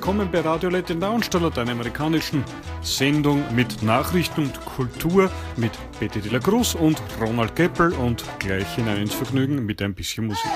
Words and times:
willkommen 0.10 0.32
bei 0.32 0.40
Radio 0.42 0.72
Latin 0.72 1.00
Downstaller, 1.00 1.52
deiner 1.52 1.74
amerikanischen 1.74 2.44
Sendung 2.82 3.44
mit 3.54 3.84
Nachrichten 3.84 4.46
und 4.46 4.66
Kultur 4.66 5.30
mit 5.56 5.72
Betty 6.00 6.20
de 6.20 6.32
la 6.32 6.40
Cruz 6.40 6.74
und 6.74 7.00
Ronald 7.22 7.56
Keppel 7.56 7.94
und 7.94 8.24
gleich 8.40 8.68
hinein 8.74 9.04
ins 9.04 9.14
Vergnügen 9.14 9.64
mit 9.68 9.84
ein 9.84 9.94
bisschen 9.94 10.26
Musik. 10.26 10.50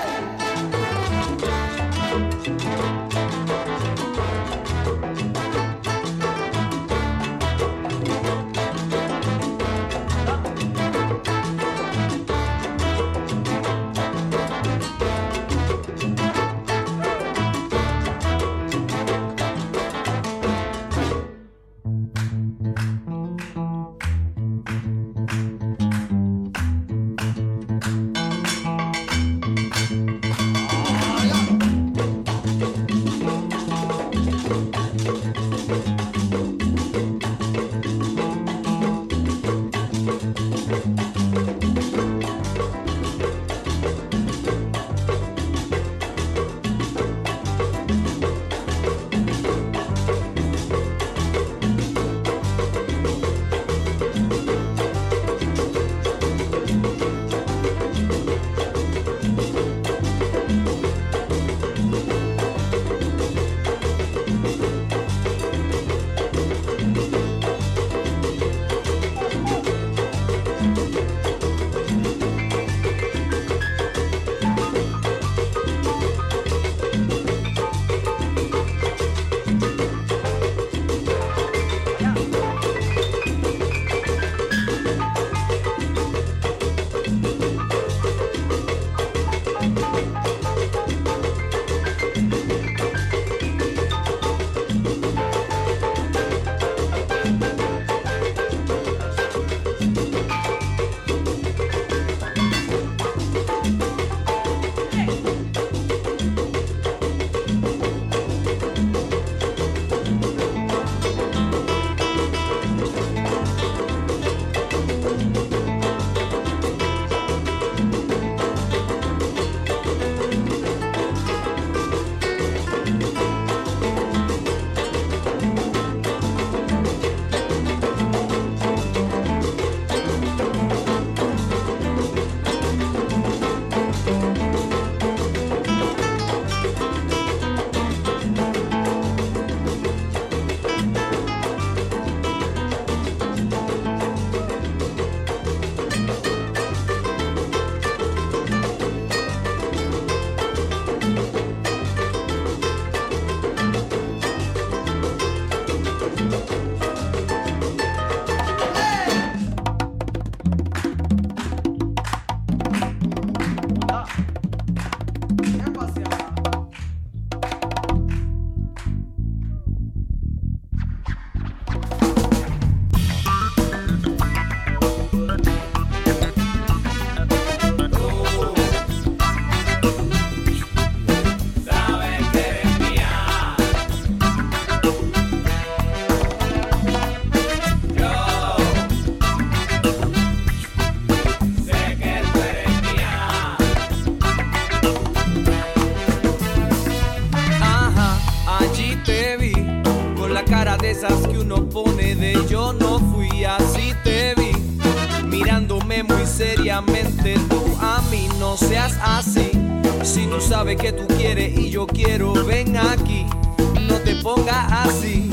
Así. 214.50 215.30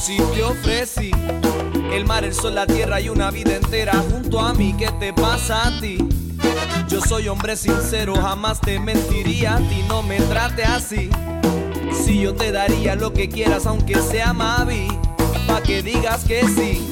si 0.00 0.16
te 0.34 0.42
ofrecí 0.42 1.10
el 1.92 2.04
mar, 2.04 2.24
el 2.24 2.34
sol, 2.34 2.54
la 2.54 2.66
tierra 2.66 3.00
y 3.00 3.08
una 3.08 3.30
vida 3.30 3.54
entera 3.54 3.92
junto 4.10 4.40
a 4.40 4.54
mí, 4.54 4.74
¿qué 4.78 4.90
te 4.98 5.12
pasa 5.12 5.68
a 5.68 5.80
ti? 5.80 5.98
Yo 6.88 7.00
soy 7.00 7.28
hombre 7.28 7.56
sincero, 7.56 8.14
jamás 8.16 8.60
te 8.60 8.80
mentiría 8.80 9.56
a 9.56 9.58
ti, 9.58 9.84
no 9.88 10.02
me 10.02 10.18
trate 10.22 10.64
así. 10.64 11.10
Si 11.92 12.20
yo 12.20 12.34
te 12.34 12.50
daría 12.50 12.96
lo 12.96 13.12
que 13.12 13.28
quieras, 13.28 13.66
aunque 13.66 13.96
sea 14.00 14.32
Mavi, 14.32 14.88
pa' 15.46 15.62
que 15.62 15.82
digas 15.82 16.24
que 16.24 16.46
sí. 16.46 16.89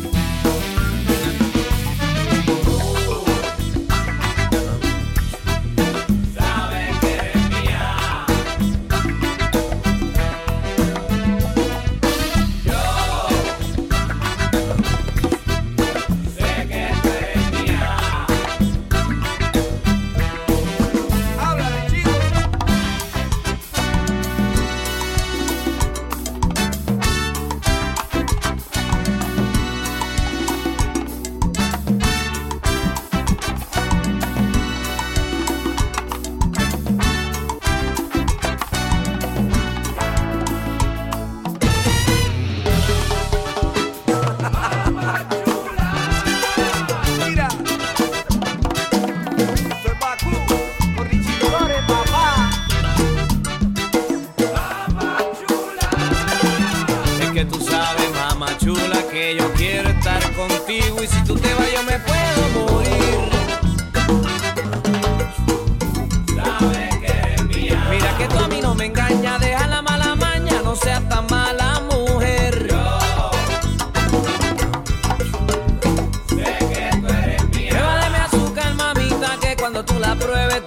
apruebe 80.19 80.61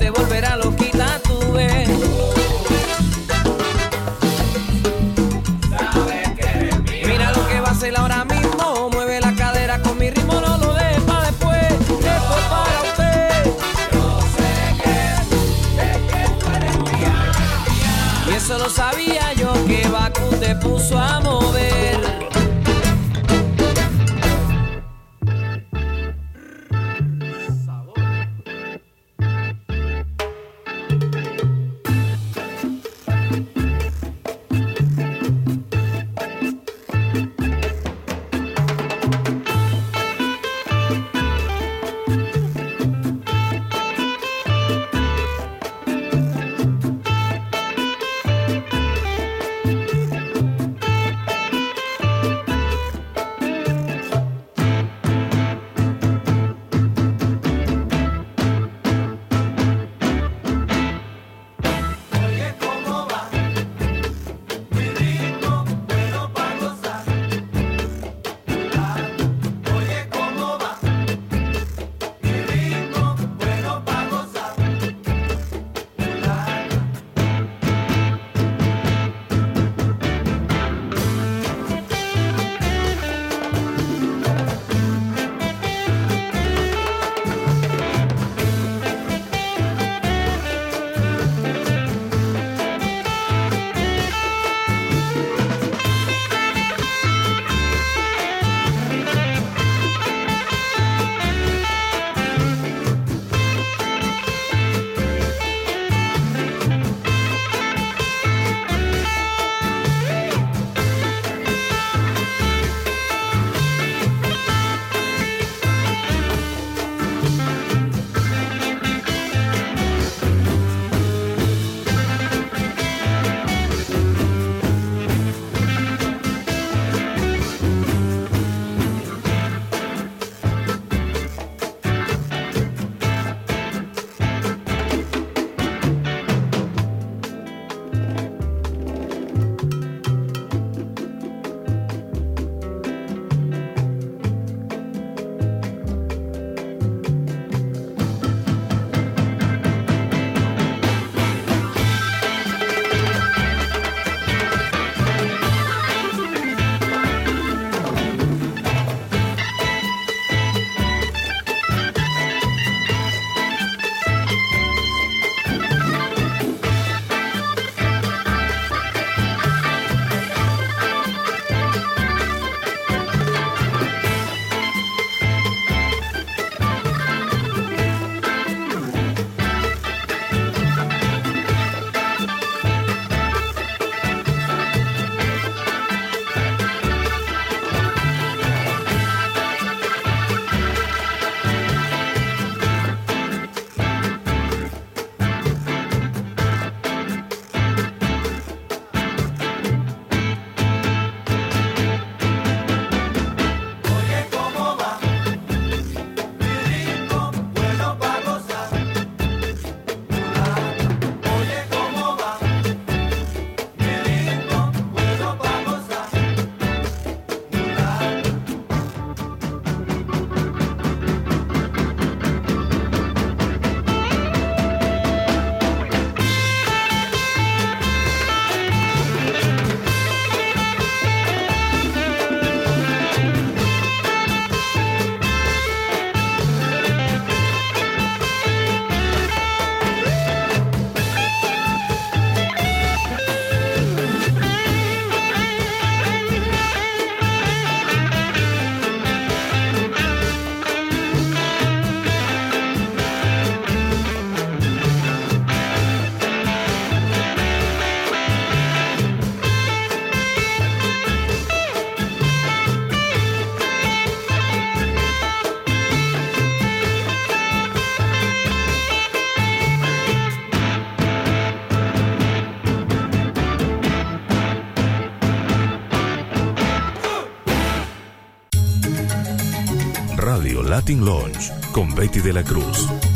Latin 280.91 281.05
Lounge 281.05 281.51
con 281.71 281.95
Betty 281.95 282.19
de 282.19 282.33
la 282.33 282.43
Cruz. 282.43 283.10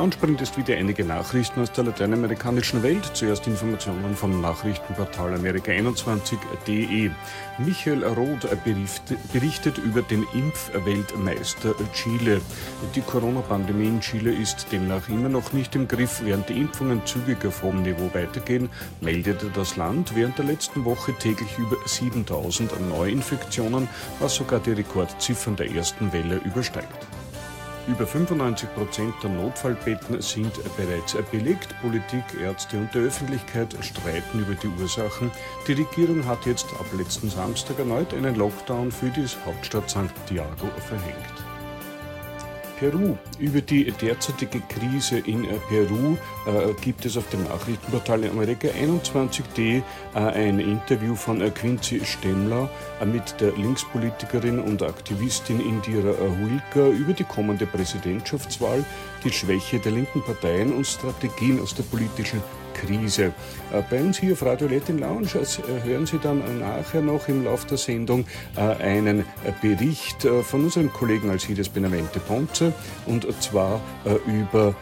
Lounge 0.00 0.40
ist 0.40 0.56
wieder 0.56 0.78
einige 0.78 1.04
Nachrichten 1.04 1.60
aus 1.60 1.72
der 1.72 1.84
lateinamerikanischen 1.84 2.82
Welt. 2.82 3.04
Zuerst 3.12 3.46
Informationen 3.46 4.16
vom 4.16 4.40
Nachrichtenportal 4.40 5.34
Amerika21.de. 5.34 7.10
Michael 7.58 8.04
Roth 8.04 8.48
berichtet 9.30 9.76
über 9.76 10.00
den 10.00 10.26
Impfweltmeister 10.32 11.74
Chile. 11.92 12.40
Die 12.94 13.02
Corona-Pandemie 13.02 13.88
in 13.88 14.00
Chile 14.00 14.32
ist 14.32 14.72
demnach 14.72 15.06
immer 15.10 15.28
noch 15.28 15.52
nicht 15.52 15.74
im 15.74 15.86
Griff, 15.86 16.22
während 16.24 16.48
die 16.48 16.58
Impfungen 16.58 17.04
zügig 17.04 17.44
auf 17.44 17.62
hohem 17.62 17.82
Niveau 17.82 18.08
weitergehen, 18.14 18.70
meldete 19.02 19.50
das 19.54 19.76
Land 19.76 20.16
während 20.16 20.38
der 20.38 20.46
letzten 20.46 20.86
Woche 20.86 21.12
täglich 21.12 21.58
über 21.58 21.76
7000 21.84 22.88
Neuinfektionen, 22.88 23.86
was 24.18 24.34
sogar 24.34 24.60
die 24.60 24.72
Rekordziffern 24.72 25.56
der 25.56 25.70
ersten 25.70 26.10
Welle 26.14 26.36
übersteigt. 26.36 27.06
Über 27.86 28.06
95 28.06 28.72
Prozent 28.74 29.14
der 29.22 29.30
Notfallbetten 29.30 30.20
sind 30.20 30.52
bereits 30.76 31.16
belegt. 31.30 31.74
Politik, 31.80 32.24
Ärzte 32.40 32.76
und 32.76 32.94
die 32.94 32.98
Öffentlichkeit 32.98 33.74
streiten 33.80 34.40
über 34.40 34.54
die 34.54 34.68
Ursachen. 34.80 35.30
Die 35.66 35.72
Regierung 35.72 36.24
hat 36.26 36.46
jetzt 36.46 36.66
ab 36.78 36.86
letzten 36.96 37.30
Samstag 37.30 37.78
erneut 37.78 38.12
einen 38.14 38.36
Lockdown 38.36 38.92
für 38.92 39.08
die 39.08 39.26
Hauptstadt 39.44 39.88
Santiago 39.88 40.68
verhängt. 40.88 41.49
Peru. 42.80 43.16
Über 43.38 43.60
die 43.60 43.92
derzeitige 43.92 44.60
Krise 44.60 45.18
in 45.18 45.44
äh, 45.44 45.48
Peru 45.68 46.16
äh, 46.46 46.72
gibt 46.80 47.04
es 47.04 47.16
auf 47.18 47.28
dem 47.28 47.44
Nachrichtenportal 47.44 48.24
Amerika 48.24 48.68
21d 48.68 49.82
äh, 50.14 50.18
ein 50.18 50.58
Interview 50.58 51.14
von 51.14 51.42
äh, 51.42 51.50
Quincy 51.50 52.00
Stemmler 52.02 52.70
äh, 53.00 53.04
mit 53.04 53.38
der 53.38 53.52
Linkspolitikerin 53.52 54.58
und 54.58 54.82
Aktivistin 54.82 55.60
Indira 55.60 56.14
Huilka 56.18 56.88
über 56.88 57.12
die 57.12 57.24
kommende 57.24 57.66
Präsidentschaftswahl, 57.66 58.82
die 59.24 59.30
Schwäche 59.30 59.78
der 59.78 59.92
linken 59.92 60.22
Parteien 60.22 60.72
und 60.72 60.86
Strategien 60.86 61.60
aus 61.60 61.74
der 61.74 61.82
politischen 61.82 62.42
Krise. 62.74 63.32
Äh, 63.72 63.82
bei 63.88 64.00
uns 64.00 64.18
hier 64.18 64.32
auf 64.32 64.44
Radio 64.44 64.68
Latin 64.68 64.98
Lounge 64.98 65.28
äh, 65.34 65.84
hören 65.84 66.06
Sie 66.06 66.18
dann 66.18 66.42
nachher 66.60 67.02
noch 67.02 67.28
im 67.28 67.44
Laufe 67.44 67.66
der 67.68 67.78
Sendung 67.78 68.24
äh, 68.56 68.60
einen 68.60 69.24
Bericht 69.62 70.26
von 70.42 70.64
unserem 70.64 70.92
Kollegen 70.92 71.30
Alcides 71.30 71.68
Benavente 71.68 72.20
Ponce 72.20 72.72
und 73.06 73.26
zwar 73.42 73.80
über 74.26 74.74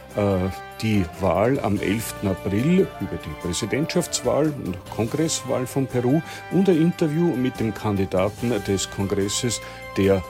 die 0.83 1.05
Wahl 1.21 1.59
am 1.61 1.79
11. 1.79 2.15
April, 2.25 2.87
über 3.01 3.17
die 3.25 3.41
Präsidentschaftswahl 3.41 4.53
und 4.65 4.77
Kongresswahl 4.91 5.67
von 5.67 5.87
Peru 5.87 6.21
und 6.51 6.69
ein 6.69 6.77
Interview 6.77 7.35
mit 7.37 7.59
dem 7.61 7.73
Kandidaten 7.73 8.53
des 8.67 8.91
Kongresses 8.91 9.61
der 9.97 10.23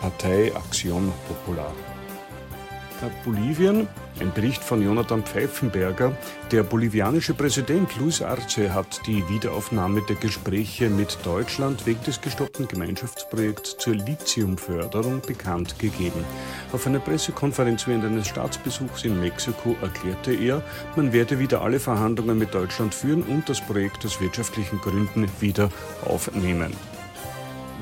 Partei 0.00 0.52
Acción 0.54 1.10
Popular. 1.28 1.72
Bolivien. 3.24 3.88
Ein 4.20 4.32
Bericht 4.32 4.62
von 4.62 4.82
Jonathan 4.82 5.22
Pfeifenberger. 5.24 6.16
Der 6.52 6.62
bolivianische 6.62 7.34
Präsident 7.34 7.96
Luis 7.98 8.22
Arce 8.22 8.70
hat 8.70 9.00
die 9.06 9.28
Wiederaufnahme 9.28 10.02
der 10.02 10.16
Gespräche 10.16 10.88
mit 10.88 11.18
Deutschland 11.24 11.86
wegen 11.86 12.02
des 12.04 12.20
gestoppten 12.20 12.68
Gemeinschaftsprojekts 12.68 13.76
zur 13.78 13.94
Lithiumförderung 13.94 15.20
bekannt 15.20 15.78
gegeben. 15.78 16.24
Auf 16.72 16.86
einer 16.86 17.00
Pressekonferenz 17.00 17.86
während 17.86 18.04
eines 18.04 18.28
Staatsbesuchs 18.28 19.04
in 19.04 19.20
Mexiko 19.20 19.76
erklärte 19.82 20.32
er, 20.32 20.62
man 20.96 21.12
werde 21.12 21.38
wieder 21.38 21.62
alle 21.62 21.80
Verhandlungen 21.80 22.38
mit 22.38 22.54
Deutschland 22.54 22.94
führen 22.94 23.22
und 23.22 23.48
das 23.48 23.60
Projekt 23.60 24.04
aus 24.04 24.20
wirtschaftlichen 24.20 24.80
Gründen 24.80 25.28
wieder 25.40 25.70
aufnehmen. 26.04 26.72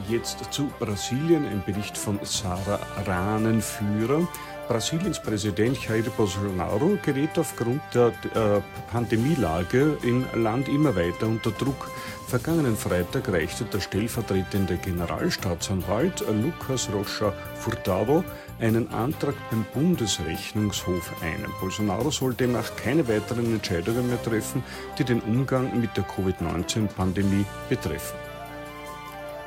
Jetzt 0.09 0.53
zu 0.53 0.71
Brasilien, 0.79 1.47
ein 1.47 1.63
Bericht 1.65 1.97
von 1.97 2.19
Sarah 2.23 2.81
Rahnenführer. 3.07 4.27
Brasiliens 4.69 5.21
Präsident 5.21 5.77
Jair 5.87 6.05
Bolsonaro 6.17 6.99
gerät 7.03 7.39
aufgrund 7.39 7.83
der 7.95 8.09
äh, 8.35 8.61
Pandemielage 8.91 9.99
im 10.03 10.25
Land 10.35 10.69
immer 10.69 10.95
weiter 10.95 11.27
unter 11.27 11.51
Druck. 11.51 11.91
Vergangenen 12.29 12.77
Freitag 12.77 13.29
reichte 13.29 13.65
der 13.65 13.81
stellvertretende 13.81 14.77
Generalstaatsanwalt 14.77 16.25
Lucas 16.43 16.89
Rocha 16.93 17.33
Furtado 17.57 18.25
einen 18.61 18.89
Antrag 18.93 19.35
beim 19.51 19.67
Bundesrechnungshof 19.75 21.13
ein. 21.23 21.45
Bolsonaro 21.61 22.11
soll 22.11 22.35
demnach 22.35 22.75
keine 22.77 23.07
weiteren 23.09 23.53
Entscheidungen 23.53 24.07
mehr 24.09 24.23
treffen, 24.23 24.63
die 24.99 25.05
den 25.05 25.21
Umgang 25.21 25.79
mit 25.81 25.97
der 25.97 26.05
Covid-19-Pandemie 26.05 27.45
betreffen. 27.69 28.22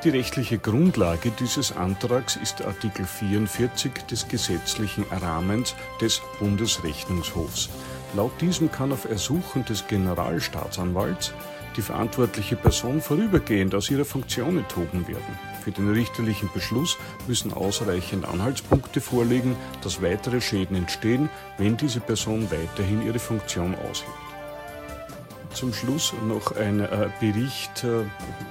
Die 0.04 0.10
rechtliche 0.10 0.58
Grundlage 0.58 1.30
dieses 1.30 1.74
Antrags 1.74 2.36
ist 2.36 2.62
Artikel 2.62 3.06
44 3.06 3.92
des 4.10 4.28
gesetzlichen 4.28 5.04
Rahmens 5.10 5.74
des 6.00 6.20
Bundesrechnungshofs. 6.38 7.70
Laut 8.14 8.38
diesem 8.40 8.70
kann 8.70 8.92
auf 8.92 9.06
Ersuchen 9.06 9.64
des 9.64 9.86
Generalstaatsanwalts 9.86 11.32
die 11.76 11.82
verantwortliche 11.82 12.56
Person 12.56 13.00
vorübergehend 13.00 13.74
aus 13.74 13.90
ihrer 13.90 14.04
Funktion 14.04 14.58
enthoben 14.58 15.08
werden. 15.08 15.38
Für 15.64 15.72
den 15.72 15.90
richterlichen 15.90 16.50
Beschluss 16.52 16.98
müssen 17.26 17.52
ausreichend 17.52 18.26
Anhaltspunkte 18.26 19.00
vorliegen, 19.00 19.56
dass 19.82 20.02
weitere 20.02 20.40
Schäden 20.40 20.76
entstehen, 20.76 21.28
wenn 21.58 21.76
diese 21.76 22.00
Person 22.00 22.50
weiterhin 22.50 23.04
ihre 23.04 23.18
Funktion 23.18 23.74
ausübt. 23.74 24.25
Zum 25.56 25.72
Schluss 25.72 26.12
noch 26.28 26.54
ein 26.54 26.80
äh, 26.80 27.08
Bericht 27.18 27.82
äh, 27.82 28.04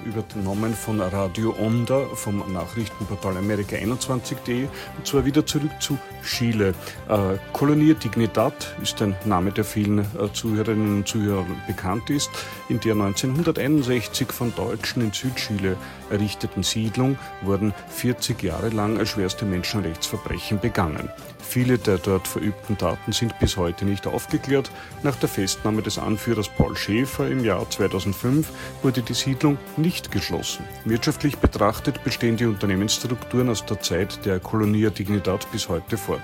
übernommen 0.04 0.74
von 0.74 1.00
Radio 1.00 1.54
Onda 1.56 2.04
vom 2.16 2.42
Nachrichtenportal 2.52 3.36
Amerika21.de 3.36 4.66
und 4.96 5.06
zwar 5.06 5.24
wieder 5.24 5.46
zurück 5.46 5.70
zu 5.78 5.96
Chile. 6.24 6.74
Äh, 7.08 7.38
Colonia 7.52 7.94
Dignidad 7.94 8.74
ist 8.82 9.00
ein 9.02 9.14
Name, 9.24 9.52
der 9.52 9.64
vielen 9.64 10.00
äh, 10.00 10.32
Zuhörerinnen 10.32 10.96
und 10.96 11.06
Zuhörern 11.06 11.62
bekannt 11.68 12.10
ist, 12.10 12.28
in 12.68 12.80
der 12.80 12.94
1961 12.94 14.32
von 14.32 14.52
Deutschen 14.56 15.02
in 15.02 15.12
Südchile 15.12 15.76
errichteten 16.10 16.64
Siedlung 16.64 17.16
wurden 17.42 17.72
40 17.88 18.42
Jahre 18.42 18.70
lang 18.70 19.06
schwerste 19.06 19.44
Menschenrechtsverbrechen 19.44 20.58
begangen. 20.58 21.08
Viele 21.48 21.78
der 21.78 21.98
dort 21.98 22.28
verübten 22.28 22.76
Taten 22.76 23.12
sind 23.12 23.38
bis 23.38 23.56
heute 23.56 23.84
nicht 23.84 24.06
aufgeklärt. 24.06 24.70
Nach 25.02 25.16
der 25.16 25.28
Festnahme 25.28 25.80
des 25.80 25.98
Anführers 25.98 26.48
Paul 26.48 26.76
Schäfer 26.76 27.28
im 27.28 27.44
Jahr 27.44 27.68
2005 27.70 28.48
wurde 28.82 29.02
die 29.02 29.14
Siedlung 29.14 29.56
nicht 29.76 30.10
geschlossen. 30.10 30.64
Wirtschaftlich 30.84 31.38
betrachtet 31.38 32.02
bestehen 32.04 32.36
die 32.36 32.46
Unternehmensstrukturen 32.46 33.48
aus 33.48 33.64
der 33.64 33.80
Zeit 33.80 34.26
der 34.26 34.40
Colonia 34.40 34.90
Dignidad 34.90 35.50
bis 35.52 35.68
heute 35.68 35.96
fort. 35.96 36.22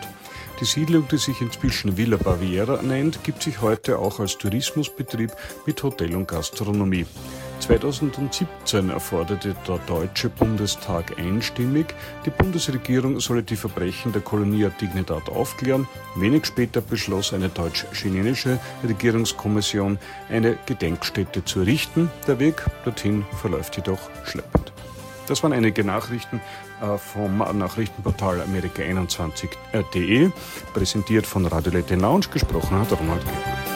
Die 0.61 0.67
Siedlung, 0.67 1.09
die 1.09 1.17
sich 1.19 1.41
inzwischen 1.41 1.97
Villa 1.97 2.17
Baviera 2.17 2.83
nennt, 2.83 3.25
gibt 3.25 3.43
sich 3.43 3.61
heute 3.62 3.99
auch 3.99 4.21
als 4.21 4.38
Tourismusbetrieb 4.38 5.33
mit 5.67 5.83
Hotel 5.83 6.14
und 6.14 6.29
Gastronomie. 6.29 7.07
2017 7.62 8.90
erforderte 8.90 9.54
der 9.69 9.78
Deutsche 9.87 10.28
Bundestag 10.28 11.16
einstimmig, 11.16 11.95
die 12.26 12.31
Bundesregierung 12.31 13.21
solle 13.21 13.45
die 13.45 13.54
Verbrechen 13.54 14.12
der 14.12 14.21
Kolonie 14.21 14.69
Dignidad 14.81 15.28
aufklären. 15.28 15.87
Wenig 16.16 16.47
später 16.47 16.81
beschloss 16.81 17.33
eine 17.33 17.49
deutsch-chilenische 17.49 18.59
Regierungskommission, 18.87 19.99
eine 20.28 20.59
Gedenkstätte 20.66 21.45
zu 21.45 21.61
errichten. 21.61 22.11
Der 22.26 22.40
Weg 22.40 22.64
dorthin 22.85 23.25
verläuft 23.40 23.76
jedoch 23.76 24.11
schleppend. 24.25 24.73
Das 25.28 25.45
waren 25.45 25.52
einige 25.52 25.85
Nachrichten 25.85 26.40
äh, 26.81 26.99
vom 26.99 27.38
Nachrichtenportal 27.38 28.40
Amerika21.de, 28.42 30.31
präsentiert 30.75 31.26
von 31.26 31.47
Radio 31.47 31.73
Lette 31.73 31.95
Lounge, 31.95 32.26
gesprochen 32.33 32.81
hat 32.81 32.90
Ronald 32.90 33.25
Gebner. 33.25 33.72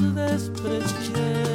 Y 0.00 1.49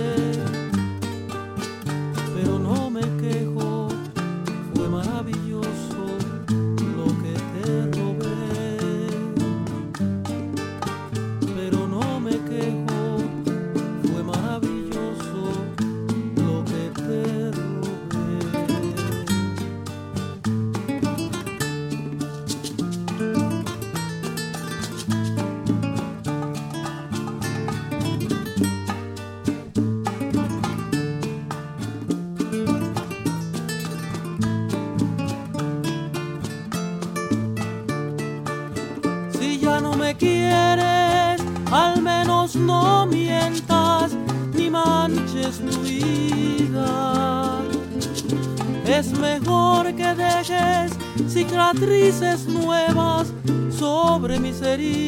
cicatrices 51.75 52.47
nuevas 52.47 53.33
sobre 53.69 54.39
mis 54.39 54.61
heridas 54.61 55.04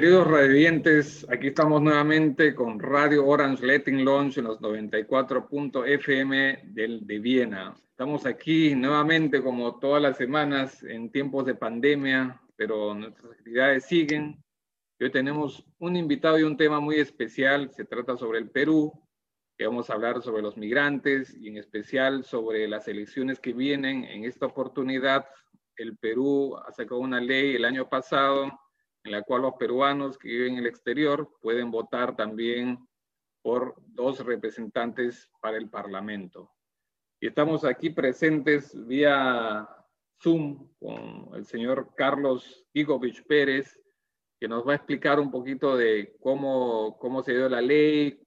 queridos 0.00 0.28
radiantes, 0.28 1.26
aquí 1.28 1.48
estamos 1.48 1.82
nuevamente 1.82 2.54
con 2.54 2.78
Radio 2.78 3.26
Orange 3.26 3.66
Letting 3.66 4.04
Launch 4.04 4.38
en 4.38 4.44
los 4.44 4.60
94.fm 4.60 6.60
del, 6.66 7.04
de 7.04 7.18
Viena. 7.18 7.74
Estamos 7.90 8.24
aquí 8.24 8.76
nuevamente 8.76 9.42
como 9.42 9.80
todas 9.80 10.00
las 10.00 10.16
semanas 10.16 10.84
en 10.84 11.10
tiempos 11.10 11.46
de 11.46 11.56
pandemia, 11.56 12.40
pero 12.54 12.94
nuestras 12.94 13.32
actividades 13.32 13.86
siguen. 13.86 14.40
Hoy 15.00 15.10
tenemos 15.10 15.66
un 15.80 15.96
invitado 15.96 16.38
y 16.38 16.44
un 16.44 16.56
tema 16.56 16.78
muy 16.78 17.00
especial. 17.00 17.72
Se 17.72 17.84
trata 17.84 18.16
sobre 18.16 18.38
el 18.38 18.50
Perú, 18.50 18.92
que 19.58 19.66
vamos 19.66 19.90
a 19.90 19.94
hablar 19.94 20.22
sobre 20.22 20.42
los 20.42 20.56
migrantes 20.56 21.36
y 21.36 21.48
en 21.48 21.56
especial 21.56 22.22
sobre 22.22 22.68
las 22.68 22.86
elecciones 22.86 23.40
que 23.40 23.52
vienen. 23.52 24.04
En 24.04 24.24
esta 24.24 24.46
oportunidad, 24.46 25.26
el 25.74 25.96
Perú 25.96 26.56
ha 26.56 26.70
sacado 26.70 27.00
una 27.00 27.20
ley 27.20 27.56
el 27.56 27.64
año 27.64 27.88
pasado 27.88 28.52
en 29.04 29.12
la 29.12 29.22
cual 29.22 29.42
los 29.42 29.54
peruanos 29.54 30.18
que 30.18 30.28
viven 30.28 30.54
en 30.54 30.58
el 30.58 30.66
exterior 30.66 31.30
pueden 31.40 31.70
votar 31.70 32.16
también 32.16 32.78
por 33.42 33.74
dos 33.86 34.24
representantes 34.24 35.30
para 35.40 35.56
el 35.56 35.70
Parlamento. 35.70 36.52
Y 37.20 37.28
estamos 37.28 37.64
aquí 37.64 37.90
presentes 37.90 38.74
vía 38.86 39.68
Zoom 40.22 40.68
con 40.78 41.30
el 41.34 41.44
señor 41.44 41.94
Carlos 41.96 42.66
Gigovich 42.72 43.24
Pérez, 43.26 43.80
que 44.40 44.48
nos 44.48 44.66
va 44.66 44.72
a 44.72 44.76
explicar 44.76 45.18
un 45.18 45.30
poquito 45.30 45.76
de 45.76 46.16
cómo, 46.20 46.96
cómo 46.98 47.22
se 47.22 47.32
dio 47.32 47.48
la 47.48 47.60
ley, 47.60 48.20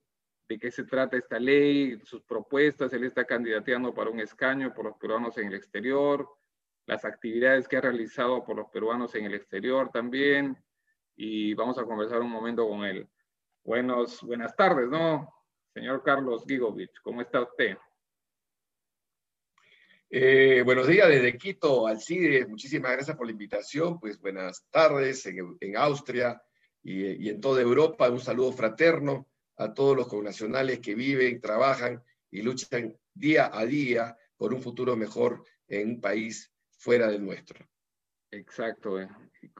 de 0.48 0.58
qué 0.58 0.70
se 0.70 0.84
trata 0.84 1.16
esta 1.16 1.38
ley, 1.38 1.98
sus 2.04 2.22
propuestas. 2.22 2.92
Él 2.92 3.04
está 3.04 3.24
candidateando 3.24 3.94
para 3.94 4.10
un 4.10 4.20
escaño 4.20 4.74
por 4.74 4.86
los 4.86 4.96
peruanos 4.96 5.38
en 5.38 5.48
el 5.48 5.54
exterior, 5.54 6.28
las 6.92 7.04
actividades 7.06 7.66
que 7.66 7.78
ha 7.78 7.80
realizado 7.80 8.44
por 8.44 8.56
los 8.56 8.68
peruanos 8.68 9.14
en 9.14 9.24
el 9.24 9.34
exterior 9.34 9.90
también, 9.90 10.56
y 11.16 11.54
vamos 11.54 11.78
a 11.78 11.84
conversar 11.84 12.20
un 12.20 12.30
momento 12.30 12.68
con 12.68 12.84
él. 12.84 13.08
Buenos, 13.64 14.20
buenas 14.22 14.54
tardes, 14.54 14.90
¿no? 14.90 15.32
Señor 15.72 16.02
Carlos 16.02 16.44
Gigovich, 16.46 16.92
¿cómo 17.02 17.22
está 17.22 17.40
usted? 17.40 17.78
Eh, 20.10 20.60
buenos 20.66 20.86
días 20.86 21.08
desde 21.08 21.38
Quito, 21.38 21.86
Alcide. 21.86 22.46
Muchísimas 22.46 22.92
gracias 22.92 23.16
por 23.16 23.24
la 23.24 23.32
invitación. 23.32 23.98
Pues 23.98 24.20
buenas 24.20 24.66
tardes 24.70 25.24
en, 25.24 25.56
en 25.60 25.76
Austria 25.78 26.42
y, 26.82 27.26
y, 27.26 27.30
en 27.30 27.40
toda 27.40 27.62
Europa. 27.62 28.10
Un 28.10 28.20
saludo 28.20 28.52
fraterno 28.52 29.26
a 29.56 29.72
todos 29.72 29.96
los 29.96 30.08
connacionales 30.08 30.80
que 30.80 30.94
viven, 30.94 31.40
trabajan 31.40 32.02
y 32.30 32.42
luchan 32.42 32.94
día 33.14 33.50
a 33.50 33.64
día 33.64 34.14
por 34.36 34.52
un 34.52 34.60
futuro 34.60 34.94
mejor 34.94 35.42
en 35.68 35.88
un 35.88 36.00
país 36.02 36.51
fuera 36.82 37.08
del 37.08 37.24
nuestro. 37.24 37.64
Exacto. 38.32 39.00
Y, 39.00 39.06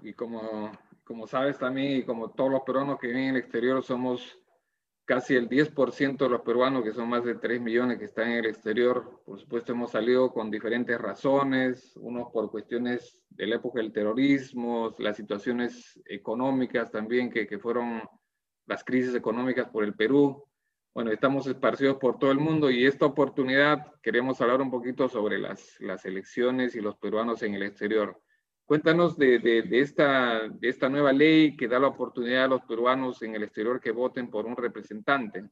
y 0.03 0.13
como, 0.15 0.73
como 1.05 1.27
sabes 1.27 1.59
también, 1.59 1.99
y 1.99 2.05
como 2.05 2.33
todos 2.33 2.51
los 2.51 2.63
peruanos 2.63 2.99
que 2.99 3.07
viven 3.07 3.23
en 3.23 3.37
el 3.37 3.43
exterior, 3.43 3.83
somos 3.83 4.39
casi 5.05 5.35
el 5.35 5.49
10% 5.49 6.17
de 6.17 6.29
los 6.29 6.41
peruanos, 6.43 6.83
que 6.83 6.93
son 6.93 7.09
más 7.09 7.25
de 7.25 7.37
3 7.37 7.61
millones 7.61 7.99
que 7.99 8.07
están 8.07 8.31
en 8.31 8.39
el 8.39 8.47
exterior. 8.47 9.23
Por 9.25 9.39
supuesto, 9.39 9.73
hemos 9.73 9.93
salido 9.93 10.33
con 10.33 10.51
diferentes 10.51 11.01
razones, 11.01 11.93
unos 11.97 12.31
por 12.33 12.51
cuestiones 12.51 13.21
de 13.31 13.47
la 13.47 13.57
época 13.57 13.81
del 13.81 13.93
terrorismo, 13.93 14.93
las 14.99 15.17
situaciones 15.17 16.01
económicas 16.07 16.91
también, 16.91 17.31
que, 17.31 17.47
que 17.47 17.59
fueron 17.59 18.03
las 18.67 18.83
crisis 18.83 19.15
económicas 19.15 19.69
por 19.71 19.85
el 19.85 19.95
Perú. 19.95 20.45
Bueno, 20.95 21.11
estamos 21.11 21.47
esparcidos 21.47 21.97
por 21.97 22.19
todo 22.19 22.31
el 22.33 22.39
mundo 22.39 22.71
y 22.71 22.85
esta 22.85 23.07
oportunidad 23.07 23.95
queremos 24.03 24.41
hablar 24.41 24.61
un 24.61 24.71
poquito 24.71 25.09
sobre 25.09 25.39
las, 25.39 25.81
las 25.81 26.05
elecciones 26.05 26.75
y 26.75 26.83
los 26.83 26.97
peruanos 26.97 27.43
en 27.43 27.55
el 27.55 27.63
exterior. 27.63 28.21
Cuéntanos 28.67 29.17
de, 29.17 29.39
de, 29.39 29.63
de, 29.63 29.81
esta, 29.81 30.49
de 30.49 30.69
esta 30.69 30.89
nueva 30.89 31.13
ley 31.13 31.57
que 31.57 31.69
da 31.69 31.79
la 31.79 31.89
oportunidad 31.89 32.45
a 32.45 32.49
los 32.49 32.63
peruanos 32.63 33.23
en 33.23 33.35
el 33.35 33.43
exterior 33.43 33.81
que 33.81 33.91
voten 33.91 34.31
por 34.31 34.45
un 34.45 34.57
representante 34.57 35.45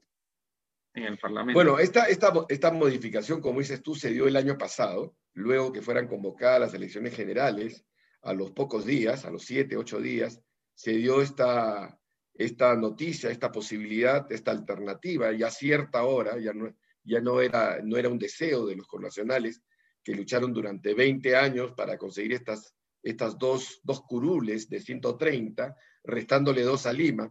en 0.95 1.05
el 1.05 1.19
Parlamento. 1.19 1.57
Bueno, 1.57 1.79
esta, 1.79 2.05
esta, 2.05 2.33
esta 2.49 2.71
modificación, 2.73 3.41
como 3.41 3.61
dices 3.61 3.83
tú, 3.83 3.95
se 3.95 4.11
dio 4.11 4.27
el 4.27 4.37
año 4.37 4.59
pasado, 4.59 5.17
luego 5.33 5.73
que 5.73 5.83
fueran 5.83 6.07
convocadas 6.07 6.61
las 6.61 6.75
elecciones 6.75 7.15
generales, 7.15 7.87
a 8.23 8.35
los 8.35 8.51
pocos 8.51 8.85
días, 8.85 9.25
a 9.25 9.31
los 9.31 9.45
siete, 9.45 9.77
ocho 9.77 10.01
días, 10.01 10.43
se 10.75 10.93
dio 10.93 11.23
esta, 11.23 12.00
esta 12.41 12.75
noticia, 12.75 13.31
esta 13.31 13.53
posibilidad, 13.53 14.27
esta 14.33 14.51
alternativa, 14.51 15.31
ya 15.33 15.49
a 15.49 15.51
cierta 15.51 16.05
hora, 16.05 16.39
ya 16.39 16.55
no, 16.55 16.75
ya 17.05 17.21
no 17.21 17.43
era, 17.43 17.81
no 17.85 17.99
era 17.99 18.09
un 18.09 18.19
deseo 18.19 18.65
de 18.65 18.77
los 18.77 18.87
connacionales 18.87 19.61
que 20.03 20.15
lucharon 20.15 20.51
durante 20.55 20.95
20 20.95 21.37
años 21.37 21.73
para 21.77 21.99
conseguir 21.99 22.33
estas, 22.33 22.75
estas 23.03 23.39
dos, 23.39 23.81
dos 23.83 24.01
curules 24.05 24.71
de 24.71 24.81
130, 24.81 25.77
restándole 26.05 26.63
dos 26.63 26.87
a 26.87 26.95
Lima. 26.95 27.31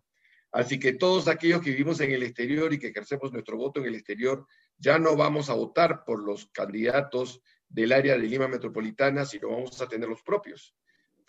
Así 0.51 0.79
que 0.79 0.93
todos 0.93 1.27
aquellos 1.27 1.63
que 1.63 1.71
vivimos 1.71 1.99
en 2.01 2.11
el 2.11 2.21
exterior 2.21 2.71
y 2.71 2.77
que 2.77 2.89
ejercemos 2.89 3.33
nuestro 3.33 3.57
voto 3.57 3.79
en 3.79 3.87
el 3.87 3.95
exterior, 3.95 4.45
ya 4.77 4.99
no 4.99 5.15
vamos 5.15 5.49
a 5.49 5.55
votar 5.55 6.03
por 6.05 6.23
los 6.23 6.51
candidatos 6.51 7.41
del 7.67 7.93
área 7.93 8.15
de 8.15 8.27
Lima 8.27 8.47
Metropolitana, 8.47 9.25
sino 9.25 9.49
vamos 9.49 9.81
a 9.81 9.87
tener 9.87 10.07
los 10.07 10.21
propios. 10.21 10.75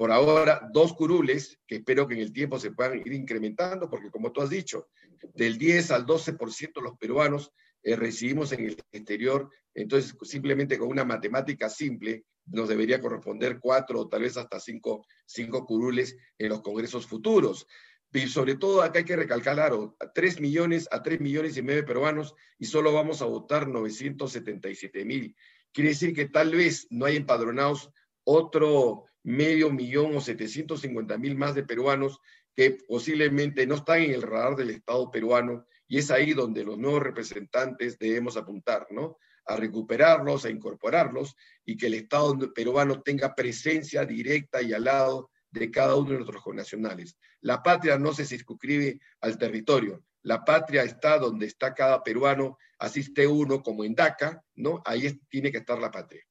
Por 0.01 0.13
ahora, 0.13 0.67
dos 0.73 0.95
curules 0.95 1.59
que 1.67 1.75
espero 1.75 2.09
que 2.09 2.15
en 2.15 2.21
el 2.21 2.33
tiempo 2.33 2.59
se 2.59 2.71
puedan 2.71 3.01
ir 3.01 3.13
incrementando, 3.13 3.91
porque 3.91 4.11
como 4.11 4.33
tú 4.33 4.41
has 4.41 4.49
dicho, 4.49 4.89
del 5.35 5.59
10 5.59 5.91
al 5.91 6.07
12% 6.07 6.81
los 6.81 6.97
peruanos 6.97 7.53
eh, 7.83 7.97
recibimos 7.97 8.51
en 8.53 8.65
el 8.65 8.83
exterior, 8.93 9.51
entonces 9.75 10.17
simplemente 10.23 10.79
con 10.79 10.89
una 10.89 11.05
matemática 11.05 11.69
simple 11.69 12.25
nos 12.47 12.71
debería 12.71 12.99
corresponder 12.99 13.59
cuatro 13.61 14.01
o 14.01 14.09
tal 14.09 14.23
vez 14.23 14.39
hasta 14.39 14.59
cinco, 14.59 15.07
cinco 15.27 15.67
curules 15.67 16.17
en 16.39 16.49
los 16.49 16.63
congresos 16.63 17.07
futuros. 17.07 17.67
Y 18.11 18.27
sobre 18.29 18.55
todo 18.55 18.81
acá 18.81 19.01
hay 19.01 19.05
que 19.05 19.17
recalcar, 19.17 19.55
claro, 19.55 19.97
a 20.01 20.11
3 20.11 20.41
millones 20.41 20.89
a 20.93 21.03
3 21.03 21.21
millones 21.21 21.59
y 21.59 21.63
medio 21.63 21.85
peruanos 21.85 22.35
y 22.59 22.65
solo 22.65 22.95
vamos 22.95 23.21
a 23.21 23.27
votar 23.27 23.69
977 23.69 25.05
mil. 25.05 25.37
Quiere 25.75 25.91
decir 25.91 26.15
que 26.15 26.27
tal 26.27 26.53
vez 26.53 26.87
no 26.89 27.05
hay 27.05 27.17
empadronados 27.17 27.91
otro 28.25 29.10
medio 29.23 29.71
millón 29.71 30.17
o 30.17 30.21
750 30.21 31.19
mil 31.19 31.37
más 31.37 31.55
de 31.55 31.65
peruanos 31.65 32.21
que 32.55 32.79
posiblemente 32.89 33.67
no 33.67 33.77
están 33.77 34.03
en 34.03 34.13
el 34.13 34.23
radar 34.23 34.57
del 34.57 34.71
Estado 34.71 35.11
peruano 35.11 35.67
y 35.87 35.99
es 35.99 36.11
ahí 36.11 36.33
donde 36.33 36.65
los 36.65 36.79
nuevos 36.79 37.03
representantes 37.03 37.99
debemos 37.99 38.37
apuntar, 38.37 38.87
¿no? 38.91 39.19
A 39.47 39.57
recuperarlos, 39.57 40.45
a 40.45 40.51
incorporarlos 40.51 41.35
y 41.65 41.77
que 41.77 41.87
el 41.87 41.95
Estado 41.95 42.37
peruano 42.55 43.03
tenga 43.03 43.35
presencia 43.35 44.05
directa 44.05 44.63
y 44.63 44.73
al 44.73 44.85
lado 44.85 45.31
de 45.51 45.71
cada 45.71 45.97
uno 45.97 46.11
de 46.11 46.17
nuestros 46.17 46.43
connacionales. 46.43 47.17
La 47.41 47.63
patria 47.63 47.99
no 47.99 48.13
se 48.13 48.25
circunscribe 48.25 49.01
al 49.21 49.37
territorio, 49.37 50.05
la 50.23 50.45
patria 50.45 50.83
está 50.83 51.19
donde 51.19 51.47
está 51.47 51.75
cada 51.75 52.03
peruano, 52.03 52.59
asiste 52.79 53.27
uno 53.27 53.63
como 53.63 53.85
en 53.85 53.95
DACA, 53.95 54.45
¿no? 54.57 54.83
Ahí 54.85 55.19
tiene 55.29 55.51
que 55.51 55.59
estar 55.59 55.79
la 55.79 55.91
patria. 55.91 56.23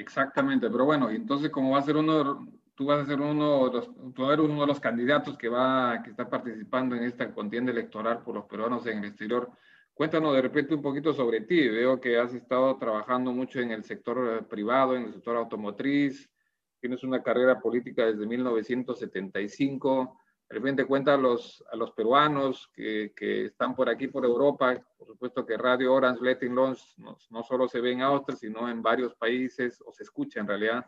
Exactamente, 0.00 0.70
pero 0.70 0.86
bueno, 0.86 1.10
entonces 1.10 1.50
como 1.50 1.72
va 1.72 1.78
a 1.78 1.82
ser 1.82 1.96
uno, 1.96 2.48
tú 2.74 2.86
vas 2.86 3.00
a 3.00 3.06
ser 3.06 3.20
uno 3.20 3.66
de 3.66 3.72
los, 3.74 4.14
tú 4.14 4.30
eres 4.30 4.46
uno 4.46 4.62
de 4.62 4.66
los 4.66 4.80
candidatos 4.80 5.36
que 5.36 5.50
va, 5.50 6.02
que 6.02 6.10
está 6.10 6.28
participando 6.28 6.96
en 6.96 7.04
esta 7.04 7.30
contienda 7.34 7.70
electoral 7.70 8.22
por 8.22 8.34
los 8.34 8.46
peruanos 8.46 8.86
en 8.86 8.98
el 8.98 9.04
exterior. 9.04 9.50
Cuéntanos 9.92 10.34
de 10.34 10.40
repente 10.40 10.74
un 10.74 10.80
poquito 10.80 11.12
sobre 11.12 11.42
ti. 11.42 11.68
Veo 11.68 12.00
que 12.00 12.18
has 12.18 12.32
estado 12.32 12.78
trabajando 12.78 13.30
mucho 13.32 13.60
en 13.60 13.72
el 13.72 13.84
sector 13.84 14.38
eh, 14.38 14.42
privado, 14.42 14.96
en 14.96 15.04
el 15.04 15.12
sector 15.12 15.36
automotriz, 15.36 16.30
tienes 16.80 17.04
una 17.04 17.22
carrera 17.22 17.60
política 17.60 18.06
desde 18.06 18.26
1975. 18.26 20.19
De 20.50 20.56
repente 20.56 20.84
cuenta 20.84 21.14
a 21.14 21.16
los, 21.16 21.64
a 21.70 21.76
los 21.76 21.92
peruanos 21.92 22.68
que, 22.74 23.12
que, 23.14 23.46
están 23.46 23.76
por 23.76 23.88
aquí, 23.88 24.08
por 24.08 24.24
Europa. 24.24 24.84
Por 24.98 25.06
supuesto 25.06 25.46
que 25.46 25.56
Radio 25.56 25.94
Orange 25.94 26.24
Letting 26.24 26.56
Launch 26.56 26.98
no, 26.98 27.16
no, 27.30 27.44
solo 27.44 27.68
se 27.68 27.80
ve 27.80 27.92
en 27.92 28.02
Austria, 28.02 28.36
sino 28.36 28.68
en 28.68 28.82
varios 28.82 29.14
países, 29.14 29.80
o 29.86 29.92
se 29.92 30.02
escucha 30.02 30.40
en 30.40 30.48
realidad 30.48 30.84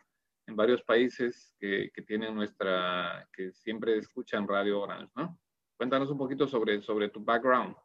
en 0.48 0.56
varios 0.56 0.82
países 0.82 1.54
que, 1.60 1.92
que 1.94 2.02
tienen 2.02 2.34
nuestra, 2.34 3.28
que 3.32 3.52
siempre 3.52 3.96
escuchan 3.98 4.48
Radio 4.48 4.80
Orange, 4.80 5.12
¿no? 5.14 5.38
Cuéntanos 5.76 6.10
un 6.10 6.18
poquito 6.18 6.48
sobre, 6.48 6.82
sobre 6.82 7.10
tu 7.10 7.22
background. 7.22 7.76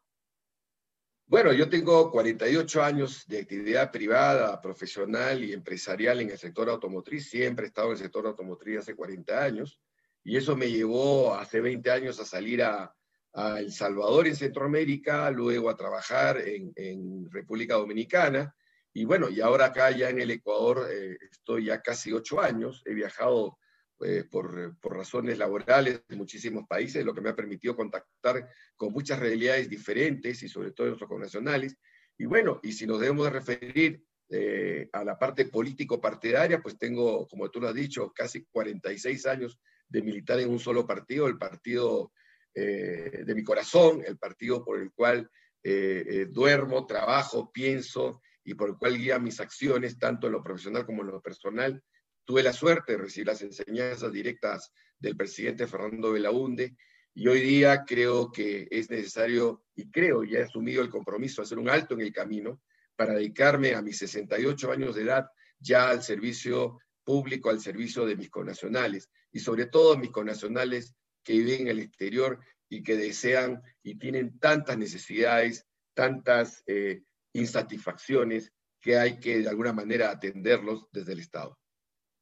Bueno, 1.27 1.53
yo 1.53 1.69
tengo 1.69 2.09
48 2.09 2.83
años 2.83 3.27
de 3.27 3.41
actividad 3.41 3.91
privada, 3.91 4.59
profesional 4.61 5.43
y 5.43 5.53
empresarial 5.53 6.21
en 6.21 6.31
el 6.31 6.39
sector 6.39 6.69
automotriz. 6.69 7.29
Siempre 7.29 7.65
he 7.65 7.67
estado 7.67 7.89
en 7.89 7.93
el 7.93 7.99
sector 7.99 8.25
automotriz 8.25 8.79
hace 8.79 8.95
40 8.95 9.43
años. 9.43 9.79
Y 10.27 10.35
eso 10.35 10.57
me 10.57 10.69
llevó 10.69 11.35
hace 11.35 11.61
20 11.61 11.89
años 11.89 12.19
a 12.19 12.25
salir 12.25 12.61
a, 12.61 12.93
El 13.33 13.71
Salvador 13.71 14.27
en 14.27 14.35
Centroamérica, 14.35 15.31
luego 15.31 15.69
a 15.69 15.77
trabajar 15.77 16.45
en, 16.45 16.73
en, 16.75 17.31
República 17.31 17.75
Dominicana. 17.75 18.53
Y 18.93 19.05
bueno, 19.05 19.29
y 19.29 19.39
ahora 19.39 19.67
acá 19.67 19.89
ya 19.91 20.09
en 20.09 20.19
el 20.19 20.31
Ecuador 20.31 20.85
eh, 20.91 21.17
estoy 21.31 21.65
ya 21.65 21.81
casi 21.81 22.11
ocho 22.11 22.41
años. 22.41 22.81
He 22.83 22.93
viajado 22.93 23.57
eh, 24.03 24.25
por, 24.29 24.77
por, 24.81 24.97
razones 24.97 25.37
laborales 25.37 26.01
de 26.05 26.15
muchísimos 26.17 26.65
países, 26.67 27.05
lo 27.05 27.13
que 27.13 27.21
me 27.21 27.29
ha 27.29 27.35
permitido 27.35 27.77
contactar 27.77 28.49
con 28.75 28.91
muchas 28.91 29.19
realidades 29.19 29.69
diferentes 29.69 30.43
y 30.43 30.49
sobre 30.49 30.71
todo 30.71 30.87
nuestros 30.87 31.09
connacionales. 31.09 31.77
Y 32.17 32.25
bueno, 32.25 32.59
y 32.63 32.73
si 32.73 32.85
nos 32.85 32.99
debemos 32.99 33.27
de 33.27 33.31
referir 33.31 34.03
eh, 34.29 34.89
a 34.91 35.05
la 35.05 35.17
parte 35.17 35.45
político-partidaria, 35.45 36.61
pues 36.61 36.77
tengo, 36.77 37.25
como 37.29 37.49
tú 37.49 37.61
lo 37.61 37.69
has 37.69 37.75
dicho, 37.75 38.11
casi 38.13 38.43
46 38.43 39.25
años 39.25 39.57
de 39.89 40.02
militar 40.02 40.39
en 40.39 40.50
un 40.50 40.60
solo 40.60 40.86
partido, 40.86 41.28
el 41.28 41.38
partido 41.38 42.12
eh, 42.54 43.23
de 43.26 43.36
mi 43.36 43.43
corazón, 43.43 44.04
el 44.06 44.17
partido 44.17 44.63
por 44.63 44.80
el 44.80 44.91
cual 44.91 45.30
eh, 45.63 46.04
eh, 46.08 46.26
duermo, 46.30 46.86
trabajo, 46.86 47.52
pienso 47.52 48.21
y 48.43 48.54
por 48.54 48.69
el 48.69 48.78
cual 48.78 48.97
guía 48.97 49.19
mis 49.19 49.39
acciones, 49.39 50.00
tanto 50.00 50.28
en 50.28 50.34
lo 50.34 50.43
profesional 50.43 50.86
como 50.86 51.02
en 51.02 51.10
lo 51.10 51.21
personal. 51.21 51.84
Tuve 52.26 52.43
la 52.43 52.54
suerte 52.54 52.93
de 52.93 53.00
recibir 53.00 53.28
las 53.28 53.41
enseñanzas 53.41 54.12
directas 54.12 54.71
del 54.97 55.15
presidente 55.15 55.67
Fernando 55.67 56.13
Belaunde 56.13 56.76
y 57.13 57.28
hoy 57.28 57.41
día 57.41 57.84
creo 57.86 58.32
que 58.32 58.67
es 58.69 58.89
necesario, 58.89 59.65
y 59.76 59.89
creo, 59.89 60.23
ya 60.23 60.39
he 60.39 60.43
asumido 60.43 60.82
el 60.82 60.89
compromiso 60.89 61.41
de 61.41 61.45
hacer 61.45 61.60
un 61.60 61.69
alto 61.69 61.95
en 61.95 62.02
el 62.02 62.13
camino 62.13 62.62
para 62.95 63.13
dedicarme 63.13 63.76
a 63.76 63.82
mis 63.82 63.97
68 63.97 64.71
años 64.71 64.95
de 64.95 65.04
edad 65.04 65.28
ya 65.60 65.89
al 65.89 66.04
servicio 66.04 66.80
público, 67.04 67.50
al 67.50 67.60
servicio 67.60 68.06
de 68.06 68.15
mis 68.15 68.30
connacionales 68.30 69.10
y 69.38 69.39
sobre 69.39 69.67
todo 69.67 69.95
mis 70.00 70.10
connacionales 70.10 70.95
que 71.23 71.34
viven 71.34 71.62
en 71.62 71.67
el 71.67 71.80
exterior 71.80 72.39
y 72.67 72.82
que 72.82 72.97
desean 72.97 73.62
y 73.84 74.00
tienen 74.00 74.39
tantas 74.39 74.80
necesidades, 74.80 75.67
tantas 75.93 76.63
eh, 76.65 77.04
insatisfacciones 77.34 78.52
que 78.82 78.97
hay 78.97 79.19
que 79.19 79.38
de 79.38 79.50
alguna 79.50 79.73
manera 79.73 80.10
atenderlos 80.10 80.88
desde 80.91 81.13
el 81.13 81.19
Estado. 81.19 81.56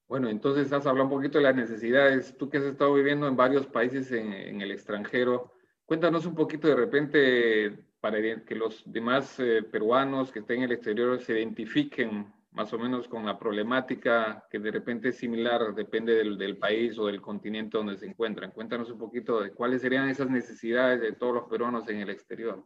Bueno, 0.10 0.30
entonces 0.30 0.74
has 0.74 0.86
hablado 0.86 1.08
un 1.08 1.16
poquito 1.16 1.38
de 1.38 1.46
las 1.46 1.56
necesidades. 1.56 2.36
Tú 2.38 2.50
que 2.50 2.58
has 2.58 2.66
estado 2.66 2.94
viviendo 2.94 3.30
en 3.30 3.38
varios 3.38 3.66
países 3.66 4.12
en, 4.12 4.34
en 4.34 4.60
el 4.60 4.72
extranjero, 4.72 5.54
cuéntanos 5.86 6.26
un 6.26 6.36
poquito 6.36 6.68
de 6.68 6.76
repente 6.76 7.72
para 8.02 8.20
que 8.44 8.56
los 8.56 8.84
demás 8.86 9.40
eh, 9.40 9.64
peruanos 9.64 10.34
que 10.34 10.40
estén 10.40 10.58
en 10.58 10.64
el 10.64 10.74
exterior 10.74 11.22
se 11.22 11.40
identifiquen 11.40 12.34
más 12.56 12.72
o 12.74 12.80
menos 12.80 13.08
con 13.08 13.26
la 13.26 13.38
problemática 13.38 14.46
que 14.50 14.60
de 14.60 14.72
repente 14.72 15.10
es 15.10 15.18
similar, 15.18 15.76
depende 15.76 16.16
del, 16.16 16.38
del, 16.38 16.58
país 16.58 16.98
o 16.98 17.08
del 17.08 17.22
continente 17.22 17.78
donde 17.78 17.98
se 17.98 18.06
encuentran. 18.06 18.52
Cuéntanos 18.52 18.90
un 18.90 18.98
poquito 18.98 19.42
de 19.42 19.52
cuáles 19.52 19.82
serían 19.82 20.10
esas 20.10 20.30
necesidades 20.30 21.02
de 21.02 21.14
todos 21.14 21.34
los 21.34 21.50
peruanos 21.50 21.88
en 21.90 22.00
el 22.00 22.10
exterior. 22.10 22.66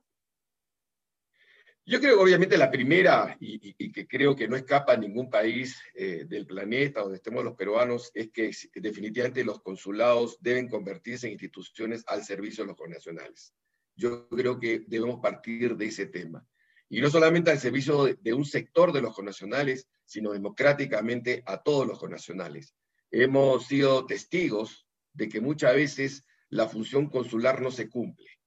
Yo 1.90 2.00
creo 2.00 2.22
obviamente 2.22 2.56
la 2.56 2.70
primera, 2.70 3.36
y, 3.40 3.74
y, 3.80 3.92
que 3.92 4.08
creo 4.08 4.36
que 4.36 4.48
no 4.48 4.56
escapa 4.56 4.94
a 4.94 4.98
ningún 4.98 5.28
país 5.28 5.82
eh, 5.96 6.26
del 6.28 6.46
planeta 6.46 7.02
donde 7.02 7.16
estemos 7.16 7.44
los 7.44 7.56
peruanos, 7.56 8.12
es 8.14 8.30
que 8.32 8.52
definitivamente 8.76 9.44
los 9.44 9.60
consulados 9.64 10.38
deben 10.40 10.70
convertirse 10.70 11.26
en 11.26 11.34
instituciones 11.34 12.04
al 12.06 12.24
servicio 12.24 12.64
de 12.64 12.68
los 12.68 12.78
connacionales. 12.78 13.56
Yo 13.96 14.30
creo 14.30 14.60
que 14.60 14.84
debemos 14.88 15.20
partir 15.20 15.76
de 15.76 15.88
ese 15.88 16.06
tema. 16.06 16.46
Y 16.90 17.02
no 17.02 17.10
solamente 17.10 17.52
al 17.52 17.60
servicio 17.60 18.06
de, 18.06 18.34
un 18.34 18.46
sector 18.46 18.92
de 18.92 19.02
los 19.02 19.16
connacionales, 19.16 19.88
sino 20.06 20.32
democráticamente 20.32 21.44
a 21.46 21.62
todos 21.62 21.88
los 21.88 22.00
connacionales. 22.00 22.76
Hemos 23.12 23.68
sido 23.68 24.06
testigos 24.06 24.88
de 25.14 25.30
que 25.30 25.40
muchas 25.40 25.76
veces 25.76 26.26
la 26.50 26.68
función 26.68 27.10
consular 27.10 27.62
no 27.62 27.70
se 27.70 27.90
cumple 27.90 28.40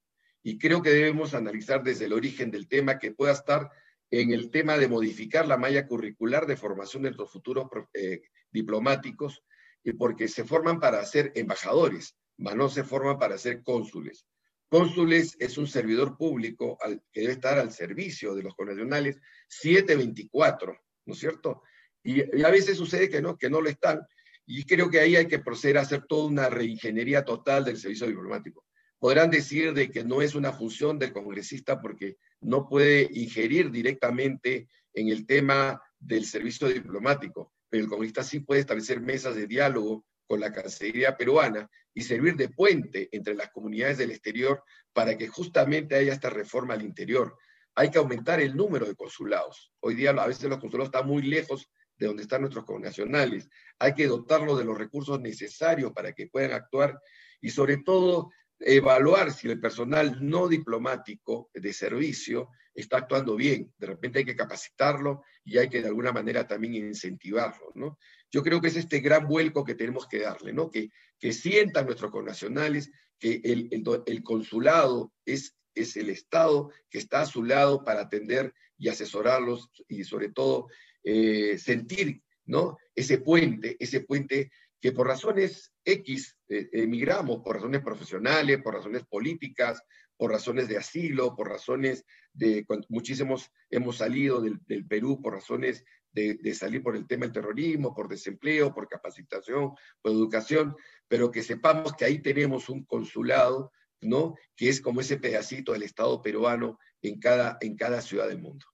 y 0.42 0.58
creo 0.58 0.82
que 0.82 0.90
debemos 0.90 1.34
analizar 1.34 1.82
desde 1.82 2.06
el 2.06 2.12
origen 2.12 2.50
del 2.50 2.68
tema 2.68 2.98
que 2.98 3.12
pueda 3.12 3.32
estar 3.32 3.70
en 4.10 4.32
el 4.32 4.50
tema 4.50 4.76
de 4.76 4.88
modificar 4.88 5.46
la 5.46 5.56
malla 5.56 5.86
curricular 5.86 6.46
de 6.46 6.56
formación 6.56 7.02
de 7.02 7.10
nuestros 7.10 7.30
futuros 7.30 7.68
eh, 7.94 8.22
diplomáticos, 8.50 9.42
y 9.84 9.92
porque 9.94 10.28
se 10.28 10.44
forman 10.44 10.78
para 10.78 11.04
ser 11.04 11.32
embajadores, 11.34 12.16
mas 12.36 12.54
no 12.54 12.68
se 12.68 12.84
forman 12.84 13.18
para 13.18 13.38
ser 13.38 13.62
cónsules. 13.62 14.26
Cónsules 14.72 15.36
es 15.38 15.58
un 15.58 15.66
servidor 15.66 16.16
público 16.16 16.78
al, 16.80 17.02
que 17.12 17.20
debe 17.20 17.34
estar 17.34 17.58
al 17.58 17.72
servicio 17.72 18.34
de 18.34 18.42
los 18.42 18.54
connacionales 18.54 19.20
724, 19.48 20.74
¿no 21.04 21.12
es 21.12 21.20
cierto? 21.20 21.62
Y, 22.02 22.22
y, 22.38 22.42
a 22.42 22.48
veces 22.48 22.78
sucede 22.78 23.10
que 23.10 23.20
no, 23.20 23.36
que 23.36 23.50
no 23.50 23.60
lo 23.60 23.68
están, 23.68 24.00
y 24.46 24.64
creo 24.64 24.88
que 24.88 25.00
ahí 25.00 25.14
hay 25.14 25.28
que 25.28 25.40
proceder 25.40 25.76
a 25.76 25.82
hacer 25.82 26.06
toda 26.06 26.26
una 26.26 26.48
reingeniería 26.48 27.22
total 27.22 27.66
del 27.66 27.76
servicio 27.76 28.06
diplomático 28.06 28.64
podrán 29.02 29.30
decir 29.30 29.74
de 29.74 29.90
que 29.90 30.04
no 30.04 30.22
es 30.22 30.36
una 30.36 30.52
función 30.52 30.96
del 30.96 31.12
congresista 31.12 31.80
porque 31.80 32.18
no 32.40 32.68
puede 32.68 33.10
ingerir 33.12 33.72
directamente 33.72 34.68
en 34.94 35.08
el 35.08 35.26
tema 35.26 35.82
del 35.98 36.24
servicio 36.24 36.68
diplomático, 36.68 37.52
pero 37.68 37.82
el 37.82 37.90
congresista 37.90 38.22
sí 38.22 38.38
puede 38.38 38.60
establecer 38.60 39.00
mesas 39.00 39.34
de 39.34 39.48
diálogo 39.48 40.06
con 40.32 40.40
la 40.40 40.50
Cancillería 40.50 41.14
peruana 41.14 41.70
y 41.92 42.00
servir 42.00 42.36
de 42.36 42.48
puente 42.48 43.10
entre 43.12 43.34
las 43.34 43.50
comunidades 43.50 43.98
del 43.98 44.12
exterior 44.12 44.64
para 44.94 45.18
que 45.18 45.28
justamente 45.28 45.94
haya 45.94 46.14
esta 46.14 46.30
reforma 46.30 46.72
al 46.72 46.80
interior. 46.80 47.36
hay 47.74 47.90
que 47.90 47.98
aumentar 47.98 48.40
el 48.40 48.56
número 48.56 48.86
de 48.86 48.94
consulados. 48.94 49.74
Hoy 49.80 49.94
día 49.94 50.08
a 50.08 50.26
veces 50.26 50.44
los 50.44 50.58
consulados 50.58 50.88
están 50.88 51.06
muy 51.06 51.20
lejos 51.20 51.70
de 51.98 52.06
donde 52.06 52.22
están 52.22 52.40
nuestros 52.40 52.64
connacionales. 52.64 53.46
Hay 53.78 53.92
que 53.92 54.06
dotarlos 54.06 54.58
de 54.58 54.64
los 54.64 54.78
recursos 54.78 55.20
necesarios 55.20 55.92
para 55.92 56.14
que 56.14 56.28
puedan 56.28 56.52
actuar 56.52 56.98
y 57.42 57.50
sobre 57.50 57.76
todo 57.84 58.30
evaluar 58.58 59.32
si 59.32 59.50
el 59.50 59.60
personal 59.60 60.16
no 60.22 60.48
diplomático 60.48 61.50
de 61.52 61.74
servicio 61.74 62.48
está 62.74 62.96
actuando 62.98 63.36
bien. 63.36 63.70
De 63.76 63.86
repente 63.86 64.20
hay 64.20 64.24
que 64.24 64.36
capacitarlo 64.36 65.24
y 65.44 65.58
hay 65.58 65.68
que 65.68 65.82
de 65.82 65.88
alguna 65.88 66.10
manera 66.10 66.46
también 66.46 66.74
incentivarlo, 66.74 67.70
¿no? 67.74 67.98
Yo 68.32 68.42
creo 68.42 68.60
que 68.60 68.68
es 68.68 68.76
este 68.76 69.00
gran 69.00 69.28
vuelco 69.28 69.64
que 69.64 69.74
tenemos 69.74 70.08
que 70.08 70.20
darle, 70.20 70.52
¿no? 70.52 70.70
Que, 70.70 70.90
que 71.18 71.32
sientan 71.32 71.86
nuestros 71.86 72.10
connacionales 72.10 72.90
que 73.18 73.40
el, 73.44 73.68
el, 74.06 74.22
consulado 74.24 75.12
es, 75.24 75.54
es 75.74 75.96
el 75.96 76.10
Estado 76.10 76.70
que 76.90 76.98
está 76.98 77.20
a 77.20 77.26
su 77.26 77.44
lado 77.44 77.84
para 77.84 78.00
atender 78.00 78.52
y 78.78 78.88
asesorarlos 78.88 79.70
y 79.86 80.02
sobre 80.02 80.30
todo 80.30 80.66
eh, 81.04 81.56
sentir, 81.58 82.22
¿no? 82.46 82.78
Ese 82.96 83.18
puente, 83.18 83.76
ese 83.78 84.00
puente 84.00 84.50
que 84.80 84.90
por 84.90 85.06
razones 85.06 85.72
X 85.84 86.36
eh, 86.48 86.68
emigramos, 86.72 87.42
por 87.44 87.56
razones 87.56 87.82
profesionales, 87.82 88.60
por 88.62 88.74
razones 88.74 89.04
políticas, 89.04 89.80
por 90.16 90.30
razones 90.30 90.68
de 90.68 90.76
asilo, 90.76 91.34
por 91.36 91.48
razones 91.48 92.04
de, 92.32 92.64
muchísimos 92.88 93.50
hemos 93.70 93.96
salido 93.98 94.40
del, 94.40 94.86
Perú 94.86 95.20
por 95.20 95.34
razones 95.34 95.84
de, 96.12 96.54
salir 96.54 96.82
por 96.82 96.96
el 96.96 97.06
tema 97.06 97.24
del 97.24 97.32
terrorismo, 97.32 97.94
por 97.94 98.08
desempleo, 98.08 98.72
por 98.72 98.88
capacitación, 98.88 99.72
por 100.00 100.12
educación, 100.12 100.76
pero 101.08 101.30
que 101.30 101.42
sepamos 101.42 101.94
que 101.94 102.04
ahí 102.04 102.20
tenemos 102.20 102.68
un 102.68 102.84
consulado, 102.84 103.72
¿no? 104.00 104.34
Que 104.56 104.68
es 104.68 104.80
como 104.80 105.00
ese 105.00 105.18
pedacito 105.18 105.72
del 105.72 105.84
Estado 105.84 106.20
peruano 106.20 106.78
en 107.00 107.18
cada, 107.18 107.56
en 107.60 107.76
cada 107.76 108.00
ciudad 108.00 108.28
del 108.28 108.42
mundo. 108.42 108.66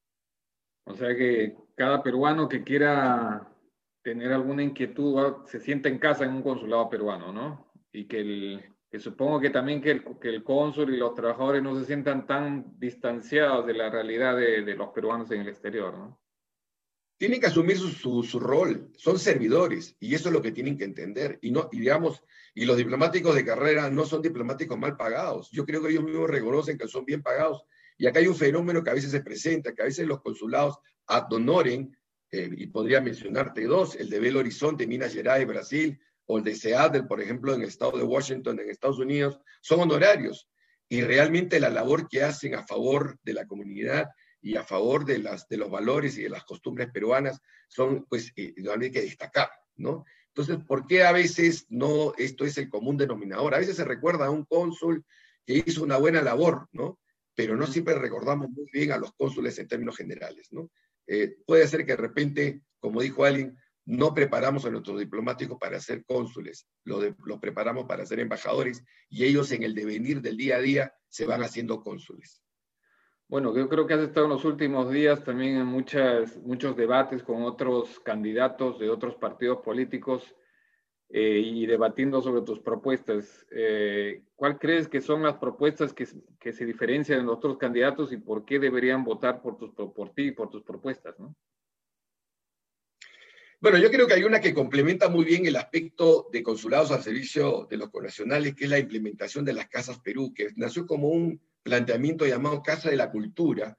O 0.84 0.94
sea 0.94 1.14
que 1.14 1.54
cada 1.76 2.02
peruano 2.02 2.48
que 2.48 2.64
quiera 2.64 3.46
tener 4.02 4.32
alguna 4.32 4.62
inquietud, 4.62 5.44
se 5.46 5.60
siente 5.60 5.88
en 5.88 5.98
casa 5.98 6.24
en 6.24 6.32
un 6.32 6.42
consulado 6.42 6.88
peruano, 6.88 7.32
¿no? 7.32 7.70
Y 7.92 8.06
que, 8.06 8.20
el, 8.20 8.64
que 8.90 8.98
supongo 8.98 9.38
que 9.40 9.50
también 9.50 9.82
que 9.82 9.90
el, 9.90 10.18
que 10.18 10.28
el 10.28 10.42
cónsul 10.42 10.94
y 10.94 10.96
los 10.96 11.14
trabajadores 11.14 11.62
no 11.62 11.78
se 11.78 11.84
sientan 11.84 12.26
tan 12.26 12.78
distanciados 12.78 13.66
de 13.66 13.74
la 13.74 13.90
realidad 13.90 14.36
de, 14.36 14.62
de 14.62 14.74
los 14.74 14.88
peruanos 14.90 15.30
en 15.30 15.42
el 15.42 15.48
exterior, 15.48 15.96
¿no? 15.96 16.18
Tienen 17.18 17.40
que 17.40 17.48
asumir 17.48 17.76
su, 17.76 18.22
su, 18.22 18.38
rol, 18.38 18.92
son 18.96 19.18
servidores, 19.18 19.96
y 19.98 20.14
eso 20.14 20.28
es 20.28 20.32
lo 20.32 20.40
que 20.40 20.52
tienen 20.52 20.78
que 20.78 20.84
entender. 20.84 21.38
Y, 21.42 21.50
no, 21.50 21.68
y 21.72 21.80
digamos, 21.80 22.22
y 22.54 22.64
los 22.64 22.76
diplomáticos 22.76 23.34
de 23.34 23.44
carrera 23.44 23.90
no 23.90 24.06
son 24.06 24.22
diplomáticos 24.22 24.78
mal 24.78 24.96
pagados. 24.96 25.50
Yo 25.50 25.66
creo 25.66 25.82
que 25.82 25.90
ellos 25.90 26.04
mismos 26.04 26.30
reconocen 26.30 26.78
que 26.78 26.86
son 26.86 27.04
bien 27.04 27.22
pagados. 27.22 27.64
Y 27.96 28.06
acá 28.06 28.20
hay 28.20 28.28
un 28.28 28.36
fenómeno 28.36 28.84
que 28.84 28.90
a 28.90 28.94
veces 28.94 29.10
se 29.10 29.20
presenta, 29.20 29.74
que 29.74 29.82
a 29.82 29.86
veces 29.86 30.06
los 30.06 30.22
consulados 30.22 30.78
adonoren 31.08 31.96
eh, 32.30 32.50
y 32.56 32.68
podría 32.68 33.00
mencionarte 33.00 33.64
dos, 33.64 33.96
el 33.96 34.10
de 34.10 34.20
Belo 34.20 34.38
Horizonte, 34.38 34.86
Minas 34.86 35.12
Gerais, 35.12 35.46
Brasil, 35.46 35.98
o 36.26 36.38
el 36.38 36.44
de 36.44 36.54
Seattle, 36.54 37.04
por 37.04 37.20
ejemplo, 37.20 37.54
en 37.54 37.62
el 37.62 37.68
estado 37.68 37.98
de 37.98 38.04
Washington, 38.04 38.60
en 38.60 38.70
Estados 38.70 38.98
Unidos, 38.98 39.40
son 39.60 39.80
honorarios. 39.80 40.48
Y 40.88 41.00
realmente 41.00 41.58
la 41.58 41.70
labor 41.70 42.06
que 42.08 42.22
hacen 42.22 42.54
a 42.54 42.66
favor 42.66 43.18
de 43.24 43.32
la 43.32 43.46
comunidad 43.46 44.08
y 44.40 44.56
a 44.56 44.64
favor 44.64 45.04
de, 45.04 45.18
las, 45.18 45.48
de 45.48 45.56
los 45.56 45.70
valores 45.70 46.16
y 46.18 46.22
de 46.22 46.30
las 46.30 46.44
costumbres 46.44 46.90
peruanas 46.92 47.40
son, 47.68 48.06
pues, 48.08 48.32
eh, 48.36 48.54
hay 48.80 48.90
que 48.90 49.02
destacar, 49.02 49.50
¿no? 49.76 50.04
Entonces, 50.28 50.64
¿por 50.64 50.86
qué 50.86 51.02
a 51.02 51.12
veces 51.12 51.66
no, 51.68 52.12
esto 52.16 52.44
es 52.44 52.56
el 52.58 52.68
común 52.68 52.96
denominador? 52.96 53.54
A 53.54 53.58
veces 53.58 53.76
se 53.76 53.84
recuerda 53.84 54.26
a 54.26 54.30
un 54.30 54.44
cónsul 54.44 55.04
que 55.44 55.64
hizo 55.66 55.82
una 55.82 55.96
buena 55.96 56.22
labor, 56.22 56.68
¿no? 56.72 57.00
Pero 57.34 57.56
no 57.56 57.66
siempre 57.66 57.94
recordamos 57.94 58.50
muy 58.50 58.66
bien 58.72 58.92
a 58.92 58.98
los 58.98 59.12
cónsules 59.14 59.58
en 59.58 59.66
términos 59.66 59.96
generales, 59.96 60.48
¿no? 60.52 60.70
Eh, 61.06 61.38
puede 61.46 61.66
ser 61.66 61.84
que 61.84 61.92
de 61.92 61.96
repente, 61.96 62.62
como 62.78 63.00
dijo 63.00 63.24
alguien, 63.24 63.58
no 63.88 64.12
preparamos 64.12 64.66
a 64.66 64.70
nuestros 64.70 65.00
diplomáticos 65.00 65.56
para 65.58 65.80
ser 65.80 66.04
cónsules, 66.04 66.68
los, 66.84 67.02
preparamos 67.40 67.86
para 67.86 68.04
ser 68.04 68.20
embajadores 68.20 68.84
y 69.08 69.24
ellos 69.24 69.50
en 69.52 69.62
el 69.62 69.74
devenir 69.74 70.20
del 70.20 70.36
día 70.36 70.56
a 70.56 70.60
día 70.60 70.94
se 71.08 71.24
van 71.24 71.42
haciendo 71.42 71.82
cónsules. 71.82 72.42
Bueno, 73.28 73.54
yo 73.54 73.68
creo 73.68 73.86
que 73.86 73.92
has 73.92 74.00
estado 74.00 74.24
en 74.24 74.32
los 74.32 74.44
últimos 74.46 74.90
días 74.90 75.22
también 75.22 75.58
en 75.58 75.66
muchas, 75.66 76.38
muchos 76.38 76.74
debates 76.74 77.22
con 77.22 77.42
otros 77.42 78.00
candidatos 78.00 78.78
de 78.78 78.88
otros 78.88 79.16
partidos 79.16 79.58
políticos 79.58 80.34
eh, 81.10 81.42
y 81.44 81.66
debatiendo 81.66 82.22
sobre 82.22 82.40
tus 82.40 82.60
propuestas. 82.60 83.46
Eh, 83.50 84.22
¿Cuál 84.34 84.58
crees 84.58 84.88
que 84.88 85.02
son 85.02 85.22
las 85.22 85.36
propuestas 85.36 85.92
que, 85.92 86.06
se 86.06 86.64
diferencian 86.64 87.18
de 87.18 87.24
los 87.26 87.36
otros 87.36 87.58
candidatos 87.58 88.12
y 88.12 88.16
por 88.16 88.46
qué 88.46 88.58
deberían 88.58 89.04
votar 89.04 89.42
por, 89.42 89.58
tus, 89.58 89.72
por 89.74 90.14
ti 90.14 90.28
y 90.28 90.32
por 90.32 90.48
tus 90.48 90.62
propuestas? 90.62 91.18
¿no? 91.20 91.36
Bueno, 93.60 93.76
yo 93.76 93.90
creo 93.90 94.06
que 94.06 94.14
hay 94.14 94.24
una 94.24 94.40
que 94.40 94.54
complementa 94.54 95.10
muy 95.10 95.26
bien 95.26 95.44
el 95.44 95.56
aspecto 95.56 96.28
de 96.32 96.42
consulados 96.42 96.92
al 96.92 97.02
servicio 97.02 97.66
de 97.68 97.76
los 97.76 97.90
connacionales, 97.90 98.54
que 98.54 98.64
es 98.64 98.70
la 98.70 98.78
implementación 98.78 99.44
de 99.44 99.52
las 99.52 99.68
Casas 99.68 99.98
Perú, 99.98 100.32
que 100.32 100.48
nació 100.56 100.86
como 100.86 101.08
un 101.08 101.38
planteamiento 101.68 102.26
llamado 102.26 102.62
Casa 102.62 102.90
de 102.90 102.96
la 102.96 103.10
Cultura, 103.10 103.76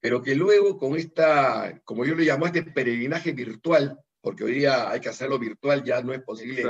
pero 0.00 0.22
que 0.22 0.34
luego 0.34 0.78
con 0.78 0.96
esta, 0.96 1.80
como 1.84 2.04
yo 2.04 2.14
lo 2.14 2.22
llamo, 2.22 2.46
este 2.46 2.62
peregrinaje 2.62 3.32
virtual 3.32 3.98
porque 4.24 4.42
hoy 4.42 4.54
día 4.54 4.90
hay 4.90 5.00
que 5.00 5.10
hacerlo 5.10 5.38
virtual, 5.38 5.84
ya 5.84 6.02
no 6.02 6.14
es 6.14 6.22
posible 6.22 6.64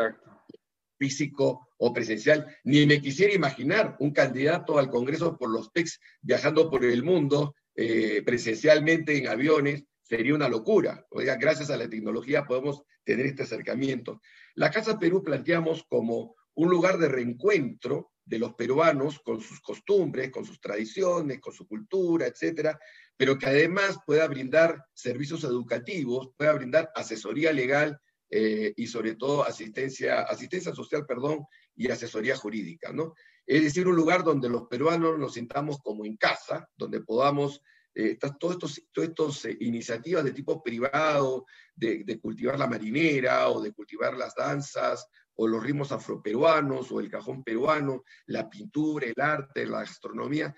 físico 0.99 1.69
o 1.79 1.93
presencial. 1.93 2.47
Ni 2.65 2.85
me 2.85 3.01
quisiera 3.01 3.33
imaginar 3.33 3.97
un 4.01 4.11
candidato 4.11 4.77
al 4.77 4.91
Congreso 4.91 5.39
por 5.39 5.51
los 5.51 5.71
PECs 5.71 6.01
viajando 6.21 6.69
por 6.69 6.85
el 6.85 7.05
mundo 7.05 7.55
eh, 7.77 8.23
presencialmente 8.27 9.17
en 9.17 9.29
aviones, 9.29 9.85
sería 10.03 10.35
una 10.35 10.49
locura. 10.49 11.07
O 11.11 11.21
sea, 11.21 11.37
gracias 11.37 11.71
a 11.71 11.77
la 11.77 11.89
tecnología 11.89 12.45
podemos 12.45 12.83
tener 13.05 13.27
este 13.27 13.45
acercamiento. 13.45 14.21
La 14.57 14.73
Casa 14.73 14.99
Perú 14.99 15.23
planteamos 15.23 15.85
como 15.89 16.35
un 16.55 16.71
lugar 16.71 16.99
de 16.99 17.09
reencuentro 17.09 18.13
de 18.25 18.39
los 18.39 18.55
peruanos 18.55 19.21
con 19.21 19.41
sus 19.41 19.61
costumbres, 19.61 20.31
con 20.31 20.45
sus 20.45 20.61
tradiciones, 20.61 21.41
con 21.41 21.53
su 21.53 21.67
cultura, 21.67 22.27
etcétera, 22.27 22.79
pero 23.17 23.39
que 23.39 23.47
además 23.47 23.99
pueda 24.07 24.27
brindar 24.27 24.83
servicios 24.95 25.45
educativos, 25.45 26.31
pueda 26.37 26.53
brindar 26.55 26.91
asesoría 26.95 27.53
legal 27.53 27.99
eh, 28.31 28.73
y 28.77 28.87
sobre 28.87 29.15
todo 29.15 29.45
asistencia, 29.45 30.23
asistencia 30.23 30.75
social, 30.75 31.05
perdón, 31.07 31.45
y 31.77 31.91
asesoría 31.91 32.37
jurídica, 32.37 32.93
¿no? 32.93 33.15
Es 33.47 33.63
decir, 33.63 33.87
un 33.87 33.97
lugar 33.97 34.25
donde 34.25 34.49
los 34.49 34.69
peruanos 34.69 35.19
nos 35.19 35.35
sintamos 35.35 35.79
como 35.83 36.05
en 36.07 36.17
casa, 36.17 36.69
donde 36.77 37.03
podamos, 37.03 37.61
eh, 37.95 38.19
todas 38.41 38.81
estas 38.97 39.45
eh, 39.45 39.57
iniciativas 39.61 40.25
de 40.25 40.33
tipo 40.33 40.63
privado, 40.63 41.45
de, 41.77 42.19
cultivar 42.21 42.59
la 42.59 42.67
marinera 42.67 43.51
o 43.51 43.61
de 43.61 43.73
cultivar 43.73 44.17
las 44.17 44.35
danzas 44.35 45.07
o 45.37 45.49
los 45.49 45.63
ritmos 45.63 45.93
afroperuanos 45.93 46.91
o 46.93 47.01
el 47.01 47.11
cajón 47.11 47.43
peruano, 47.43 48.05
la 48.27 48.49
pintura, 48.49 49.07
el 49.07 49.21
arte, 49.21 49.67
la 49.67 49.81
gastronomía, 49.81 50.55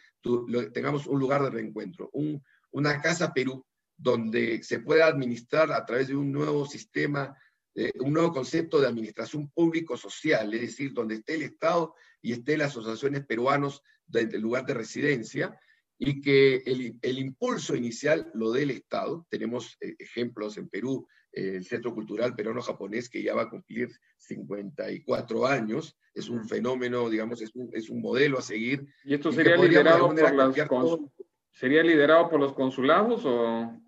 tengamos 0.73 1.07
un 1.07 1.19
lugar 1.19 1.43
de 1.43 1.51
reencuentro, 1.51 2.11
una 2.71 3.01
casa 3.01 3.33
Perú 3.33 3.65
donde 3.97 4.63
se 4.63 4.81
pueda 4.81 5.07
administrar 5.07 5.73
a 5.73 5.85
través 5.85 6.09
de 6.09 6.17
un 6.17 6.31
nuevo 6.31 6.67
sistema, 6.67 7.35
eh, 7.75 7.93
un 8.01 8.13
nuevo 8.13 8.33
concepto 8.33 8.81
de 8.81 8.89
administración 8.89 9.51
público-social, 9.51 10.53
es 10.53 10.61
decir, 10.61 10.93
donde 10.93 11.17
esté 11.17 11.35
el 11.35 11.43
Estado 11.43 11.95
y 12.21 12.33
esté 12.33 12.59
las 12.59 12.73
asociaciones 12.73 13.25
peruanos 13.25 13.83
del 14.07 14.41
lugar 14.41 14.67
de 14.67 14.75
residencia, 14.75 15.59
y 15.99 16.21
que 16.21 16.57
el, 16.67 16.99
el, 17.01 17.19
impulso 17.19 17.75
inicial 17.75 18.31
lo 18.35 18.53
dé 18.53 18.65
el 18.65 18.71
Estado. 18.71 19.27
Tenemos 19.31 19.79
eh, 19.81 19.95
ejemplos 19.99 20.59
en 20.59 20.69
Perú 20.69 21.09
el 21.37 21.65
Centro 21.65 21.95
Cultural 21.95 22.35
Peruano-Japonés, 22.35 23.11
que 23.11 23.23
ya 23.23 23.35
va 23.35 23.43
a 23.43 23.51
cumplir 23.51 23.91
54 24.17 25.47
años. 25.47 25.97
Es 26.15 26.31
un 26.31 26.49
fenómeno, 26.49 27.11
digamos, 27.11 27.43
es 27.43 27.55
un, 27.55 27.69
es 27.75 27.91
un 27.91 28.01
modelo 28.01 28.39
a 28.39 28.43
seguir. 28.43 28.87
¿Y 29.05 29.15
esto 29.15 29.31
sería, 29.31 29.57
liderado 29.57 30.09
por, 30.09 30.35
las 30.35 30.57
sería 31.53 31.83
liderado 31.83 32.31
por 32.31 32.41
los 32.41 32.55
consulados 32.55 33.25
o, 33.27 33.79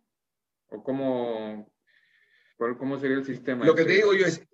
o 0.68 0.82
cómo, 0.84 1.72
cómo 2.58 2.98
sería 2.98 3.16
el 3.16 3.24
sistema? 3.24 3.64
Lo 3.64 3.74
que 3.74 3.84
te 3.84 3.92
digo 3.92 4.12
yo 4.12 4.26
es, 4.26 4.46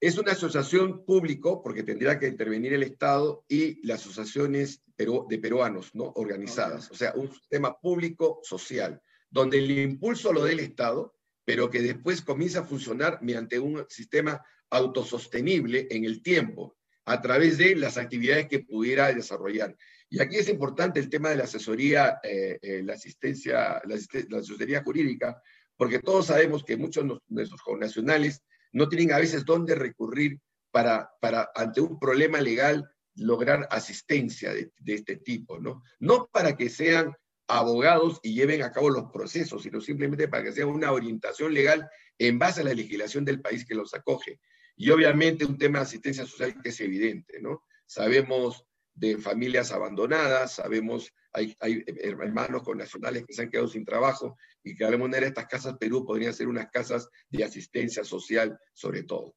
es 0.00 0.16
una 0.16 0.32
asociación 0.32 1.04
público, 1.04 1.62
porque 1.64 1.82
tendría 1.82 2.16
que 2.20 2.28
intervenir 2.28 2.74
el 2.74 2.84
Estado 2.84 3.44
y 3.48 3.84
las 3.84 4.02
asociaciones 4.02 4.82
de 4.96 5.38
peruanos 5.38 5.94
¿no? 5.96 6.12
organizadas. 6.14 6.90
O 6.92 6.94
sea, 6.94 7.12
un 7.16 7.28
sistema 7.32 7.76
público 7.76 8.38
social, 8.44 9.02
donde 9.30 9.58
el 9.58 9.70
impulso 9.78 10.32
lo 10.32 10.44
dé 10.44 10.52
el 10.52 10.60
Estado 10.60 11.14
pero 11.44 11.70
que 11.70 11.80
después 11.80 12.22
comienza 12.22 12.60
a 12.60 12.64
funcionar 12.64 13.18
mediante 13.22 13.58
un 13.58 13.84
sistema 13.88 14.44
autosostenible 14.70 15.88
en 15.90 16.04
el 16.04 16.22
tiempo, 16.22 16.76
a 17.04 17.20
través 17.20 17.58
de 17.58 17.74
las 17.74 17.96
actividades 17.96 18.46
que 18.46 18.60
pudiera 18.60 19.12
desarrollar. 19.12 19.76
Y 20.08 20.20
aquí 20.20 20.36
es 20.36 20.48
importante 20.48 21.00
el 21.00 21.08
tema 21.08 21.30
de 21.30 21.36
la 21.36 21.44
asesoría, 21.44 22.20
eh, 22.22 22.58
eh, 22.60 22.82
la 22.84 22.94
asistencia, 22.94 23.80
la, 23.84 23.94
asesoría 24.38 24.82
jurídica, 24.82 25.40
porque 25.76 26.00
todos 26.00 26.26
sabemos 26.26 26.64
que 26.64 26.76
muchos 26.76 27.04
de 27.04 27.18
nuestros 27.28 27.60
nacionales 27.78 28.42
no 28.72 28.88
tienen 28.88 29.12
a 29.12 29.18
veces 29.18 29.44
dónde 29.44 29.74
recurrir 29.74 30.38
para, 30.70 31.10
para 31.20 31.50
ante 31.54 31.80
un 31.80 31.98
problema 31.98 32.40
legal, 32.40 32.88
lograr 33.16 33.66
asistencia 33.70 34.52
de, 34.52 34.70
de, 34.78 34.94
este 34.94 35.16
tipo, 35.16 35.58
¿no? 35.58 35.82
No 35.98 36.28
para 36.32 36.56
que 36.56 36.68
sean 36.68 37.12
abogados 37.50 38.20
y 38.22 38.34
lleven 38.34 38.62
a 38.62 38.72
cabo 38.72 38.90
los 38.90 39.10
procesos, 39.12 39.62
sino 39.62 39.80
simplemente 39.80 40.28
para 40.28 40.44
que 40.44 40.52
sea 40.52 40.66
una 40.66 40.92
orientación 40.92 41.52
legal 41.52 41.88
en 42.18 42.38
base 42.38 42.60
a 42.60 42.64
la 42.64 42.74
legislación 42.74 43.24
del 43.24 43.40
país 43.40 43.64
que 43.64 43.74
los 43.74 43.94
acoge. 43.94 44.40
Y 44.76 44.90
obviamente 44.90 45.44
un 45.44 45.58
tema 45.58 45.78
de 45.78 45.84
asistencia 45.84 46.24
social 46.24 46.54
que 46.62 46.70
es 46.70 46.80
evidente, 46.80 47.40
¿no? 47.40 47.64
Sabemos 47.86 48.64
de 48.94 49.16
familias 49.18 49.72
abandonadas, 49.72 50.54
sabemos, 50.54 51.12
hay, 51.32 51.56
hay 51.60 51.84
hermanos 51.86 52.62
con 52.62 52.78
nacionales 52.78 53.24
que 53.26 53.32
se 53.32 53.42
han 53.42 53.50
quedado 53.50 53.68
sin 53.68 53.84
trabajo 53.84 54.36
y 54.62 54.74
que 54.74 54.84
de 54.84 54.90
alguna 54.90 55.10
manera 55.10 55.26
estas 55.26 55.46
casas 55.46 55.76
Perú 55.78 56.04
podrían 56.04 56.34
ser 56.34 56.48
unas 56.48 56.70
casas 56.70 57.08
de 57.28 57.44
asistencia 57.44 58.04
social 58.04 58.58
sobre 58.74 59.04
todo. 59.04 59.34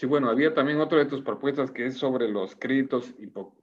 Sí, 0.00 0.06
bueno, 0.06 0.30
había 0.30 0.54
también 0.54 0.80
otra 0.80 1.00
de 1.00 1.04
tus 1.04 1.20
propuestas 1.20 1.70
que 1.70 1.84
es 1.84 1.98
sobre 1.98 2.26
los 2.26 2.56
créditos 2.56 3.14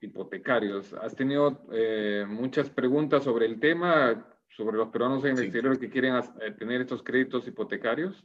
hipotecarios. 0.01 0.93
¿Has 0.93 1.15
tenido 1.15 1.65
eh, 1.73 2.27
muchas 2.29 2.69
preguntas 2.69 3.23
sobre 3.23 3.47
el 3.47 3.59
tema, 3.59 4.37
sobre 4.47 4.77
los 4.77 4.89
peruanos 4.89 5.25
en 5.25 5.35
el 5.35 5.45
exterior 5.45 5.79
que 5.79 5.89
quieren 5.89 6.13
eh, 6.15 6.51
tener 6.51 6.81
estos 6.81 7.01
créditos 7.01 7.47
hipotecarios? 7.47 8.23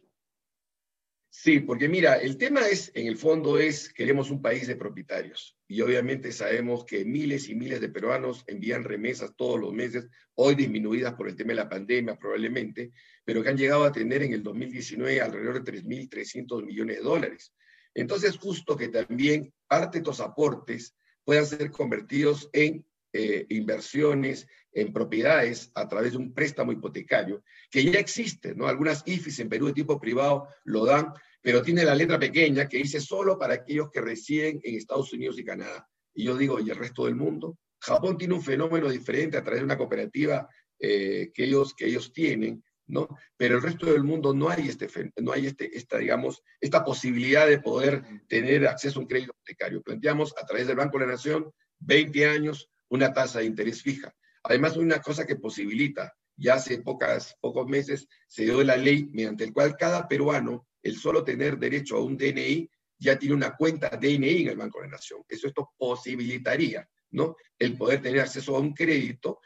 Sí, 1.31 1.61
porque 1.61 1.89
mira, 1.89 2.17
el 2.17 2.37
tema 2.37 2.61
es, 2.69 2.93
en 2.95 3.07
el 3.07 3.17
fondo 3.17 3.59
es, 3.59 3.91
queremos 3.91 4.31
un 4.31 4.43
país 4.43 4.67
de 4.67 4.77
propietarios. 4.77 5.57
Y 5.67 5.81
obviamente 5.81 6.33
sabemos 6.33 6.85
que 6.85 7.07
miles 7.07 7.49
y 7.49 7.55
miles 7.55 7.81
de 7.81 7.89
peruanos 7.89 8.45
envían 8.47 8.85
remesas 8.85 9.35
todos 9.35 9.59
los 9.59 9.73
meses, 9.73 10.07
hoy 10.35 10.55
disminuidas 10.55 11.15
por 11.15 11.31
el 11.31 11.35
tema 11.35 11.53
de 11.53 11.63
la 11.63 11.71
pandemia 11.71 12.17
probablemente, 12.17 12.93
pero 13.25 13.43
que 13.43 13.49
han 13.49 13.57
llegado 13.57 13.85
a 13.85 13.93
tener 13.93 14.23
en 14.23 14.35
el 14.35 14.43
2019 14.43 15.23
alrededor 15.23 15.65
de 15.65 15.73
3.300 15.73 16.63
millones 16.63 16.99
de 16.99 17.03
dólares. 17.03 17.55
Entonces, 17.95 18.37
justo 18.37 18.77
que 18.77 18.89
también 18.89 19.53
parte 19.67 19.99
de 19.99 20.03
estos 20.03 20.21
aportes 20.21 20.95
puedan 21.25 21.47
ser 21.47 21.71
convertidos 21.71 22.49
en 22.53 22.85
eh, 23.13 23.47
inversiones, 23.51 24.47
en 24.73 24.93
propiedades 24.93 25.71
a 25.75 25.87
través 25.87 26.13
de 26.13 26.19
un 26.19 26.33
préstamo 26.33 26.73
hipotecario, 26.73 27.45
que 27.71 27.85
ya 27.85 28.01
existe, 28.01 28.55
¿no? 28.55 28.67
Algunas 28.67 29.03
IFIs 29.07 29.41
en 29.41 29.51
Perú 29.51 29.67
de 29.67 29.75
tipo 29.75 30.01
privado 30.01 30.49
lo 30.65 30.87
dan, 30.87 31.13
pero 31.43 31.63
tiene 31.63 31.85
la 31.85 31.95
letra 31.95 32.19
pequeña 32.19 32.69
que 32.69 32.79
dice 32.79 33.01
solo 33.01 33.39
para 33.39 33.55
aquellos 33.55 33.91
que 33.91 34.01
residen 34.01 34.61
en 34.63 34.77
Estados 34.77 35.13
Unidos 35.13 35.39
y 35.39 35.45
Canadá. 35.45 35.87
Y 36.15 36.25
yo 36.25 36.37
digo, 36.37 36.59
¿y 36.59 36.71
el 36.71 36.77
resto 36.77 37.05
del 37.05 37.17
mundo? 37.17 37.59
Japón 37.81 38.17
tiene 38.17 38.35
un 38.35 38.43
fenómeno 38.43 38.89
diferente 38.89 39.37
a 39.37 39.43
través 39.43 39.61
de 39.61 39.65
una 39.65 39.77
cooperativa 39.77 40.49
eh, 40.79 41.31
que, 41.35 41.45
ellos, 41.45 41.75
que 41.75 41.87
ellos 41.87 42.13
tienen, 42.13 42.65
¿no? 42.87 43.09
Pero 43.37 43.57
el 43.57 43.63
resto 43.63 43.87
del 43.87 44.05
mundo 44.05 44.35
no 44.35 44.49
hay, 44.49 44.69
este, 44.69 44.89
no 45.17 45.33
hay 45.33 45.47
este, 45.47 45.77
esta, 45.77 45.99
digamos, 45.99 46.43
esta 46.61 46.85
posibilidad 46.85 47.47
de 47.47 47.61
poder 47.61 48.03
tener 48.29 48.67
acceso 48.67 48.99
a 48.99 49.03
un 49.03 49.09
crédito 49.09 49.33
hipotecario. 49.33 49.83
Planteamos 49.83 50.35
a 50.41 50.47
través 50.47 50.67
del 50.67 50.77
Banco 50.77 50.99
de 50.99 51.07
la 51.07 51.13
Nación 51.13 51.53
20 51.81 52.27
años 52.27 52.71
una 52.89 53.13
tasa 53.13 53.39
de 53.39 53.47
interés 53.47 53.83
fija. 53.83 54.15
Además, 54.43 54.77
una 54.77 55.01
cosa 55.01 55.27
que 55.27 55.37
posibilita, 55.37 56.13
ya 56.37 56.55
hace 56.55 56.83
pocos 56.83 57.67
meses 57.67 58.09
se 58.27 58.45
dio 58.45 58.63
la 58.63 58.77
ley 58.77 59.09
mediante 59.13 59.45
el 59.45 59.53
cual 59.53 59.77
cada 59.77 60.09
peruano, 60.09 60.67
el 60.83 60.97
solo 60.97 61.23
tener 61.23 61.59
derecho 61.59 61.97
a 61.97 62.05
un 62.05 62.17
DNI, 62.17 62.69
ya 62.99 63.19
tiene 63.19 63.35
una 63.35 63.57
cuenta 63.57 63.89
DNI 63.89 64.43
en 64.43 64.49
el 64.49 64.57
Banco 64.57 64.81
de 64.81 64.87
la 64.87 64.93
Nación. 64.93 65.23
Eso 65.29 65.47
esto 65.47 65.73
posibilitaría, 65.77 66.89
¿no? 67.13 67.37
El 67.59 67.77
poder 67.77 68.03
tener 68.03 68.21
acceso 68.21 68.57
a 68.57 68.61
un 68.61 68.75
crédito 68.75 69.41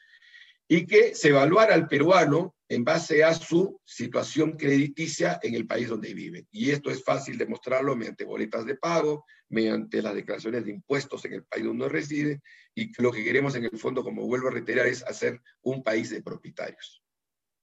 y 0.69 0.87
que 0.87 1.15
se 1.15 1.29
evaluara 1.29 1.75
al 1.75 1.87
peruano 1.87 2.56
en 2.69 2.85
base 2.85 3.23
a 3.23 3.33
su 3.33 3.81
situación 3.85 4.53
crediticia 4.53 5.39
en 5.43 5.55
el 5.55 5.67
país 5.67 5.89
donde 5.89 6.15
vive. 6.15 6.47
Y 6.51 6.71
esto 6.71 6.91
es 6.91 7.05
fácil 7.05 7.39
demostrarlo 7.39 7.95
mediante 7.97 8.25
boletas 8.25 8.67
de 8.67 8.77
pago, 8.77 9.25
mediante 9.49 10.03
las 10.03 10.15
declaraciones 10.15 10.65
de 10.65 10.73
impuestos 10.73 11.25
en 11.25 11.35
el 11.35 11.45
país 11.45 11.65
donde 11.65 11.89
reside, 11.89 12.41
y 12.75 12.91
lo 13.01 13.13
que 13.13 13.25
queremos 13.25 13.55
en 13.55 13.65
el 13.65 13.79
fondo, 13.79 14.03
como 14.03 14.27
vuelvo 14.27 14.49
a 14.49 14.53
reiterar, 14.53 14.87
es 14.87 15.05
hacer 15.05 15.41
un 15.63 15.83
país 15.83 16.11
de 16.11 16.23
propietarios. 16.23 17.03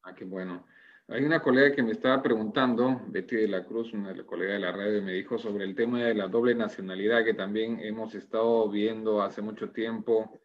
Ah, 0.04 0.14
qué 0.16 0.26
bueno. 0.26 0.66
Hay 1.10 1.24
una 1.26 1.42
colega 1.42 1.76
que 1.76 1.84
me 1.84 1.92
estaba 1.92 2.24
preguntando, 2.24 3.02
Betty 3.10 3.36
de 3.36 3.48
la 3.50 3.66
Cruz, 3.66 3.92
una 3.94 4.16
colega 4.26 4.54
de 4.54 4.60
la 4.60 4.72
radio, 4.72 5.02
me 5.02 5.12
dijo 5.12 5.38
sobre 5.38 5.66
el 5.66 5.76
tema 5.76 6.02
de 6.02 6.16
la 6.16 6.30
doble 6.30 6.56
nacionalidad 6.56 7.26
que 7.26 7.34
también 7.34 7.80
hemos 7.82 8.16
estado 8.16 8.70
viendo 8.70 9.22
hace 9.22 9.42
mucho 9.42 9.72
tiempo 9.72 10.40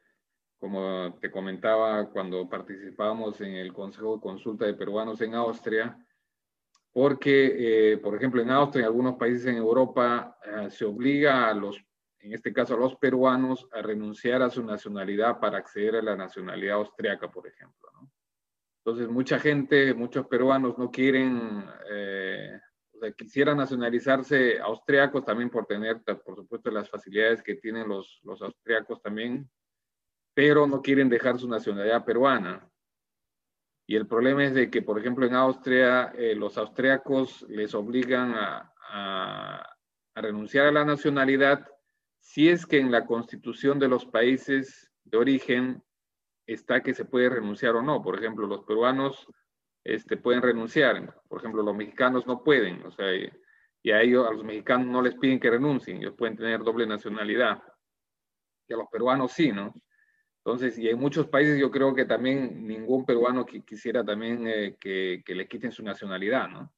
como 0.58 1.16
te 1.20 1.30
comentaba 1.30 2.10
cuando 2.10 2.48
participábamos 2.48 3.40
en 3.40 3.54
el 3.54 3.72
Consejo 3.72 4.16
de 4.16 4.20
Consulta 4.20 4.64
de 4.64 4.74
Peruanos 4.74 5.20
en 5.20 5.34
Austria, 5.34 5.96
porque, 6.92 7.92
eh, 7.92 7.98
por 7.98 8.16
ejemplo, 8.16 8.42
en 8.42 8.50
Austria, 8.50 8.80
en 8.80 8.86
algunos 8.86 9.16
países 9.16 9.46
en 9.46 9.56
Europa, 9.56 10.36
eh, 10.44 10.70
se 10.70 10.84
obliga 10.84 11.48
a 11.48 11.54
los, 11.54 11.80
en 12.18 12.32
este 12.32 12.52
caso 12.52 12.74
a 12.74 12.78
los 12.78 12.96
peruanos, 12.96 13.68
a 13.72 13.82
renunciar 13.82 14.42
a 14.42 14.50
su 14.50 14.64
nacionalidad 14.64 15.38
para 15.38 15.58
acceder 15.58 15.96
a 15.96 16.02
la 16.02 16.16
nacionalidad 16.16 16.76
austriaca, 16.76 17.30
por 17.30 17.46
ejemplo. 17.46 17.88
¿no? 17.92 18.10
Entonces, 18.84 19.08
mucha 19.08 19.38
gente, 19.38 19.94
muchos 19.94 20.26
peruanos 20.26 20.76
no 20.76 20.90
quieren, 20.90 21.64
eh, 21.88 22.58
o 22.94 22.98
sea, 22.98 23.12
quisieran 23.12 23.58
nacionalizarse 23.58 24.58
austriacos 24.58 25.24
también 25.24 25.50
por 25.50 25.66
tener, 25.66 26.02
por 26.02 26.34
supuesto, 26.34 26.70
las 26.70 26.90
facilidades 26.90 27.42
que 27.42 27.54
tienen 27.54 27.86
los, 27.86 28.18
los 28.24 28.42
austriacos 28.42 29.00
también 29.00 29.48
pero 30.38 30.68
no 30.68 30.82
quieren 30.82 31.08
dejar 31.08 31.36
su 31.36 31.48
nacionalidad 31.48 32.04
peruana. 32.04 32.70
Y 33.88 33.96
el 33.96 34.06
problema 34.06 34.44
es 34.44 34.54
de 34.54 34.70
que, 34.70 34.82
por 34.82 34.96
ejemplo, 34.96 35.26
en 35.26 35.34
Austria, 35.34 36.12
eh, 36.16 36.36
los 36.36 36.56
austriacos 36.56 37.44
les 37.48 37.74
obligan 37.74 38.36
a, 38.36 38.72
a, 38.88 39.76
renunciar 40.14 40.66
a 40.66 40.70
la 40.70 40.84
nacionalidad 40.84 41.66
si 42.20 42.48
es 42.48 42.66
que 42.66 42.78
en 42.78 42.92
la 42.92 43.04
constitución 43.04 43.80
de 43.80 43.88
los 43.88 44.06
países 44.06 44.92
de 45.02 45.18
origen 45.18 45.82
está 46.46 46.84
que 46.84 46.94
se 46.94 47.04
puede 47.04 47.30
renunciar 47.30 47.74
o 47.74 47.82
no. 47.82 48.00
Por 48.00 48.16
ejemplo, 48.16 48.46
los 48.46 48.62
peruanos 48.64 49.26
este, 49.82 50.18
pueden 50.18 50.42
renunciar, 50.42 51.20
por 51.26 51.40
ejemplo, 51.40 51.64
los 51.64 51.74
mexicanos 51.74 52.28
no 52.28 52.44
pueden, 52.44 52.86
o 52.86 52.92
sea, 52.92 53.08
y 53.82 53.90
a 53.90 54.02
ellos, 54.02 54.24
a 54.24 54.32
los 54.32 54.44
mexicanos 54.44 54.86
no 54.86 55.02
les 55.02 55.16
piden 55.16 55.40
que 55.40 55.50
renuncien, 55.50 55.96
ellos 55.96 56.14
pueden 56.16 56.36
tener 56.36 56.62
doble 56.62 56.86
nacionalidad, 56.86 57.60
y 58.68 58.74
a 58.74 58.76
los 58.76 58.86
peruanos 58.88 59.32
sí, 59.32 59.50
¿no? 59.50 59.74
Entonces, 60.48 60.78
y 60.78 60.88
en 60.88 60.98
muchos 60.98 61.26
países 61.26 61.60
yo 61.60 61.70
creo 61.70 61.94
que 61.94 62.06
también 62.06 62.66
ningún 62.66 63.04
peruano 63.04 63.44
quisiera 63.44 64.02
también 64.02 64.46
eh, 64.46 64.76
que, 64.80 65.22
le 65.26 65.46
quiten 65.46 65.70
su 65.70 65.82
nacionalidad, 65.82 66.48
¿no? 66.48 66.72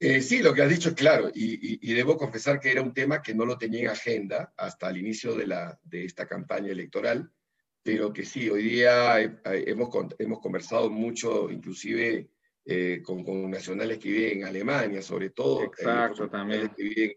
Eh, 0.00 0.20
sí, 0.20 0.42
lo 0.42 0.52
que 0.52 0.62
has 0.62 0.68
dicho 0.68 0.88
es 0.88 0.96
claro, 0.96 1.30
y, 1.32 1.94
debo 1.94 2.16
confesar 2.16 2.58
que 2.58 2.72
era 2.72 2.82
un 2.82 2.92
tema 2.92 3.22
que 3.22 3.34
no 3.34 3.44
lo 3.44 3.56
tenía 3.56 3.82
en 3.82 3.88
agenda 3.90 4.52
hasta 4.56 4.90
el 4.90 4.96
inicio 4.96 5.36
de, 5.36 5.46
la, 5.46 5.78
de 5.84 6.06
esta 6.06 6.26
campaña 6.26 6.72
electoral, 6.72 7.30
pero 7.84 8.12
que 8.12 8.24
sí, 8.24 8.50
hoy 8.50 8.64
día 8.64 9.20
hemos, 9.20 9.90
hemos 10.18 10.40
conversado 10.40 10.90
mucho, 10.90 11.48
inclusive 11.52 12.30
eh, 12.64 13.00
con, 13.04 13.22
con, 13.22 13.48
nacionales 13.48 13.98
que 13.98 14.08
viven 14.08 14.38
en 14.38 14.44
Alemania, 14.44 15.02
sobre 15.02 15.30
todo. 15.30 15.62
Exacto, 15.62 16.28
también. 16.28 16.70
Que 16.70 16.82
viven 16.82 17.12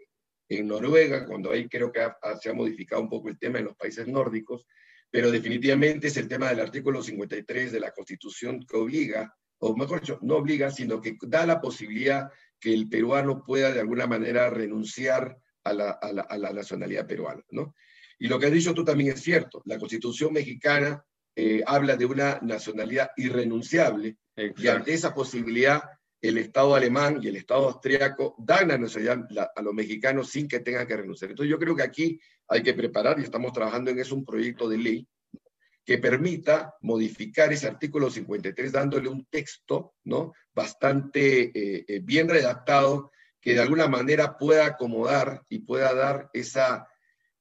en 0.58 0.68
Noruega, 0.68 1.26
cuando 1.26 1.52
ahí 1.52 1.68
creo 1.70 1.92
que 1.92 2.02
se 2.42 2.50
ha 2.50 2.54
modificado 2.54 3.02
un 3.02 3.10
poco 3.10 3.30
el 3.30 3.40
tema 3.40 3.60
en 3.60 3.66
los 3.66 3.76
países 3.76 4.08
nórdicos, 4.08 4.68
pero 5.10 5.32
definitivamente 5.32 6.08
es 6.08 6.18
el 6.18 6.28
tema 6.28 6.50
del 6.50 6.60
artículo 6.60 7.02
53 7.02 7.72
de 7.72 7.80
la 7.80 7.92
Constitución 7.92 8.66
que 8.66 8.78
obliga, 8.78 9.34
o 9.60 9.76
mejor 9.76 10.02
dicho, 10.02 10.20
no 10.22 10.38
obliga, 10.38 10.70
sino 10.72 11.02
que 11.02 11.18
da 11.22 11.46
la 11.46 11.62
posibilidad 11.62 12.30
que 12.60 12.74
el 12.74 12.90
peruano 12.90 13.44
pueda 13.44 13.72
de 13.72 13.80
alguna 13.80 14.08
manera 14.08 14.50
renunciar 14.50 15.38
a 15.64 15.74
la, 15.74 15.92
a 15.92 16.12
la, 16.12 16.22
a 16.24 16.38
la 16.38 16.52
nacionalidad 16.52 17.08
peruana, 17.08 17.44
¿no? 17.52 17.76
Y 18.20 18.28
lo 18.28 18.38
que 18.38 18.48
has 18.48 18.52
dicho 18.52 18.74
tú 18.74 18.84
también 18.84 19.14
es 19.14 19.22
cierto, 19.22 19.62
la 19.66 19.80
Constitución 19.80 20.34
mexicana 20.34 21.04
eh, 21.36 21.64
habla 21.66 21.96
de 21.96 22.06
una 22.06 22.40
nacionalidad 22.42 23.12
irrenunciable 23.16 24.18
y 24.36 24.68
ante 24.68 24.94
esa 24.94 25.14
posibilidad 25.14 25.82
el 26.22 26.38
Estado 26.38 26.76
alemán 26.76 27.20
y 27.22 27.28
el 27.28 27.36
Estado 27.36 27.66
austriaco 27.68 28.36
dan 28.38 28.68
la 28.68 28.78
nacionalidad 28.78 29.50
a 29.56 29.62
los 29.62 29.74
mexicanos 29.74 30.30
sin 30.30 30.48
que 30.48 30.60
tengan 30.60 30.86
que 30.86 30.98
renunciar. 30.98 31.32
Entonces 31.32 31.50
yo 31.50 31.58
creo 31.58 31.76
que 31.76 31.84
aquí 31.84 32.20
hay 32.48 32.62
que 32.62 32.74
preparar, 32.74 33.20
y 33.20 33.24
estamos 33.24 33.54
trabajando 33.54 33.92
en 33.92 34.00
eso, 34.00 34.16
un 34.16 34.26
proyecto 34.26 34.70
de 34.70 34.78
ley 34.78 35.08
que 35.84 35.98
permita 35.98 36.76
modificar 36.82 37.52
ese 37.52 37.68
artículo 37.68 38.10
53 38.10 38.72
dándole 38.72 39.10
un 39.10 39.26
texto 39.26 39.96
¿no? 40.04 40.34
bastante 40.54 41.44
eh, 41.46 41.86
eh, 41.88 42.00
bien 42.04 42.30
redactado 42.30 43.12
que 43.42 43.56
de 43.56 43.62
alguna 43.62 43.88
manera 43.88 44.38
pueda 44.38 44.68
acomodar 44.68 45.44
y 45.50 45.60
pueda 45.60 45.94
dar 45.96 46.30
esa 46.34 46.88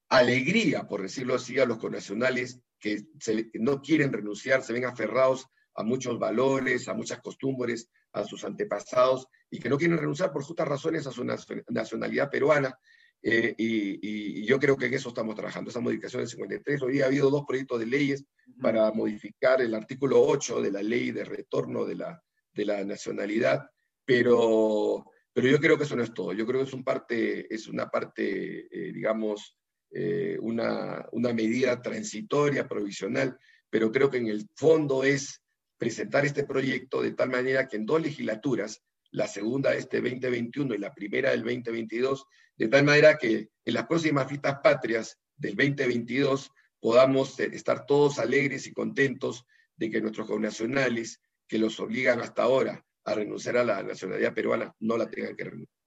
alegría, 0.09 0.87
por 0.87 1.03
decirlo 1.03 1.35
así, 1.35 1.59
a 1.59 1.65
los 1.65 1.77
connacionales 1.77 2.59
que 2.79 3.05
no 3.53 3.81
quieren 3.81 4.11
renunciar, 4.11 4.63
se 4.63 4.73
ven 4.73 4.85
aferrados 4.85 5.45
a 5.75 5.83
muchos 5.83 6.17
valores, 6.17 6.87
a 6.87 6.95
muchas 6.95 7.21
costumbres, 7.21 7.89
a 8.13 8.23
sus 8.23 8.43
antepasados 8.43 9.27
y 9.49 9.59
que 9.59 9.69
no 9.69 9.77
quieren 9.77 9.97
renunciar 9.97 10.31
por 10.31 10.43
justas 10.43 10.67
razones 10.67 11.07
a 11.07 11.11
su 11.11 11.25
nacionalidad 11.69 12.29
peruana. 12.29 12.77
Eh, 13.23 13.53
y, 13.57 14.45
yo 14.45 14.59
creo 14.59 14.75
que 14.75 14.87
en 14.87 14.95
eso 14.95 15.09
estamos 15.09 15.35
trabajando, 15.35 15.69
esa 15.69 15.79
modificación 15.79 16.21
del 16.21 16.29
53. 16.29 16.81
Hoy 16.81 17.01
ha 17.01 17.05
habido 17.05 17.29
dos 17.29 17.43
proyectos 17.47 17.79
de 17.79 17.85
leyes 17.85 18.25
para 18.59 18.91
modificar 18.91 19.61
el 19.61 19.73
artículo 19.75 20.21
8 20.21 20.61
de 20.61 20.71
la 20.71 20.81
ley 20.81 21.11
de 21.11 21.23
retorno 21.23 21.85
de 21.85 21.95
la, 21.95 22.23
de 22.53 22.65
la 22.65 22.83
nacionalidad, 22.83 23.69
pero, 24.03 25.05
pero 25.31 25.47
yo 25.47 25.59
creo 25.59 25.77
que 25.77 25.83
eso 25.83 25.95
no 25.95 26.03
es 26.03 26.13
todo. 26.13 26.33
Yo 26.33 26.45
creo 26.45 26.61
que 26.61 26.67
es, 26.67 26.73
un 26.73 26.83
parte, 26.83 27.53
es 27.53 27.67
una 27.67 27.89
parte, 27.89 28.67
eh, 28.71 28.91
digamos, 28.91 29.57
eh, 29.91 30.37
una, 30.41 31.05
una 31.11 31.33
medida 31.33 31.81
transitoria, 31.81 32.67
provisional, 32.67 33.37
pero 33.69 33.91
creo 33.91 34.09
que 34.09 34.17
en 34.17 34.27
el 34.27 34.49
fondo 34.55 35.03
es 35.03 35.41
presentar 35.81 36.23
este 36.27 36.43
proyecto 36.43 37.01
de 37.01 37.13
tal 37.13 37.31
manera 37.31 37.67
que 37.67 37.75
en 37.75 37.87
dos 37.87 37.99
legislaturas, 37.99 38.83
la 39.09 39.25
segunda 39.25 39.71
de 39.71 39.79
este 39.79 39.99
2021 39.99 40.75
y 40.75 40.77
la 40.77 40.93
primera 40.93 41.31
del 41.31 41.41
2022, 41.41 42.23
de 42.55 42.67
tal 42.67 42.83
manera 42.83 43.17
que 43.17 43.49
en 43.65 43.73
las 43.73 43.87
próximas 43.87 44.27
fiestas 44.27 44.59
patrias 44.61 45.17
del 45.35 45.55
2022 45.55 46.51
podamos 46.79 47.39
eh, 47.39 47.49
estar 47.53 47.87
todos 47.87 48.19
alegres 48.19 48.67
y 48.67 48.73
contentos 48.73 49.43
de 49.75 49.89
que 49.89 50.01
nuestros 50.01 50.27
connacionales 50.27 51.19
que 51.47 51.57
los 51.57 51.79
obligan 51.79 52.21
hasta 52.21 52.43
ahora 52.43 52.85
a 53.03 53.15
renunciar 53.15 53.57
a 53.57 53.63
la 53.63 53.81
nacionalidad 53.81 54.35
peruana 54.35 54.75
no 54.81 54.97
la 54.97 55.09
tengan 55.09 55.35
que 55.35 55.45
renunciar. 55.45 55.79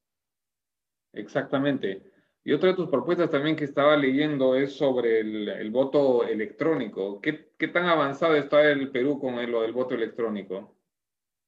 Exactamente. 1.12 2.13
Y 2.46 2.52
otra 2.52 2.68
de 2.70 2.76
tus 2.76 2.90
propuestas 2.90 3.30
también 3.30 3.56
que 3.56 3.64
estaba 3.64 3.96
leyendo 3.96 4.54
es 4.54 4.74
sobre 4.74 5.20
el, 5.20 5.70
voto 5.70 6.24
electrónico. 6.24 7.18
¿Qué, 7.22 7.52
¿Qué, 7.56 7.68
tan 7.68 7.86
avanzado 7.86 8.36
está 8.36 8.70
el 8.70 8.90
Perú 8.90 9.18
con 9.18 9.34
lo 9.50 9.62
del 9.62 9.72
voto 9.72 9.94
electrónico? 9.94 10.76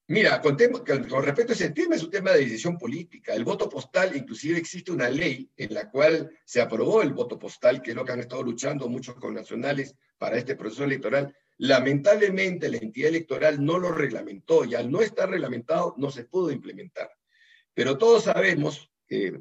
Mira, 0.09 0.41
con, 0.41 0.57
con, 0.57 1.23
respecto 1.23 1.53
a 1.53 1.55
ese 1.55 1.71
tema, 1.71 1.97
es 1.97 2.03
un 2.03 2.11
tema 2.11 2.31
de 2.31 2.39
decisión 2.39 2.79
política. 2.79 3.35
El 3.35 3.45
voto 3.45 3.69
postal, 3.69 4.17
inclusive 4.17 4.57
existe 4.57 4.91
una 4.91 5.11
ley 5.11 5.51
en 5.57 5.75
la 5.75 5.91
cual 5.91 6.31
se 6.45 6.63
aprobó 6.63 7.03
el 7.03 7.13
voto 7.13 7.39
postal, 7.39 7.83
que 7.83 7.91
es 7.91 7.97
lo 7.97 8.05
que 8.05 8.13
han 8.13 8.21
estado 8.21 8.43
luchando 8.43 8.89
muchos 8.89 9.17
connacionales 9.17 9.95
para 10.17 10.39
este 10.39 10.57
proceso 10.57 10.85
electoral. 10.85 11.35
Lamentablemente, 11.59 12.71
la 12.71 12.79
entidad 12.79 13.11
electoral 13.11 13.63
no 13.63 13.79
lo 13.79 13.93
reglamentó 13.93 14.65
y 14.65 14.75
al 14.75 14.91
no 14.91 15.03
estar 15.03 15.29
reglamentado 15.29 15.95
no 15.99 16.11
se 16.11 16.25
pudo 16.25 16.51
implementar. 16.51 17.11
Pero 17.75 17.99
todos 17.99 18.25
sabemos 18.25 18.91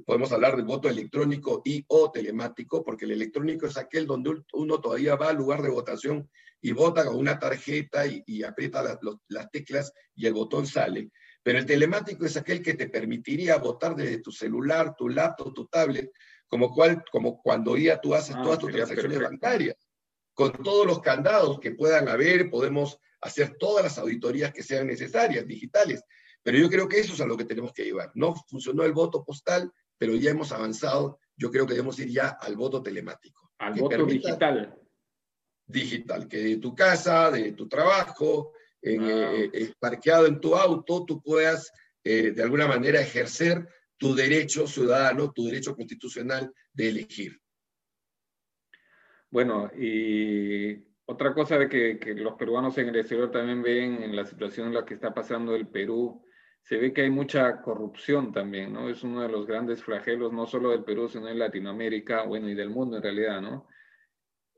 podemos 0.05 0.32
hablar 0.32 0.55
del 0.55 0.66
voto 0.66 0.89
electrónico 0.89 1.61
y 1.66 1.84
o 1.88 2.11
telemático, 2.11 2.84
porque 2.84 3.05
el 3.05 3.11
electrónico 3.11 3.66
es 3.66 3.78
aquel 3.78 4.05
donde 4.05 4.43
uno 4.53 4.80
todavía 4.80 5.16
va 5.16 5.30
al 5.30 5.38
lugar 5.38 5.61
de 5.61 5.70
votación 5.70 6.30
y 6.61 6.72
vota 6.72 7.05
con 7.05 7.18
una 7.18 7.39
tarjeta 7.39 8.05
y, 8.05 8.43
aprieta 8.43 8.99
las 9.28 9.51
teclas 9.51 9.91
y 10.16 10.26
el 10.28 10.34
botón 10.34 10.68
sale. 10.68 11.11
Pero 11.43 11.59
el 11.59 11.66
telemático 11.66 12.26
es 12.26 12.38
aquel 12.38 12.61
que 12.61 12.74
te 12.74 12.89
permitiría 12.89 13.57
votar 13.57 13.95
desde 13.95 14.20
tu 14.20 14.32
celular, 14.32 14.95
tu 14.95 15.09
laptop, 15.09 15.53
tu 15.53 15.68
tablet, 15.68 16.11
como, 16.47 16.74
cual, 16.74 17.03
como 17.11 17.41
cuando 17.41 17.78
ya 17.78 17.99
tú 17.99 18.16
haces 18.16 18.36
ah, 18.36 18.41
todas 18.43 18.59
tus 18.59 18.72
transacciones 18.72 19.20
bancarias. 19.20 19.76
Con 20.34 20.51
todos 20.51 20.86
los 20.86 21.01
candados 21.01 21.59
que 21.59 21.72
puedan 21.72 22.07
haber, 22.09 22.49
podemos 22.49 22.99
hacer 23.22 23.57
todas 23.57 23.84
las 23.84 23.97
auditorías 23.97 24.53
que 24.53 24.63
sean 24.63 24.88
necesarias, 24.88 25.47
digitales. 25.47 26.03
Pero 26.45 26.59
yo 26.59 26.69
creo 26.69 26.87
que 26.87 26.99
eso 26.99 27.13
es 27.13 27.21
a 27.21 27.25
lo 27.25 27.35
que 27.35 27.45
tenemos 27.45 27.73
que 27.73 27.85
llevar. 27.85 28.11
No 28.13 28.35
funcionó 28.35 28.83
el 28.83 28.93
voto 28.93 29.23
postal, 29.25 29.71
pero 29.97 30.13
ya 30.13 30.29
hemos 30.29 30.51
avanzado. 30.51 31.17
Yo 31.35 31.49
creo 31.49 31.65
que 31.65 31.73
debemos 31.73 31.97
ir 31.97 32.09
ya 32.09 32.37
al 32.39 32.55
voto 32.55 32.83
telemático. 32.83 33.51
Al 33.57 33.73
voto 33.73 34.05
digital. 34.05 34.79
Digital, 35.65 36.27
que 36.27 36.37
de 36.37 36.57
tu 36.57 36.75
casa, 36.75 37.31
de 37.31 37.53
tu 37.53 37.67
trabajo, 37.67 38.53
en, 38.79 39.01
ah. 39.01 39.33
eh, 39.33 39.49
eh, 39.53 39.73
parqueado 39.79 40.27
en 40.27 40.39
tu 40.39 40.55
auto, 40.55 41.03
tú 41.03 41.19
puedas 41.19 41.73
eh, 42.03 42.29
de 42.29 42.43
alguna 42.43 42.67
manera 42.67 43.01
ejercer 43.01 43.67
tu 43.97 44.13
derecho 44.13 44.67
ciudadano, 44.67 45.31
tu 45.31 45.45
derecho 45.45 45.75
constitucional 45.75 46.53
de 46.71 46.89
elegir. 46.89 47.41
Bueno, 49.31 49.71
y 49.75 50.75
otra 51.05 51.33
cosa 51.33 51.57
de 51.57 51.67
que, 51.67 51.97
que, 51.97 52.13
los 52.13 52.35
peruanos 52.35 52.77
en 52.77 52.89
el 52.89 52.97
exterior 52.97 53.31
también 53.31 53.63
ven 53.63 54.03
en 54.03 54.15
la 54.15 54.27
situación 54.27 54.67
en 54.67 54.75
la 54.75 54.85
que 54.85 54.93
está 54.93 55.11
pasando 55.11 55.55
el 55.55 55.67
Perú 55.67 56.21
se 56.66 56.78
ve 56.78 56.91
que 56.91 57.03
hay 57.03 57.11
mucha 57.11 57.61
corrupción 57.61 58.32
también, 58.34 58.74
¿no? 58.74 58.89
Es 58.89 59.03
uno 59.03 59.22
de 59.22 59.30
los 59.30 59.45
grandes 59.45 59.84
flagelos, 59.84 60.34
no 60.34 60.47
solo 60.47 60.72
del 60.72 60.84
Perú, 60.84 61.07
sino 61.07 61.28
de 61.28 61.36
Latinoamérica, 61.36 62.24
bueno, 62.24 62.49
y 62.49 62.55
del 62.55 62.72
mundo 62.72 62.97
en 62.97 63.03
realidad, 63.03 63.39
¿no? 63.39 63.68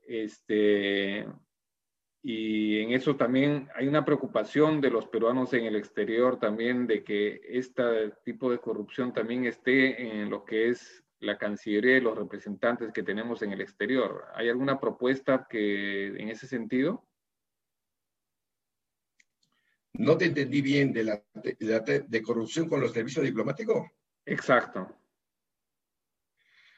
Este, 0.06 1.26
y 2.22 2.80
en 2.80 2.92
eso 2.92 3.16
también 3.16 3.68
hay 3.74 3.88
una 3.88 4.06
preocupación 4.06 4.80
de 4.80 4.90
los 4.90 5.06
peruanos 5.06 5.52
en 5.52 5.66
el 5.66 5.76
exterior 5.76 6.38
también 6.38 6.86
de 6.86 7.04
que 7.04 7.42
este 7.46 8.10
tipo 8.24 8.50
de 8.50 8.58
corrupción 8.58 9.12
también 9.12 9.44
esté 9.44 10.20
en 10.20 10.30
lo 10.30 10.46
que 10.46 10.70
es 10.70 11.04
la 11.20 11.36
Cancillería 11.36 11.98
y 11.98 12.00
los 12.00 12.16
representantes 12.16 12.90
que 12.90 13.02
tenemos 13.02 13.42
en 13.42 13.52
el 13.52 13.60
exterior. 13.60 14.24
¿Hay 14.34 14.48
alguna 14.48 14.80
propuesta 14.80 15.46
que 15.48 16.06
en 16.06 16.30
ese 16.30 16.46
sentido? 16.46 17.07
No 19.98 20.16
te 20.16 20.26
entendí 20.26 20.62
bien 20.62 20.92
de 20.92 21.04
la 21.04 21.22
de, 21.34 22.22
corrupción 22.22 22.68
con 22.68 22.80
los 22.80 22.92
servicios 22.92 23.24
diplomáticos. 23.24 23.88
Exacto. 24.24 24.96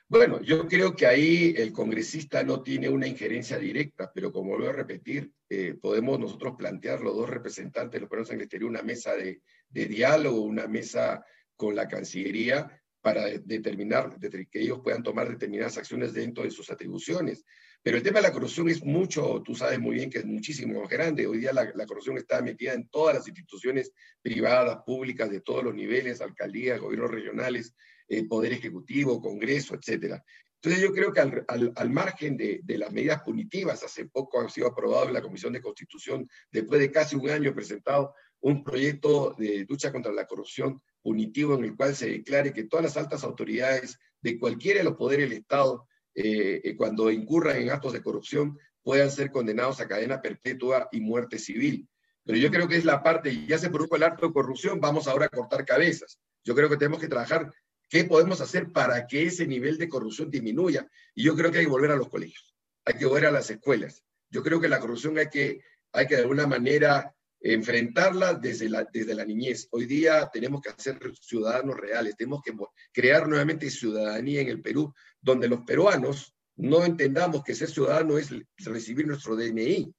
Bueno, 0.09 0.41
yo 0.41 0.67
creo 0.67 0.97
que 0.97 1.07
ahí 1.07 1.55
el 1.57 1.73
congresista 1.73 2.43
no 2.43 2.63
tiene 2.63 2.89
una 2.89 3.07
injerencia 3.07 3.59
directa, 3.59 4.11
pero 4.13 4.33
como 4.33 4.57
voy 4.57 4.67
a 4.67 4.73
repetir, 4.73 5.31
eh, 5.49 5.75
podemos 5.81 6.19
nosotros 6.19 6.55
plantear 6.57 7.01
los 7.01 7.15
dos 7.15 7.29
representantes, 7.29 8.01
los 8.01 8.09
peruanos 8.09 8.31
en 8.31 8.37
el 8.37 8.43
exterior, 8.43 8.71
una 8.71 8.83
mesa 8.83 9.15
de, 9.15 9.43
de 9.69 9.87
diálogo, 9.87 10.41
una 10.41 10.67
mesa 10.67 11.25
con 11.55 11.77
la 11.77 11.87
Cancillería 11.87 12.83
para 13.03 13.27
determinar, 13.27 14.17
que 14.19 14.61
ellos 14.61 14.81
puedan 14.83 15.03
tomar 15.03 15.29
determinadas 15.29 15.79
acciones 15.79 16.13
dentro 16.13 16.45
de 16.45 16.51
sus 16.51 16.71
atribuciones. 16.71 17.45
Pero 17.83 17.97
el 17.97 18.03
tema 18.03 18.19
de 18.19 18.25
la 18.29 18.33
corrupción 18.33 18.69
es 18.69 18.85
mucho, 18.85 19.43
tú 19.43 19.55
sabes 19.55 19.79
muy 19.79 19.97
bien 19.97 20.11
que 20.11 20.19
es 20.19 20.27
muchísimo 20.27 20.81
más 20.81 20.91
grande. 20.91 21.27
Hoy 21.27 21.39
día 21.39 21.53
la, 21.53 21.87
corrupción 21.87 22.19
está 22.19 22.43
metida 22.43 22.75
en 22.75 22.89
todas 22.89 23.15
las 23.15 23.27
instituciones 23.27 23.93
privadas, 24.21 24.83
públicas, 24.85 25.31
de 25.31 25.41
todos 25.41 25.65
los 25.65 25.75
niveles, 25.75 26.21
alcaldías, 26.21 26.79
gobiernos 26.79 27.11
regionales, 27.11 27.75
eh, 28.09 28.27
poder 28.29 28.53
ejecutivo, 28.53 29.23
congreso, 29.23 29.75
etcétera. 29.75 30.23
Entonces 30.57 30.83
yo 30.83 30.93
creo 30.93 31.11
que 31.11 31.21
al, 31.21 31.91
margen 31.91 32.37
de, 32.37 32.61
de, 32.63 32.77
las 32.77 32.93
medidas 32.93 33.23
punitivas, 33.23 33.83
hace 33.83 34.05
poco 34.05 34.43
ha 34.43 34.51
sido 34.51 34.67
aprobado 34.67 35.09
en 35.09 35.15
la 35.15 35.23
Comisión 35.23 35.55
de 35.55 35.63
Constitución, 35.63 36.29
después 36.53 36.81
de 36.81 36.91
casi 36.91 37.17
un 37.17 37.31
año 37.31 37.55
presentado 37.55 38.15
un 38.41 38.63
proyecto 38.63 39.35
de 39.39 39.65
lucha 39.67 39.91
contra 39.91 40.13
la 40.13 40.27
corrupción 40.27 40.83
punitivo 41.03 41.55
en 41.55 41.65
el 41.65 41.77
cual 41.77 41.97
se 41.97 42.11
declare 42.11 42.53
que 42.53 42.65
todas 42.65 42.85
las 42.85 42.97
altas 42.99 43.25
autoridades 43.25 43.99
de 44.21 44.39
cualquiera 44.39 44.81
de 44.81 44.85
los 44.85 44.97
poderes 44.97 45.31
del 45.31 45.39
Estado 45.39 45.87
eh, 46.21 46.61
eh, 46.63 46.77
cuando 46.77 47.11
incurran 47.11 47.57
en 47.57 47.71
actos 47.71 47.93
de 47.93 48.03
corrupción, 48.03 48.59
puedan 48.83 49.11
ser 49.11 49.31
condenados 49.31 49.81
a 49.81 49.89
cadena 49.89 50.21
perpetua 50.21 50.89
y 50.93 51.01
muerte 51.01 51.39
civil. 51.39 51.89
Pero 52.25 52.39
yo 52.39 52.51
creo 52.51 52.69
que 52.69 52.77
es 52.77 52.85
la 52.85 53.03
parte, 53.03 53.47
ya 53.47 53.59
se 53.59 53.71
produjo 53.71 53.97
el 53.97 54.03
acto 54.03 54.27
de 54.27 54.33
corrupción, 54.33 54.81
vamos 54.81 55.09
ahora 55.09 55.27
a 55.27 55.31
cortar 55.31 55.65
cabezas. 55.65 56.19
Yo 56.45 56.55
creo 56.55 56.69
que 56.69 56.77
tenemos 56.77 57.01
que 57.01 57.09
trabajar 57.09 57.51
qué 57.89 58.05
podemos 58.05 58.41
hacer 58.41 58.71
para 58.71 59.07
que 59.07 59.25
ese 59.25 59.47
nivel 59.47 59.79
de 59.79 59.89
corrupción 59.89 60.31
disminuya. 60.31 60.87
Y 61.15 61.25
yo 61.25 61.35
creo 61.35 61.51
que 61.51 61.59
hay 61.59 61.65
que 61.65 61.71
volver 61.71 61.91
a 61.91 61.97
los 61.97 62.09
colegios, 62.09 62.55
hay 62.85 62.95
que 62.95 63.07
volver 63.07 63.27
a 63.27 63.31
las 63.31 63.51
escuelas. 63.51 64.05
Yo 64.29 64.43
creo 64.43 64.61
que 64.61 64.69
la 64.69 64.79
corrupción 64.79 65.19
hay 65.19 65.29
que, 65.29 65.63
hay 65.93 66.07
que 66.07 66.17
de 66.17 66.23
alguna 66.23 66.47
manera 66.47 67.15
enfrentarla 67.41 68.35
desde 68.35 68.69
la, 68.69 68.87
desde 68.93 69.15
la 69.15 69.25
niñez. 69.25 69.69
Hoy 69.71 69.87
día 69.87 70.29
tenemos 70.33 70.61
que 70.61 70.71
hacer 70.71 70.99
ciudadanos 71.21 71.77
reales, 71.77 72.17
tenemos 72.17 72.43
que 72.43 72.53
crear 72.93 73.29
nuevamente 73.29 73.71
ciudadanía 73.71 74.43
en 74.43 74.49
el 74.49 74.61
Perú, 74.61 74.93
donde 75.21 75.49
los 75.49 75.61
peruanos 75.63 76.35
no 76.57 76.85
entendamos 76.85 77.43
que 77.43 77.55
ser 77.55 77.71
ciudadano 77.71 78.19
es 78.19 78.31
recibir 78.59 79.07
nuestro 79.07 79.35
DNI. 79.37 79.95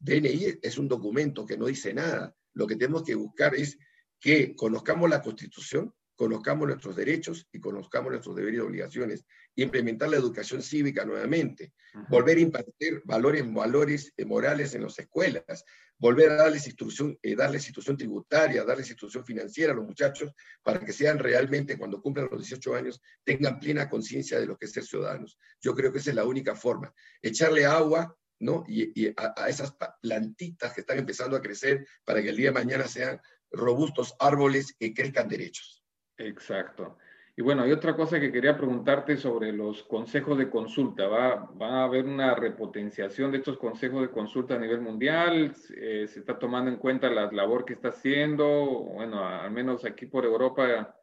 DNI 0.00 0.58
es 0.62 0.78
un 0.78 0.88
documento 0.88 1.44
que 1.44 1.58
no 1.58 1.66
dice 1.66 1.92
nada. 1.92 2.34
Lo 2.54 2.66
que 2.66 2.76
tenemos 2.76 3.02
que 3.02 3.14
buscar 3.14 3.54
es 3.54 3.76
que 4.18 4.56
conozcamos 4.56 5.10
la 5.10 5.20
Constitución, 5.20 5.92
conozcamos 6.16 6.68
nuestros 6.68 6.96
derechos 6.96 7.48
y 7.52 7.60
conozcamos 7.60 8.10
nuestros 8.10 8.36
deberes 8.36 8.58
y 8.58 8.62
obligaciones. 8.62 9.24
Implementar 9.56 10.08
la 10.08 10.16
educación 10.16 10.62
cívica 10.62 11.04
nuevamente, 11.04 11.72
volver 12.08 12.38
a 12.38 12.40
impartir 12.40 13.02
valores, 13.04 13.52
valores 13.52 14.12
eh, 14.16 14.24
morales 14.24 14.74
en 14.74 14.82
las 14.82 14.98
escuelas, 14.98 15.64
volver 15.98 16.30
a 16.30 16.36
darles 16.36 16.66
instrucción, 16.66 17.18
eh, 17.22 17.36
darles 17.36 17.66
instrucción 17.66 17.96
tributaria, 17.96 18.64
darles 18.64 18.90
instrucción 18.90 19.24
financiera 19.24 19.72
a 19.72 19.76
los 19.76 19.86
muchachos 19.86 20.32
para 20.62 20.80
que 20.80 20.92
sean 20.92 21.18
realmente, 21.18 21.78
cuando 21.78 22.02
cumplan 22.02 22.28
los 22.30 22.40
18 22.40 22.74
años, 22.74 23.00
tengan 23.24 23.60
plena 23.60 23.88
conciencia 23.88 24.40
de 24.40 24.46
lo 24.46 24.56
que 24.56 24.66
es 24.66 24.72
ser 24.72 24.84
ciudadanos. 24.84 25.38
Yo 25.60 25.74
creo 25.74 25.92
que 25.92 25.98
esa 25.98 26.10
es 26.10 26.16
la 26.16 26.24
única 26.24 26.54
forma. 26.54 26.92
Echarle 27.22 27.66
agua 27.66 28.16
¿no? 28.40 28.64
Y, 28.66 29.08
a, 29.16 29.32
a, 29.36 29.48
esas 29.48 29.74
plantitas 30.02 30.74
que 30.74 30.80
están 30.80 30.98
empezando 30.98 31.36
a 31.36 31.40
crecer 31.40 31.86
para 32.04 32.20
que 32.20 32.30
el 32.30 32.36
día 32.36 32.48
de 32.48 32.52
mañana 32.52 32.88
sean 32.88 33.20
robustos 33.50 34.14
árboles 34.18 34.74
que 34.78 34.92
crezcan 34.92 35.28
derechos. 35.28 35.83
Exacto. 36.18 36.98
Y 37.36 37.42
bueno, 37.42 37.62
hay 37.62 37.72
otra 37.72 37.96
cosa 37.96 38.20
que 38.20 38.30
quería 38.30 38.56
preguntarte 38.56 39.16
sobre 39.16 39.52
los 39.52 39.82
consejos 39.82 40.38
de 40.38 40.48
consulta. 40.48 41.08
¿Va, 41.08 41.50
va 41.60 41.80
a 41.80 41.84
haber 41.84 42.04
una 42.04 42.34
repotenciación 42.36 43.32
de 43.32 43.38
estos 43.38 43.58
consejos 43.58 44.02
de 44.02 44.10
consulta 44.10 44.54
a 44.54 44.58
nivel 44.58 44.80
mundial? 44.80 45.52
Eh, 45.76 46.06
¿Se 46.06 46.20
está 46.20 46.38
tomando 46.38 46.70
en 46.70 46.76
cuenta 46.76 47.10
la 47.10 47.30
labor 47.32 47.64
que 47.64 47.72
está 47.72 47.88
haciendo? 47.88 48.46
Bueno, 48.94 49.24
al 49.26 49.50
menos 49.50 49.84
aquí 49.84 50.06
por 50.06 50.24
Europa 50.24 50.96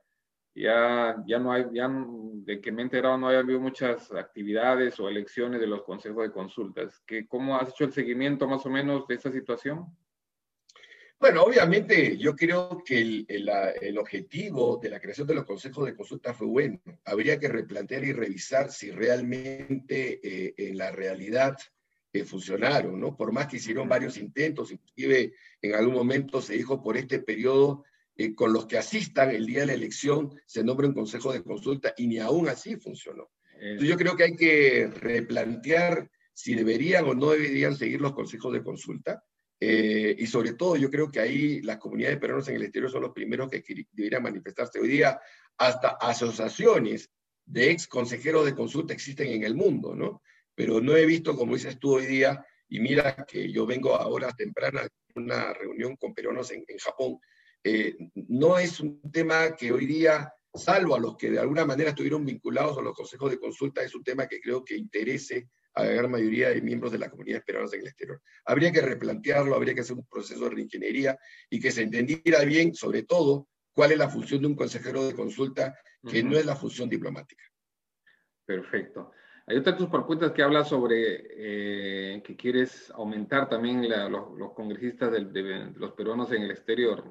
ya, 0.56 1.22
ya 1.26 1.40
no 1.40 1.52
hay, 1.52 1.66
ya 1.74 1.90
de 1.90 2.62
que 2.62 2.72
me 2.72 2.82
he 2.82 2.86
enterado 2.86 3.18
no 3.18 3.28
ha 3.28 3.38
habido 3.38 3.60
muchas 3.60 4.12
actividades 4.14 4.98
o 5.02 5.10
elecciones 5.10 5.60
de 5.60 5.68
los 5.68 5.84
consejos 5.84 6.24
de 6.24 6.32
consultas. 6.32 7.02
¿Qué, 7.06 7.28
¿Cómo 7.28 7.58
has 7.58 7.70
hecho 7.70 7.84
el 7.84 7.92
seguimiento 7.92 8.48
más 8.48 8.66
o 8.66 8.70
menos 8.70 9.06
de 9.08 9.16
esta 9.16 9.32
situación? 9.32 9.86
Bueno, 11.22 11.44
obviamente 11.44 12.18
yo 12.18 12.36
creo 12.36 12.82
que 12.84 13.00
el, 13.00 13.98
objetivo 14.00 14.80
de 14.82 14.90
la 14.90 15.00
creación 15.00 15.28
de 15.28 15.36
los 15.36 15.46
consejos 15.46 15.86
de 15.86 15.96
consulta 15.96 16.34
fue 16.34 16.48
bueno. 16.48 16.82
Habría 17.06 17.38
que 17.38 17.48
replantear 17.48 18.04
y 18.04 18.12
revisar 18.12 18.72
si 18.72 18.90
realmente 18.90 20.20
eh, 20.24 20.56
en 20.58 20.80
la 20.80 20.90
realidad 20.90 21.56
eh, 22.12 22.24
funcionaron, 22.24 23.00
¿no? 23.00 23.16
Por 23.16 23.32
más 23.32 23.46
que 23.46 23.58
hicieron 23.58 23.88
varios 23.88 24.18
intentos, 24.18 24.72
inclusive 24.72 25.34
en 25.62 25.76
algún 25.76 25.94
momento 25.94 26.42
se 26.42 26.56
dijo 26.56 26.82
por 26.82 26.98
este 26.98 27.20
periodo, 27.20 27.86
eh, 28.16 28.34
con 28.34 28.52
los 28.52 28.66
que 28.66 28.80
asistan 28.80 29.30
el 29.30 29.46
día 29.46 29.60
de 29.60 29.68
la 29.68 29.74
elección 29.74 30.34
se 30.48 30.64
nombra 30.64 30.88
un 30.88 30.96
consejo 30.96 31.32
de 31.32 31.44
consulta 31.44 31.94
y 31.98 32.08
ni 32.08 32.18
aún 32.18 32.50
así 32.50 32.78
funcionó. 32.78 33.30
Entonces 33.60 33.90
yo 33.90 33.96
creo 33.96 34.16
que 34.16 34.24
hay 34.24 34.36
que 34.36 34.88
replantear 34.88 36.10
si 36.34 36.56
deberían 36.56 37.06
o 37.06 37.14
no 37.14 37.30
deberían 37.30 37.76
seguir 37.76 38.02
los 38.02 38.14
consejos 38.14 38.52
de 38.54 38.64
consulta. 38.64 39.24
Eh, 39.64 40.16
y 40.18 40.26
sobre 40.26 40.54
todo, 40.54 40.76
yo 40.76 40.90
creo 40.90 41.12
que 41.12 41.20
ahí 41.20 41.62
las 41.62 41.78
comunidades 41.78 42.18
peruanas 42.18 42.48
en 42.48 42.56
el 42.56 42.64
exterior 42.64 42.90
son 42.90 43.04
los 43.04 43.12
primeros 43.12 43.48
que 43.48 43.64
deberían 43.92 44.24
manifestarse. 44.24 44.80
Hoy 44.80 44.88
día, 44.88 45.20
hasta 45.56 45.90
asociaciones 46.02 47.12
de 47.46 47.70
ex 47.70 47.88
consejeros 47.88 48.44
de 48.46 48.56
consulta 48.56 48.94
existen 48.94 49.28
en 49.28 49.44
el 49.44 49.54
mundo, 49.54 49.96
¿no? 49.96 50.24
Pero 50.56 50.82
no 50.82 50.98
he 50.98 51.06
visto, 51.06 51.36
como 51.36 51.54
dices 51.54 51.78
tú 51.78 51.98
hoy 51.98 52.08
día, 52.08 52.44
y 52.70 52.80
mira 52.80 53.24
que 53.28 53.52
yo 53.52 53.68
vengo 53.68 53.96
a 53.96 54.08
horas 54.08 54.36
tempranas 54.36 54.86
de 54.86 55.22
una 55.22 55.54
reunión 55.54 55.96
con 55.96 56.16
peruanos 56.16 56.50
en, 56.52 56.66
Japón, 56.80 57.20
eh, 57.64 57.96
no 58.16 58.58
es 58.58 58.80
un 58.80 59.00
tema 59.12 59.56
que 59.56 59.72
hoy 59.72 59.86
día, 59.86 60.34
salvo 60.52 60.96
a 60.96 61.00
los 61.00 61.16
que 61.18 61.30
de 61.30 61.40
alguna 61.40 61.66
manera 61.66 61.92
estuvieron 61.92 62.26
vinculados 62.26 62.80
a 62.80 62.82
los 62.82 62.96
consejos 62.96 63.30
de 63.30 63.40
consulta, 63.40 63.84
es 63.84 63.94
un 63.94 64.04
tema 64.04 64.28
que 64.28 64.42
creo 64.42 64.66
que 64.66 64.76
interese 64.76 65.50
a 65.74 65.84
la 65.84 65.92
gran 65.92 66.12
mayoría 66.12 66.50
de 66.50 66.62
miembros 66.62 66.92
de 66.92 67.00
la 67.00 67.10
comunidad 67.10 67.44
peruana 67.46 67.70
en 67.74 67.82
el 67.82 67.88
exterior. 67.88 68.22
Habría 68.46 68.72
que 68.72 68.82
replantearlo, 68.82 69.56
habría 69.56 69.74
que 69.74 69.82
hacer 69.82 69.96
un 69.96 70.06
proceso 70.06 70.46
de 70.46 70.56
reingeniería 70.56 71.18
y 71.50 71.60
que 71.60 71.72
se 71.72 71.84
entendiera 71.84 72.44
bien, 72.44 72.74
sobre 72.74 73.04
todo, 73.04 73.48
cuál 73.74 73.92
es 73.92 73.98
la 73.98 74.10
función 74.10 74.42
de 74.42 74.48
un 74.48 74.56
consejero 74.56 75.06
de 75.06 75.14
consulta, 75.14 75.76
que 76.10 76.24
no 76.24 76.38
es 76.38 76.46
la 76.46 76.56
función 76.56 76.90
diplomática. 76.90 77.44
Perfecto. 78.46 79.12
Hay 79.48 79.58
otra 79.58 79.74
de 79.74 79.78
tus 79.78 79.90
propuestas 79.90 80.32
que 80.32 80.44
habla 80.44 80.64
sobre 80.64 81.28
eh, 81.30 82.22
que 82.24 82.36
quieres 82.36 82.92
aumentar 82.92 83.50
también 83.50 83.88
los, 84.12 84.54
congresistas 84.54 85.12
de, 85.12 85.72
los 85.76 85.94
peruanos 85.94 86.32
en 86.32 86.44
el 86.44 86.52
exterior. 86.52 87.04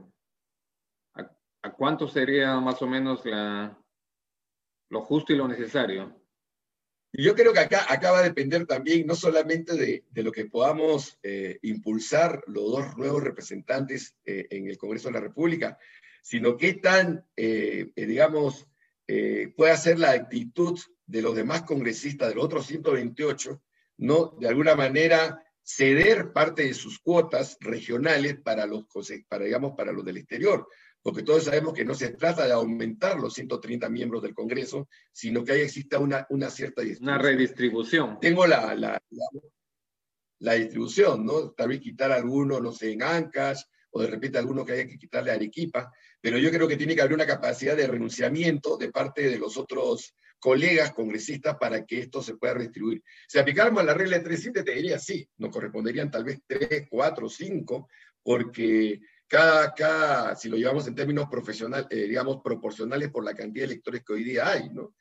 ¿A, 1.14 1.30
¿A, 1.62 1.72
cuánto 1.72 2.08
sería 2.08 2.58
más 2.60 2.80
o 2.82 2.86
menos 2.86 3.24
la, 3.24 3.76
lo 4.90 5.02
justo 5.02 5.32
y 5.32 5.36
lo 5.36 5.48
necesario? 5.48 6.19
Y 7.12 7.24
yo 7.24 7.34
creo 7.34 7.52
que 7.52 7.60
acá, 7.60 7.86
acá 7.88 8.12
va 8.12 8.20
a 8.20 8.24
depender 8.24 8.66
también 8.66 9.06
no 9.06 9.16
solamente 9.16 9.74
de, 9.74 10.04
de 10.10 10.22
lo 10.22 10.30
que 10.30 10.44
podamos 10.44 11.18
eh, 11.22 11.58
impulsar 11.62 12.42
los 12.46 12.70
dos 12.70 12.96
nuevos 12.96 13.22
representantes 13.22 14.14
eh, 14.24 14.46
en 14.50 14.68
el 14.68 14.78
Congreso 14.78 15.08
de 15.08 15.14
la 15.14 15.20
República, 15.20 15.76
sino 16.22 16.56
qué 16.56 16.74
tan, 16.74 17.26
eh, 17.36 17.90
digamos, 17.96 18.66
puede 19.56 19.76
ser 19.76 19.98
la 19.98 20.12
actitud 20.12 20.78
de 21.04 21.20
los 21.20 21.34
demás 21.34 21.62
congresistas, 21.62 22.28
de 22.28 22.36
los 22.36 22.44
otros 22.44 22.66
128, 22.66 23.60
¿no? 23.96 24.36
De 24.38 24.46
alguna 24.46 24.76
manera 24.76 25.42
ceder 25.64 26.32
parte 26.32 26.62
de 26.62 26.74
sus 26.74 27.00
cuotas 27.00 27.56
regionales 27.58 28.38
para 28.40 28.66
los, 28.66 28.84
para, 29.26 29.46
digamos, 29.46 29.74
para 29.76 29.90
los 29.90 30.04
del 30.04 30.18
exterior 30.18 30.68
porque 31.02 31.22
todos 31.22 31.44
sabemos 31.44 31.72
que 31.72 31.84
no 31.84 31.94
se 31.94 32.10
trata 32.10 32.46
de 32.46 32.52
aumentar 32.52 33.18
los 33.18 33.34
130 33.34 33.88
miembros 33.88 34.22
del 34.22 34.34
Congreso, 34.34 34.88
sino 35.12 35.44
que 35.44 35.52
ahí 35.52 35.60
exista 35.62 35.98
una, 35.98 36.26
una 36.30 36.50
cierta 36.50 36.82
Una 37.00 37.18
redistribución. 37.18 38.18
Tengo 38.20 38.46
la, 38.46 38.74
la, 38.74 39.02
la, 40.40 40.54
distribución, 40.54 41.24
¿no? 41.24 41.52
Tal 41.52 41.68
vez 41.68 41.80
quitar 41.80 42.12
alguno, 42.12 42.60
no 42.60 42.72
sé, 42.72 42.92
en 42.92 43.02
Ancash, 43.02 43.62
o 43.92 44.02
de 44.02 44.08
repente 44.08 44.38
alguno 44.38 44.64
que 44.64 44.72
haya 44.72 44.86
que 44.86 44.98
quitarle 44.98 45.30
a 45.30 45.34
Arequipa, 45.34 45.90
pero 46.20 46.38
yo 46.38 46.50
creo 46.50 46.68
que 46.68 46.76
tiene 46.76 46.94
que 46.94 47.00
haber 47.00 47.14
una 47.14 47.26
capacidad 47.26 47.76
de 47.76 47.86
renunciamiento 47.86 48.76
de 48.76 48.90
parte 48.90 49.28
de 49.28 49.38
los 49.38 49.56
otros 49.56 50.14
colegas 50.38 50.92
congresistas 50.92 51.56
para 51.58 51.84
que 51.84 52.00
esto 52.00 52.22
se 52.22 52.36
pueda 52.36 52.54
redistribuir. 52.54 53.02
Si 53.28 53.38
aplicáramos 53.38 53.84
la 53.84 53.94
regla 53.94 54.18
de 54.18 54.24
300, 54.24 54.64
te 54.64 54.74
diría 54.74 54.98
sí, 54.98 55.28
nos 55.38 55.50
corresponderían 55.50 56.10
tal 56.10 56.24
vez 56.24 56.40
3, 56.46 56.86
4, 56.88 57.28
5, 57.28 57.88
porque 58.22 59.00
cada, 59.30 60.34
si 60.34 60.48
lo 60.48 60.56
llevamos 60.56 60.88
en 60.88 60.94
términos 60.96 61.28
profesionales, 61.30 61.86
eh, 61.90 62.08
digamos, 62.08 62.40
proporcionales 62.42 63.10
por 63.10 63.24
la 63.24 63.34
cantidad 63.34 63.66
de 63.66 63.74
electores 63.74 64.02
que 64.04 64.12
hoy 64.12 64.24
día 64.24 64.50
hay, 64.50 64.68
¿no? 64.70 64.94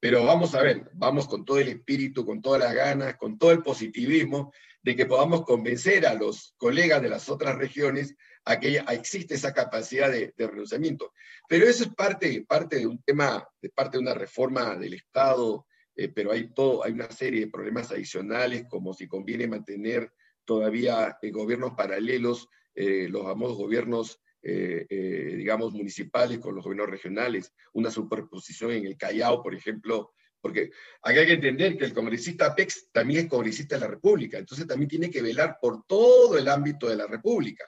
Pero 0.00 0.24
vamos 0.24 0.54
a 0.54 0.62
ver, 0.62 0.90
vamos 0.92 1.28
con 1.28 1.44
todo 1.44 1.58
el 1.58 1.68
espíritu, 1.68 2.26
con 2.26 2.42
todas 2.42 2.60
las 2.60 2.74
ganas, 2.74 3.16
con 3.16 3.38
todo 3.38 3.52
el 3.52 3.62
positivismo 3.62 4.52
de 4.82 4.96
que 4.96 5.06
podamos 5.06 5.44
convencer 5.44 6.06
a 6.06 6.14
los 6.14 6.54
colegas 6.58 7.00
de 7.00 7.08
las 7.08 7.28
otras 7.28 7.56
regiones 7.56 8.14
a 8.44 8.60
que 8.60 8.82
existe 8.90 9.34
esa 9.34 9.54
capacidad 9.54 10.10
de, 10.10 10.32
renunciamiento. 10.36 11.12
Pero 11.48 11.66
eso 11.66 11.84
es 11.84 11.94
parte, 11.94 12.44
parte 12.46 12.78
de 12.80 12.86
un 12.86 13.02
tema, 13.02 13.48
de 13.62 13.70
parte 13.70 13.96
de 13.96 14.02
una 14.02 14.14
reforma 14.14 14.76
del 14.76 14.94
Estado, 14.94 15.66
eh, 15.94 16.08
pero 16.08 16.32
hay, 16.32 16.52
todo, 16.52 16.84
hay 16.84 16.92
una 16.92 17.10
serie 17.10 17.40
de 17.40 17.50
problemas 17.50 17.90
adicionales, 17.90 18.66
como 18.68 18.92
si 18.92 19.08
conviene 19.08 19.46
mantener 19.46 20.12
todavía 20.44 21.18
eh, 21.22 21.30
gobiernos 21.30 21.72
paralelos 21.72 22.48
eh, 22.76 23.08
los 23.08 23.22
famosos 23.22 23.56
gobiernos, 23.56 24.20
eh, 24.42 24.86
eh, 24.90 25.34
digamos, 25.34 25.72
municipales 25.72 26.38
con 26.38 26.54
los 26.54 26.62
gobiernos 26.62 26.90
regionales, 26.90 27.54
una 27.72 27.90
superposición 27.90 28.72
en 28.72 28.84
el 28.84 28.98
Callao, 28.98 29.42
por 29.42 29.54
ejemplo, 29.54 30.12
porque 30.42 30.70
hay 31.00 31.14
que 31.26 31.32
entender 31.32 31.78
que 31.78 31.86
el 31.86 31.94
congresista 31.94 32.54
PEX 32.54 32.90
también 32.92 33.24
es 33.24 33.30
congresista 33.30 33.76
de 33.76 33.80
la 33.80 33.88
República, 33.88 34.36
entonces 34.36 34.66
también 34.66 34.90
tiene 34.90 35.10
que 35.10 35.22
velar 35.22 35.56
por 35.58 35.86
todo 35.86 36.36
el 36.36 36.48
ámbito 36.48 36.86
de 36.86 36.96
la 36.96 37.06
República. 37.06 37.64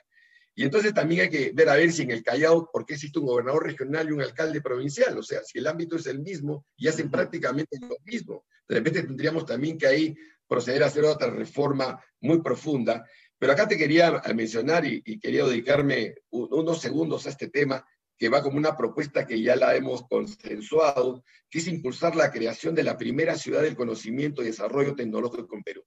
Y 0.54 0.64
entonces 0.64 0.92
también 0.92 1.22
hay 1.22 1.30
que 1.30 1.52
ver 1.54 1.70
a 1.70 1.76
ver 1.76 1.90
si 1.90 2.02
en 2.02 2.10
el 2.10 2.22
Callao, 2.22 2.68
¿por 2.70 2.84
qué 2.84 2.94
existe 2.94 3.18
un 3.18 3.26
gobernador 3.26 3.64
regional 3.64 4.08
y 4.08 4.12
un 4.12 4.20
alcalde 4.20 4.60
provincial? 4.60 5.16
O 5.16 5.22
sea, 5.22 5.40
si 5.42 5.58
el 5.58 5.66
ámbito 5.68 5.96
es 5.96 6.06
el 6.06 6.18
mismo 6.18 6.66
y 6.76 6.88
hacen 6.88 7.10
prácticamente 7.10 7.78
lo 7.80 7.96
mismo. 8.04 8.44
De 8.68 8.74
repente 8.74 9.04
tendríamos 9.04 9.46
también 9.46 9.78
que 9.78 9.86
ahí 9.86 10.14
proceder 10.46 10.82
a 10.82 10.86
hacer 10.86 11.04
otra 11.04 11.30
reforma 11.30 12.04
muy 12.20 12.42
profunda 12.42 13.04
pero 13.38 13.52
acá 13.52 13.68
te 13.68 13.78
quería 13.78 14.20
mencionar 14.34 14.84
y, 14.84 15.02
quería 15.20 15.44
dedicarme 15.44 16.16
unos 16.30 16.80
segundos 16.80 17.26
a 17.26 17.30
este 17.30 17.48
tema, 17.48 17.86
que 18.16 18.28
va 18.28 18.42
como 18.42 18.58
una 18.58 18.76
propuesta 18.76 19.26
que 19.26 19.40
ya 19.40 19.54
la 19.54 19.76
hemos 19.76 20.06
consensuado, 20.08 21.22
que 21.48 21.60
es 21.60 21.68
impulsar 21.68 22.16
la 22.16 22.32
creación 22.32 22.74
de 22.74 22.82
la 22.82 22.98
primera 22.98 23.36
ciudad 23.36 23.62
del 23.62 23.76
conocimiento 23.76 24.42
y 24.42 24.46
desarrollo 24.46 24.96
tecnológico 24.96 25.54
en 25.54 25.62
Perú. 25.62 25.84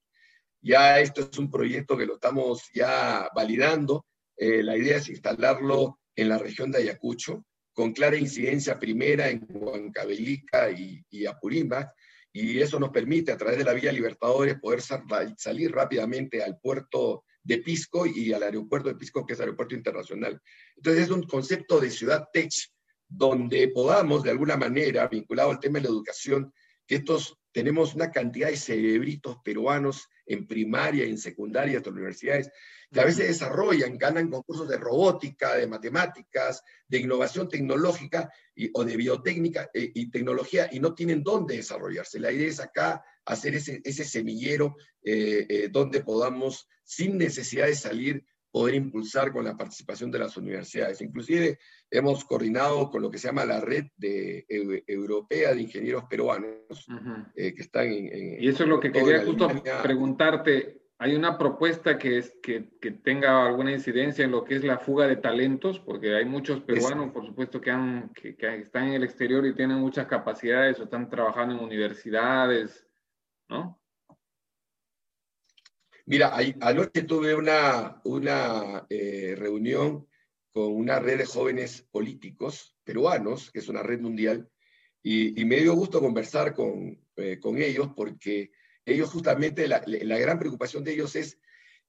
Ya 0.61 0.99
esto 1.01 1.27
es 1.29 1.37
un 1.37 1.51
proyecto 1.51 1.97
que 1.97 2.05
lo 2.05 2.15
estamos 2.15 2.69
ya 2.73 3.29
validando. 3.35 4.05
Eh, 4.37 4.63
la 4.63 4.77
idea 4.77 4.97
es 4.97 5.09
instalarlo 5.09 5.99
en 6.15 6.29
la 6.29 6.37
región 6.37 6.71
de 6.71 6.77
Ayacucho, 6.77 7.43
con 7.73 7.91
clara 7.91 8.15
incidencia 8.15 8.79
primera 8.79 9.29
en 9.29 9.45
Huancavelica 9.49 10.71
y, 10.71 11.03
y 11.09 11.25
Apurímac, 11.25 11.93
y 12.31 12.59
eso 12.61 12.79
nos 12.79 12.91
permite 12.91 13.33
a 13.33 13.37
través 13.37 13.57
de 13.57 13.65
la 13.65 13.73
vía 13.73 13.91
Libertadores 13.91 14.57
poder 14.59 14.81
salir 14.81 15.71
rápidamente 15.71 16.41
al 16.41 16.57
puerto 16.59 17.25
de 17.43 17.57
Pisco 17.57 18.05
y 18.05 18.33
al 18.33 18.43
aeropuerto 18.43 18.89
de 18.89 18.95
Pisco, 18.95 19.25
que 19.25 19.33
es 19.33 19.39
aeropuerto 19.39 19.75
internacional. 19.75 20.41
Entonces 20.75 21.03
es 21.03 21.09
un 21.09 21.23
concepto 21.23 21.79
de 21.79 21.89
ciudad 21.89 22.27
tech, 22.31 22.51
donde 23.07 23.67
podamos, 23.69 24.23
de 24.23 24.31
alguna 24.31 24.55
manera, 24.55 25.07
vinculado 25.07 25.51
al 25.51 25.59
tema 25.59 25.79
de 25.79 25.83
la 25.83 25.89
educación, 25.89 26.53
que 26.87 26.95
estos 26.95 27.37
tenemos 27.51 27.93
una 27.93 28.11
cantidad 28.11 28.49
de 28.49 28.57
cerebritos 28.57 29.37
peruanos 29.43 30.07
en 30.25 30.47
primaria 30.47 31.03
en 31.03 31.17
secundaria 31.17 31.79
las 31.79 31.87
universidades, 31.87 32.49
que 32.91 32.99
a 32.99 33.05
veces 33.05 33.27
desarrollan, 33.27 33.97
ganan 33.97 34.29
concursos 34.29 34.67
de 34.67 34.77
robótica, 34.77 35.55
de 35.55 35.67
matemáticas, 35.67 36.63
de 36.87 36.99
innovación 36.99 37.47
tecnológica 37.49 38.31
y, 38.55 38.69
o 38.73 38.83
de 38.83 38.97
biotécnica 38.97 39.69
eh, 39.73 39.91
y 39.93 40.09
tecnología 40.09 40.69
y 40.71 40.79
no 40.79 40.93
tienen 40.93 41.23
dónde 41.23 41.57
desarrollarse. 41.57 42.19
La 42.19 42.31
idea 42.31 42.47
es 42.47 42.59
acá 42.59 43.03
hacer 43.31 43.55
ese, 43.55 43.81
ese 43.83 44.03
semillero 44.03 44.75
eh, 45.03 45.45
eh, 45.47 45.69
donde 45.71 46.01
podamos, 46.01 46.67
sin 46.83 47.17
necesidad 47.17 47.67
de 47.67 47.75
salir, 47.75 48.25
poder 48.51 48.75
impulsar 48.75 49.31
con 49.31 49.45
la 49.45 49.55
participación 49.55 50.11
de 50.11 50.19
las 50.19 50.35
universidades. 50.35 51.01
Inclusive 51.01 51.57
hemos 51.89 52.25
coordinado 52.25 52.89
con 52.91 53.01
lo 53.01 53.09
que 53.09 53.17
se 53.17 53.29
llama 53.29 53.45
la 53.45 53.61
red 53.61 53.85
de, 53.95 54.45
europea 54.85 55.53
de 55.53 55.61
ingenieros 55.61 56.03
peruanos, 56.09 56.85
que 57.33 57.55
están 57.57 57.85
en, 57.85 58.43
Y 58.43 58.49
eso 58.49 58.63
es 58.63 58.69
lo 58.69 58.81
que 58.81 58.91
quería 58.91 59.23
justo 59.23 59.47
preguntarte. 59.81 60.81
¿Hay 61.01 61.15
una 61.15 61.35
propuesta 61.35 61.97
que, 61.97 62.19
es, 62.19 62.37
que, 62.43 62.77
que, 62.79 62.91
tenga 62.91 63.43
alguna 63.47 63.71
incidencia 63.71 64.23
en 64.23 64.29
lo 64.29 64.43
que 64.43 64.57
es 64.57 64.63
la 64.63 64.77
fuga 64.77 65.07
de 65.07 65.15
talentos? 65.15 65.79
Porque 65.79 66.13
hay 66.13 66.25
muchos 66.25 66.61
peruanos, 66.61 67.11
por 67.11 67.25
supuesto, 67.25 67.59
que, 67.59 67.71
han, 67.71 68.09
que, 68.09 68.35
están 68.59 68.89
en 68.89 68.93
el 68.93 69.03
exterior 69.03 69.43
y 69.47 69.55
tienen 69.55 69.77
muchas 69.77 70.05
capacidades 70.05 70.79
o 70.79 70.83
están 70.83 71.09
trabajando 71.09 71.55
en 71.55 71.63
universidades, 71.63 72.85
¿no? 73.51 73.79
Mira, 76.05 76.35
anoche 76.61 77.03
tuve 77.03 77.35
una, 77.35 78.01
una 78.05 78.85
eh, 78.89 79.35
reunión 79.37 80.07
con 80.51 80.73
una 80.73 80.99
red 80.99 81.19
de 81.19 81.25
jóvenes 81.25 81.87
políticos 81.91 82.75
peruanos, 82.83 83.51
que 83.51 83.59
es 83.59 83.69
una 83.69 83.83
red 83.83 83.99
mundial, 84.01 84.49
y, 85.03 85.45
me 85.45 85.57
dio 85.57 85.73
gusto 85.73 85.99
conversar 85.99 86.53
con, 86.53 86.99
eh, 87.15 87.39
con 87.39 87.61
ellos 87.61 87.89
porque 87.95 88.51
ellos 88.85 89.09
justamente, 89.09 89.67
la, 89.67 89.79
gran 89.79 90.39
preocupación 90.39 90.83
de 90.83 90.93
ellos 90.93 91.15
es 91.15 91.39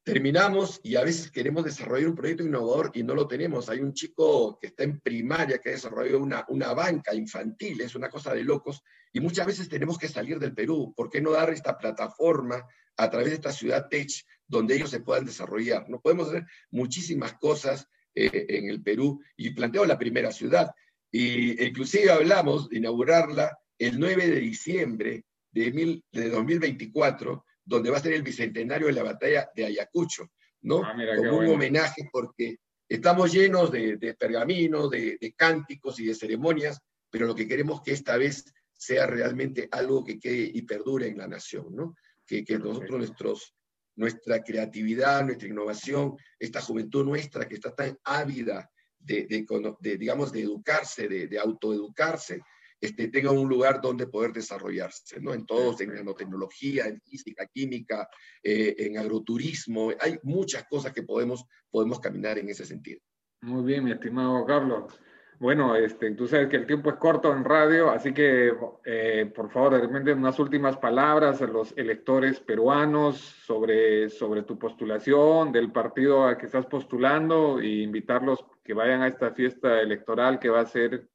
terminamos 0.04 0.80
y 0.82 0.96
a 0.96 1.04
veces 1.04 1.30
queremos 1.30 1.64
desarrollar 1.64 2.08
un 2.08 2.16
proyecto 2.16 2.42
innovador 2.42 2.90
y 2.94 3.02
no 3.02 3.14
lo 3.14 3.28
tenemos. 3.28 3.68
Hay 3.68 3.80
un 3.80 3.92
chico 3.92 4.58
que 4.60 4.68
está 4.68 4.82
en 4.82 5.00
primaria 5.00 5.58
que 5.58 5.70
ha 5.70 5.72
desarrollado 5.72 6.18
una, 6.20 6.44
una 6.48 6.72
banca 6.74 7.14
infantil, 7.14 7.80
es 7.80 7.94
una 7.94 8.08
cosa 8.08 8.34
de 8.34 8.42
locos, 8.42 8.82
y 9.12 9.20
muchas 9.20 9.46
veces 9.46 9.68
tenemos 9.68 9.98
que 9.98 10.08
salir 10.08 10.38
del 10.38 10.54
Perú. 10.54 10.92
¿Por 10.96 11.08
qué 11.08 11.20
no 11.20 11.30
dar 11.30 11.50
esta 11.50 11.78
plataforma 11.78 12.66
a 12.96 13.10
través 13.10 13.28
de 13.28 13.34
esta 13.34 13.52
ciudad 13.52 13.88
Tech 13.88 14.10
donde 14.46 14.74
ellos 14.74 14.90
se 14.90 15.00
puedan 15.00 15.24
desarrollar? 15.24 15.88
No 15.88 16.00
podemos 16.00 16.28
hacer 16.28 16.46
muchísimas 16.70 17.34
cosas 17.34 17.86
eh, 18.14 18.46
en 18.48 18.68
el 18.68 18.82
Perú 18.82 19.20
y 19.36 19.50
planteo 19.50 19.84
la 19.84 19.98
primera 19.98 20.32
ciudad. 20.32 20.70
Y 21.10 21.62
inclusive 21.64 22.10
hablamos 22.10 22.68
de 22.68 22.78
inaugurarla 22.78 23.56
el 23.78 24.00
9 24.00 24.28
de 24.28 24.40
diciembre 24.40 25.24
de, 25.52 25.72
mil, 25.72 26.04
de 26.10 26.30
2024 26.30 27.44
donde 27.64 27.90
va 27.90 27.98
a 27.98 28.02
ser 28.02 28.12
el 28.12 28.22
bicentenario 28.22 28.86
de 28.88 28.92
la 28.92 29.02
batalla 29.02 29.50
de 29.54 29.66
Ayacucho, 29.66 30.30
¿no? 30.62 30.82
Ah, 30.84 30.94
Como 31.16 31.38
un 31.38 31.48
homenaje 31.48 32.08
porque 32.12 32.56
estamos 32.88 33.32
llenos 33.32 33.70
de, 33.70 33.96
de 33.96 34.14
pergaminos, 34.14 34.90
de, 34.90 35.34
cánticos 35.36 35.98
y 36.00 36.06
de 36.06 36.14
ceremonias, 36.14 36.80
pero 37.10 37.26
lo 37.26 37.34
que 37.34 37.48
queremos 37.48 37.82
que 37.82 37.92
esta 37.92 38.16
vez 38.16 38.44
sea 38.72 39.06
realmente 39.06 39.68
algo 39.70 40.04
que 40.04 40.18
quede 40.18 40.50
y 40.52 40.62
perdure 40.62 41.06
en 41.06 41.18
la 41.18 41.28
nación, 41.28 41.66
¿no? 41.74 41.94
Que, 42.26 42.44
que 42.44 42.58
nosotros, 42.58 42.98
nuestros, 42.98 43.54
nuestra 43.96 44.42
creatividad, 44.42 45.24
nuestra 45.24 45.48
innovación, 45.48 46.16
esta 46.38 46.60
juventud 46.60 47.04
nuestra 47.04 47.46
que 47.46 47.54
está 47.54 47.74
tan 47.74 47.96
ávida 48.04 48.68
de, 48.98 49.26
de, 49.26 49.96
digamos, 49.98 50.32
de 50.32 50.42
educarse, 50.42 51.08
de 51.08 51.38
autoeducarse, 51.38 52.40
este, 52.82 53.06
tenga 53.06 53.30
un 53.30 53.48
lugar 53.48 53.80
donde 53.80 54.08
poder 54.08 54.32
desarrollarse, 54.32 55.20
¿no? 55.20 55.32
En 55.32 55.46
todos, 55.46 55.80
en 55.80 55.94
nanotecnología, 55.94 56.86
en 56.86 57.00
física, 57.00 57.46
química, 57.46 58.08
eh, 58.42 58.74
en 58.76 58.98
agroturismo, 58.98 59.92
hay 60.00 60.18
muchas 60.24 60.64
cosas 60.64 60.92
que 60.92 61.04
podemos, 61.04 61.46
podemos 61.70 62.00
caminar 62.00 62.38
en 62.38 62.48
ese 62.48 62.66
sentido. 62.66 63.00
Muy 63.42 63.62
bien, 63.64 63.84
mi 63.84 63.92
estimado 63.92 64.44
Carlos. 64.44 65.00
Bueno, 65.38 65.76
este, 65.76 66.10
tú 66.12 66.26
sabes 66.26 66.48
que 66.48 66.56
el 66.56 66.66
tiempo 66.66 66.90
es 66.90 66.96
corto 66.96 67.32
en 67.32 67.44
radio, 67.44 67.90
así 67.90 68.12
que 68.12 68.52
eh, 68.84 69.32
por 69.32 69.50
favor, 69.50 69.74
de 69.74 69.80
repente 69.80 70.12
unas 70.12 70.38
últimas 70.40 70.76
palabras 70.76 71.40
a 71.40 71.46
los 71.46 71.76
electores 71.76 72.40
peruanos 72.40 73.16
sobre, 73.16 74.08
sobre 74.08 74.42
tu 74.42 74.58
postulación, 74.58 75.52
del 75.52 75.70
partido 75.70 76.26
a 76.26 76.36
que 76.36 76.46
estás 76.46 76.66
postulando 76.66 77.60
e 77.60 77.82
invitarlos 77.82 78.44
que 78.64 78.74
vayan 78.74 79.02
a 79.02 79.08
esta 79.08 79.32
fiesta 79.32 79.80
electoral 79.80 80.38
que 80.38 80.48
va 80.48 80.60
a 80.60 80.66
ser 80.66 81.08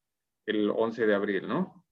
el 0.47 0.71
11 0.71 1.05
de 1.05 1.13
abril, 1.13 1.47
¿no? 1.47 1.85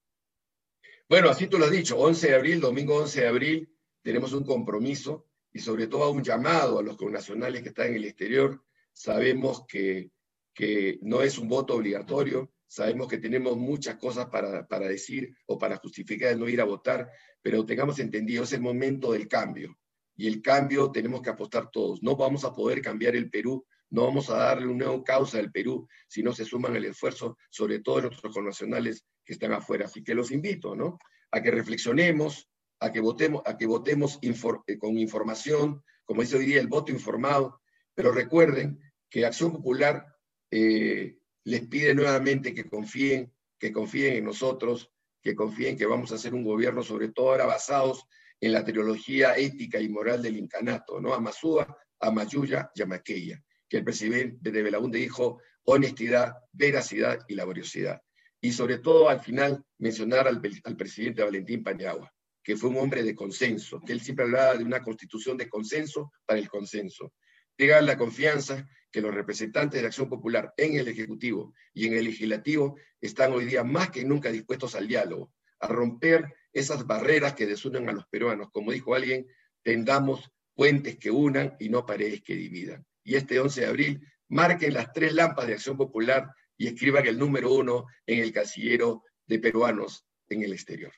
Bueno, 1.07 1.29
así 1.29 1.47
tú 1.47 1.59
lo 1.59 1.65
has 1.65 1.71
dicho, 1.71 1.99
11 1.99 2.29
de 2.29 2.35
abril, 2.35 2.59
domingo 2.59 2.95
11 2.95 3.21
de 3.21 3.27
abril, 3.27 3.77
tenemos 4.01 4.33
un 4.33 4.43
compromiso 4.43 5.27
y 5.53 5.59
sobre 5.59 5.87
todo 5.87 6.09
un 6.11 6.23
llamado 6.23 6.79
a 6.79 6.83
los 6.83 6.97
connacionales 6.97 7.61
que 7.61 7.69
están 7.69 7.89
en 7.89 7.95
el 7.95 8.05
exterior. 8.05 8.63
Sabemos 8.91 9.65
que, 9.67 10.09
que 10.53 10.97
no 11.01 11.21
es 11.21 11.37
un 11.37 11.47
voto 11.47 11.75
obligatorio, 11.75 12.51
sabemos 12.65 13.07
que 13.07 13.19
tenemos 13.19 13.55
muchas 13.57 13.97
cosas 13.97 14.27
para, 14.27 14.65
para 14.67 14.87
decir 14.87 15.35
o 15.45 15.59
para 15.59 15.77
justificar 15.77 16.31
el 16.31 16.39
no 16.39 16.49
ir 16.49 16.61
a 16.61 16.65
votar, 16.65 17.11
pero 17.41 17.65
tengamos 17.65 17.99
entendido, 17.99 18.43
es 18.43 18.53
el 18.53 18.61
momento 18.61 19.11
del 19.11 19.27
cambio. 19.27 19.77
Y 20.15 20.27
el 20.27 20.41
cambio 20.41 20.91
tenemos 20.91 21.21
que 21.21 21.29
apostar 21.29 21.69
todos. 21.69 22.01
No 22.01 22.15
vamos 22.15 22.45
a 22.45 22.53
poder 22.53 22.81
cambiar 22.81 23.15
el 23.15 23.29
Perú 23.29 23.65
no 23.91 24.05
vamos 24.05 24.29
a 24.29 24.37
darle 24.37 24.67
una 24.67 24.85
nueva 24.85 25.03
causa 25.03 25.39
al 25.39 25.51
Perú 25.51 25.87
si 26.07 26.23
no 26.23 26.33
se 26.33 26.45
suman 26.45 26.75
el 26.75 26.85
esfuerzo, 26.85 27.37
sobre 27.49 27.79
todo 27.79 28.01
nuestros 28.01 28.33
connacionales 28.33 29.05
que 29.23 29.33
están 29.33 29.53
afuera. 29.53 29.85
Así 29.85 30.03
que 30.03 30.15
los 30.15 30.31
invito, 30.31 30.75
¿no? 30.75 30.97
A 31.31 31.41
que 31.41 31.51
reflexionemos, 31.51 32.49
a 32.79 32.91
que 32.91 32.99
votemos, 32.99 33.41
a 33.45 33.57
que 33.57 33.65
votemos 33.65 34.19
eh, 34.21 34.77
con 34.77 34.97
información, 34.97 35.83
como 36.03 36.21
dice 36.21 36.37
hoy 36.37 36.45
día, 36.45 36.59
el 36.59 36.67
voto 36.67 36.91
informado, 36.91 37.61
pero 37.93 38.11
recuerden 38.11 38.79
que 39.09 39.25
Acción 39.25 39.51
Popular 39.51 40.05
eh, 40.51 41.17
les 41.43 41.67
pide 41.67 41.95
nuevamente 41.95 42.53
que 42.53 42.67
confíen, 42.67 43.33
que 43.57 43.71
confíen 43.71 44.15
en 44.15 44.25
nosotros, 44.25 44.91
que 45.21 45.35
confíen 45.35 45.77
que 45.77 45.85
vamos 45.85 46.11
a 46.11 46.15
hacer 46.15 46.33
un 46.33 46.43
gobierno, 46.43 46.83
sobre 46.83 47.09
todo 47.09 47.31
ahora 47.31 47.45
basados 47.45 48.05
en 48.41 48.51
la 48.51 48.63
teología 48.63 49.37
ética 49.37 49.79
y 49.79 49.89
moral 49.89 50.21
del 50.21 50.37
incanato, 50.37 50.99
¿no? 50.99 51.13
A 51.13 51.19
Masúa, 51.19 51.77
a 51.99 52.11
Mayuya 52.11 52.69
y 52.75 52.81
a 52.81 52.85
Maqueya 52.85 53.41
el 53.77 53.83
presidente 53.83 54.51
de 54.51 54.63
Belaunde 54.63 54.99
dijo 54.99 55.41
honestidad, 55.65 56.35
veracidad 56.51 57.19
y 57.27 57.35
laboriosidad. 57.35 58.01
Y 58.39 58.51
sobre 58.51 58.77
todo 58.77 59.09
al 59.09 59.19
final 59.19 59.63
mencionar 59.79 60.27
al, 60.27 60.39
presidente 60.77 61.23
Valentín 61.23 61.63
Pañagua, 61.63 62.13
que 62.43 62.55
fue 62.55 62.69
un 62.69 62.77
hombre 62.77 63.03
de 63.03 63.15
consenso, 63.15 63.81
que 63.85 63.93
él 63.93 64.01
siempre 64.01 64.25
hablaba 64.25 64.55
de 64.55 64.63
una 64.63 64.83
constitución 64.83 65.37
de 65.37 65.49
consenso 65.49 66.11
para 66.25 66.39
el 66.39 66.47
consenso. 66.47 67.13
Tenga 67.55 67.81
la 67.81 67.97
confianza 67.97 68.67
que 68.91 69.01
los 69.01 69.13
representantes 69.13 69.77
de 69.77 69.81
la 69.81 69.87
Acción 69.87 70.09
Popular 70.09 70.53
en 70.57 70.75
el 70.75 70.87
Ejecutivo 70.87 71.53
y 71.73 71.87
en 71.87 71.93
el 71.93 72.05
Legislativo 72.05 72.77
están 73.01 73.33
hoy 73.33 73.45
día 73.45 73.63
más 73.63 73.89
que 73.89 74.05
nunca 74.05 74.31
dispuestos 74.31 74.75
al 74.75 74.87
diálogo, 74.87 75.33
a 75.59 75.67
romper 75.67 76.35
esas 76.53 76.85
barreras 76.85 77.33
que 77.33 77.47
desunen 77.47 77.89
a 77.89 77.93
los 77.93 78.05
peruanos. 78.07 78.49
Como 78.51 78.71
dijo 78.71 78.93
alguien, 78.93 79.25
tendamos 79.63 80.29
puentes 80.53 80.97
que 80.97 81.09
unan 81.11 81.55
y 81.59 81.69
no 81.69 81.85
paredes 81.85 82.21
que 82.21 82.35
dividan 82.35 82.85
y 83.05 83.15
este 83.15 83.39
11 83.39 83.61
de 83.61 83.67
abril, 83.67 84.07
marquen 84.27 84.73
las 84.73 84.91
tres 84.91 85.13
lámparas 85.13 85.47
de 85.47 85.53
acción 85.53 85.77
popular 85.77 86.29
y 86.57 86.67
escriban 86.67 87.05
el 87.05 87.17
número 87.17 87.53
uno 87.53 87.85
en 88.05 88.19
el 88.19 88.33
casillero 88.33 89.03
de 89.25 89.39
peruanos 89.39 90.05
en 90.27 90.41
el 90.43 90.51
exterior. 90.51 90.91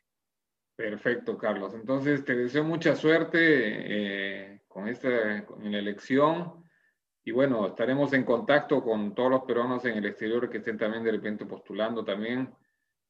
Perfecto, 0.75 1.37
Carlos. 1.37 1.73
Entonces, 1.73 2.23
te 2.23 2.35
deseo 2.35 2.63
mucha 2.63 2.95
suerte 2.95 3.39
eh, 3.41 4.61
con 4.67 4.87
esta 4.87 5.37
en 5.37 5.71
la 5.71 5.79
elección. 5.79 6.63
Y 7.25 7.31
bueno, 7.31 7.67
estaremos 7.67 8.13
en 8.13 8.23
contacto 8.23 8.81
con 8.81 9.13
todos 9.13 9.31
los 9.31 9.41
peruanos 9.41 9.83
en 9.85 9.97
el 9.97 10.05
exterior 10.05 10.49
que 10.49 10.59
estén 10.59 10.77
también 10.77 11.03
de 11.03 11.11
repente 11.11 11.45
postulando 11.45 12.05
también. 12.05 12.53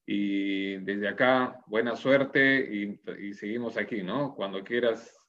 Y 0.06 0.78
desde 0.78 1.10
acá, 1.10 1.62
buena 1.68 1.95
suerte 1.95 2.95
y 3.20 3.34
seguimos 3.34 3.76
aquí, 3.76 4.02
¿no? 4.02 4.34
Cuando 4.34 4.64
quieras, 4.64 5.20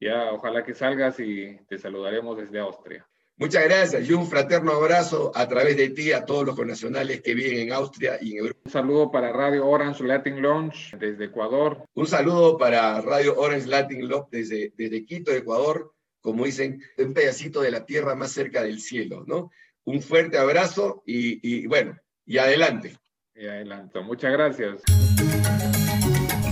ya 0.00 0.32
ojalá 0.32 0.64
que 0.64 0.72
salgas 0.72 1.18
y 1.18 1.58
te 1.66 1.76
saludaremos 1.76 2.38
desde 2.38 2.60
Austria. 2.60 3.09
Muchas 3.40 3.64
gracias 3.64 4.06
y 4.06 4.12
un 4.12 4.26
fraterno 4.26 4.72
abrazo 4.72 5.32
a 5.34 5.48
través 5.48 5.74
de 5.74 5.88
ti 5.88 6.12
a 6.12 6.26
todos 6.26 6.44
los 6.44 6.54
connacionales 6.54 7.22
que 7.22 7.32
viven 7.32 7.58
en 7.58 7.72
Austria 7.72 8.18
y 8.20 8.32
en 8.32 8.38
Europa. 8.40 8.60
Un 8.66 8.70
saludo 8.70 9.10
para 9.10 9.32
Radio 9.32 9.66
Orange 9.66 10.04
Latin 10.04 10.42
Launch 10.42 10.94
desde 10.98 11.24
Ecuador. 11.24 11.82
Un 11.94 12.06
saludo 12.06 12.58
para 12.58 13.00
Radio 13.00 13.38
Orange 13.38 13.66
Latin 13.66 14.06
Launch 14.06 14.28
desde, 14.30 14.74
desde 14.76 15.06
Quito, 15.06 15.32
Ecuador. 15.32 15.90
Como 16.20 16.44
dicen, 16.44 16.82
un 16.98 17.14
pedacito 17.14 17.62
de 17.62 17.70
la 17.70 17.86
tierra 17.86 18.14
más 18.14 18.30
cerca 18.30 18.62
del 18.62 18.78
cielo, 18.78 19.24
¿no? 19.26 19.50
Un 19.84 20.02
fuerte 20.02 20.36
abrazo 20.36 21.02
y, 21.06 21.40
y 21.42 21.66
bueno, 21.66 21.96
y 22.26 22.36
adelante. 22.36 22.98
Y 23.34 23.46
adelante. 23.46 24.00
Muchas 24.00 24.32
gracias. 24.32 24.82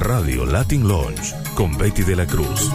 Radio 0.01 0.47
Latin 0.47 0.89
Launch 0.89 1.35
con 1.55 1.77
Betty 1.77 2.03
de 2.03 2.17
la 2.17 2.27
Cruz. 2.27 2.71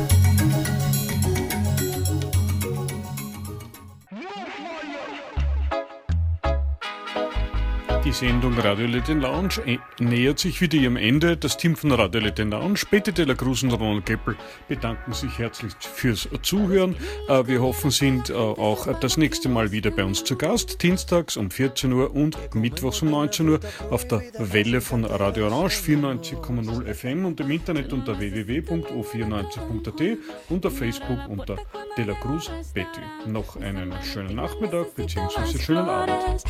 Sendung 8.14 8.58
Radio 8.60 8.86
Latin 8.86 9.22
Lounge 9.22 9.56
äh, 9.66 9.80
nähert 10.00 10.38
sich 10.38 10.62
wieder 10.62 10.78
ihrem 10.78 10.98
Ende. 10.98 11.36
Das 11.36 11.58
Team 11.58 11.76
von 11.76 11.92
Radio 11.92 12.22
Latin 12.22 12.52
Lounge, 12.52 12.82
Peter 12.90 13.12
de 13.12 13.26
la 13.26 13.34
Cruz 13.34 13.64
und 13.64 13.72
Ronald 13.74 14.06
Keppel 14.06 14.36
bedanken 14.68 15.14
sich 15.14 15.40
herzlich 15.40 15.74
fürs 15.80 16.30
Zuhören. 16.44 16.96
Äh, 17.28 17.48
wir 17.48 17.62
hoffen, 17.62 17.90
sind 17.90 18.30
äh, 18.30 18.34
auch 18.34 18.88
das 19.00 19.18
nächste 19.18 19.50
Mal 19.50 19.72
wieder 19.72 19.90
bei 19.90 20.04
uns 20.04 20.24
zu 20.24 20.38
Gast, 20.38 20.84
dienstags 20.84 21.38
um 21.38 21.50
14 21.50 21.92
Uhr 21.92 22.16
und 22.16 22.38
mittwochs 22.54 23.02
um 23.02 23.10
19 23.10 23.50
Uhr 23.50 23.60
auf 23.90 24.08
der 24.08 24.22
Welle 24.38 24.80
von 24.82 25.06
Radio 25.06 25.48
Orange 25.48 25.82
94,0 25.82 26.94
FM 26.94 27.26
und 27.26 27.40
im 27.40 27.50
Internet 27.50 27.92
unter 27.94 28.20
www.o94.at 28.20 30.18
und 30.50 30.66
auf 30.66 30.78
Facebook 30.78 31.20
unter 31.30 31.58
De 31.98 32.06
la 32.06 32.14
Cruz 32.14 32.52
Betty. 32.74 33.02
Noch 33.26 33.56
einen 33.56 33.92
schönen 34.04 34.36
Nachmittag 34.36 34.94
bzw. 34.96 35.58
schönen 35.58 35.90
Abend. 35.90 36.44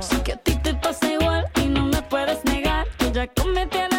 Sé 0.00 0.22
que 0.22 0.32
a 0.32 0.36
ti 0.36 0.54
te 0.56 0.74
pasa 0.74 1.10
igual 1.10 1.46
y 1.56 1.66
no 1.66 1.86
me 1.86 2.02
puedes 2.02 2.44
negar 2.44 2.86
que 2.98 3.10
ya 3.10 3.26
cometí 3.28 3.78
el 3.78 3.95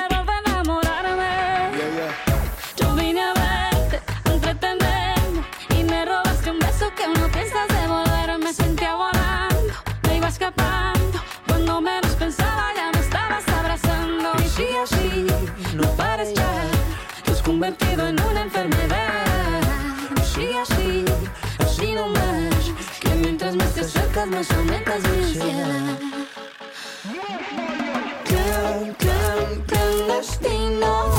destino. 30.27 31.11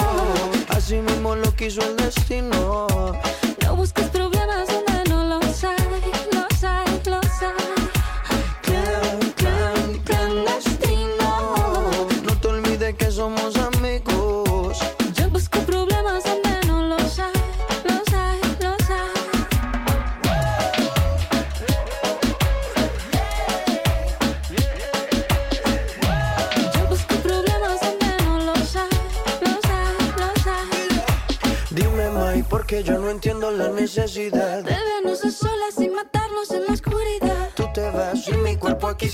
Así 0.68 0.96
mismo 0.96 1.34
lo 1.34 1.54
quiso 1.54 1.80
el 1.82 1.96
destino 1.96 2.86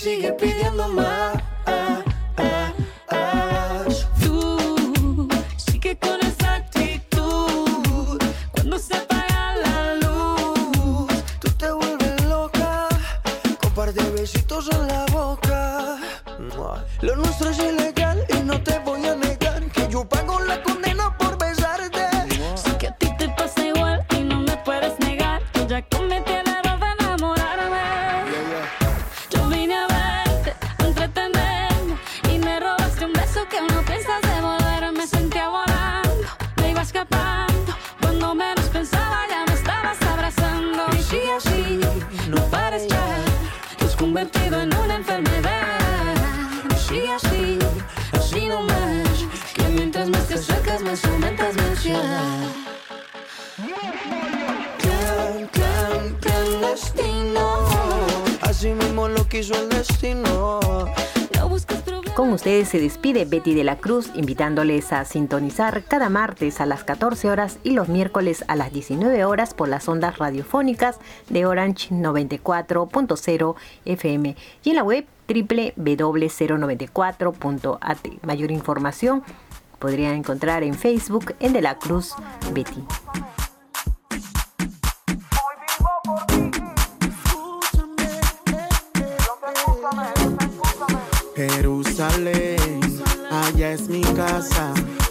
she 0.04 0.20
Betty 63.28 63.54
de 63.54 63.64
la 63.64 63.76
Cruz, 63.76 64.10
invitándoles 64.14 64.92
a 64.92 65.04
sintonizar 65.04 65.84
cada 65.84 66.08
martes 66.08 66.60
a 66.60 66.66
las 66.66 66.84
14 66.84 67.30
horas 67.30 67.58
y 67.62 67.70
los 67.70 67.88
miércoles 67.88 68.44
a 68.48 68.56
las 68.56 68.72
19 68.72 69.24
horas 69.24 69.54
por 69.54 69.68
las 69.68 69.88
ondas 69.88 70.18
radiofónicas 70.18 70.98
de 71.28 71.46
Orange 71.46 71.94
94.0 71.94 73.54
FM 73.84 74.36
y 74.62 74.70
en 74.70 74.76
la 74.76 74.82
web 74.82 75.06
www.094.at. 75.28 77.98
Mayor 78.22 78.50
información 78.50 79.22
podría 79.78 80.14
encontrar 80.14 80.62
en 80.62 80.74
Facebook 80.74 81.34
en 81.40 81.52
De 81.52 81.60
la 81.62 81.78
Cruz 81.78 82.14
Betty. 82.52 82.84
Jerusalén. 91.36 92.53
bless 93.76 93.88
me, 93.88 94.02
cause 94.14 95.03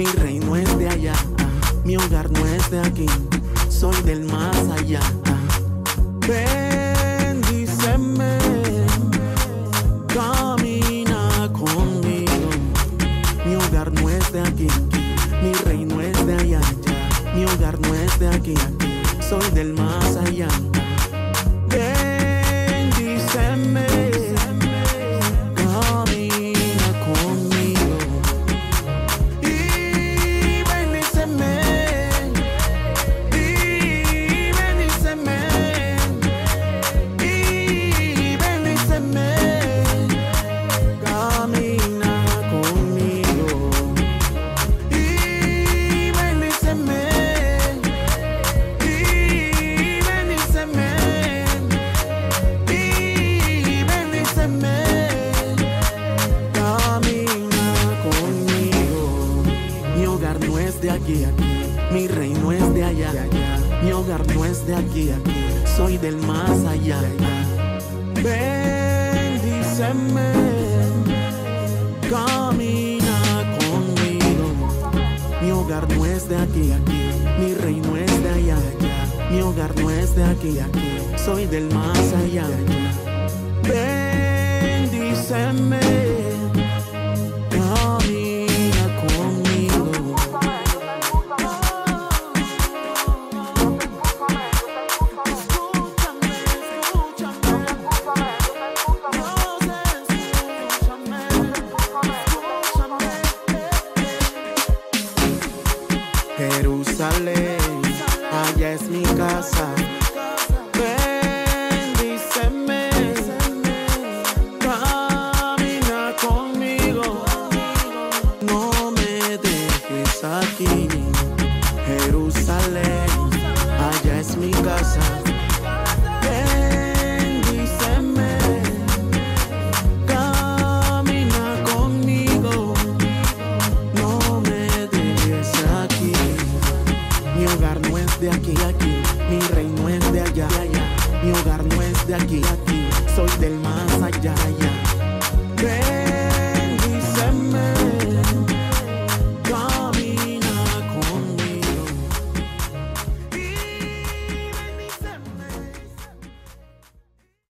Mi 0.00 0.06
reino 0.06 0.56
es 0.56 0.78
de 0.78 0.88
allá, 0.88 1.12
mi 1.84 1.94
hogar 1.98 2.30
no 2.30 2.46
es 2.46 2.70
de 2.70 2.80
aquí, 2.80 3.04
soy 3.68 4.00
del 4.00 4.24
más 4.24 4.56
allá. 4.70 5.00
Bendíceme, 6.26 7.68
camina 10.06 11.52
conmigo. 11.52 12.48
Mi 13.44 13.56
hogar 13.56 13.92
no 13.92 14.08
es 14.08 14.32
de 14.32 14.40
aquí, 14.40 14.68
mi 15.42 15.52
reino 15.66 16.00
es 16.00 16.26
de 16.26 16.34
allá, 16.34 16.60
mi 17.34 17.44
hogar 17.44 17.78
no 17.78 17.94
es 17.94 18.18
de 18.18 18.28
aquí, 18.28 18.54
soy 19.28 19.50
del 19.50 19.74
más 19.74 20.16
allá. 20.16 20.48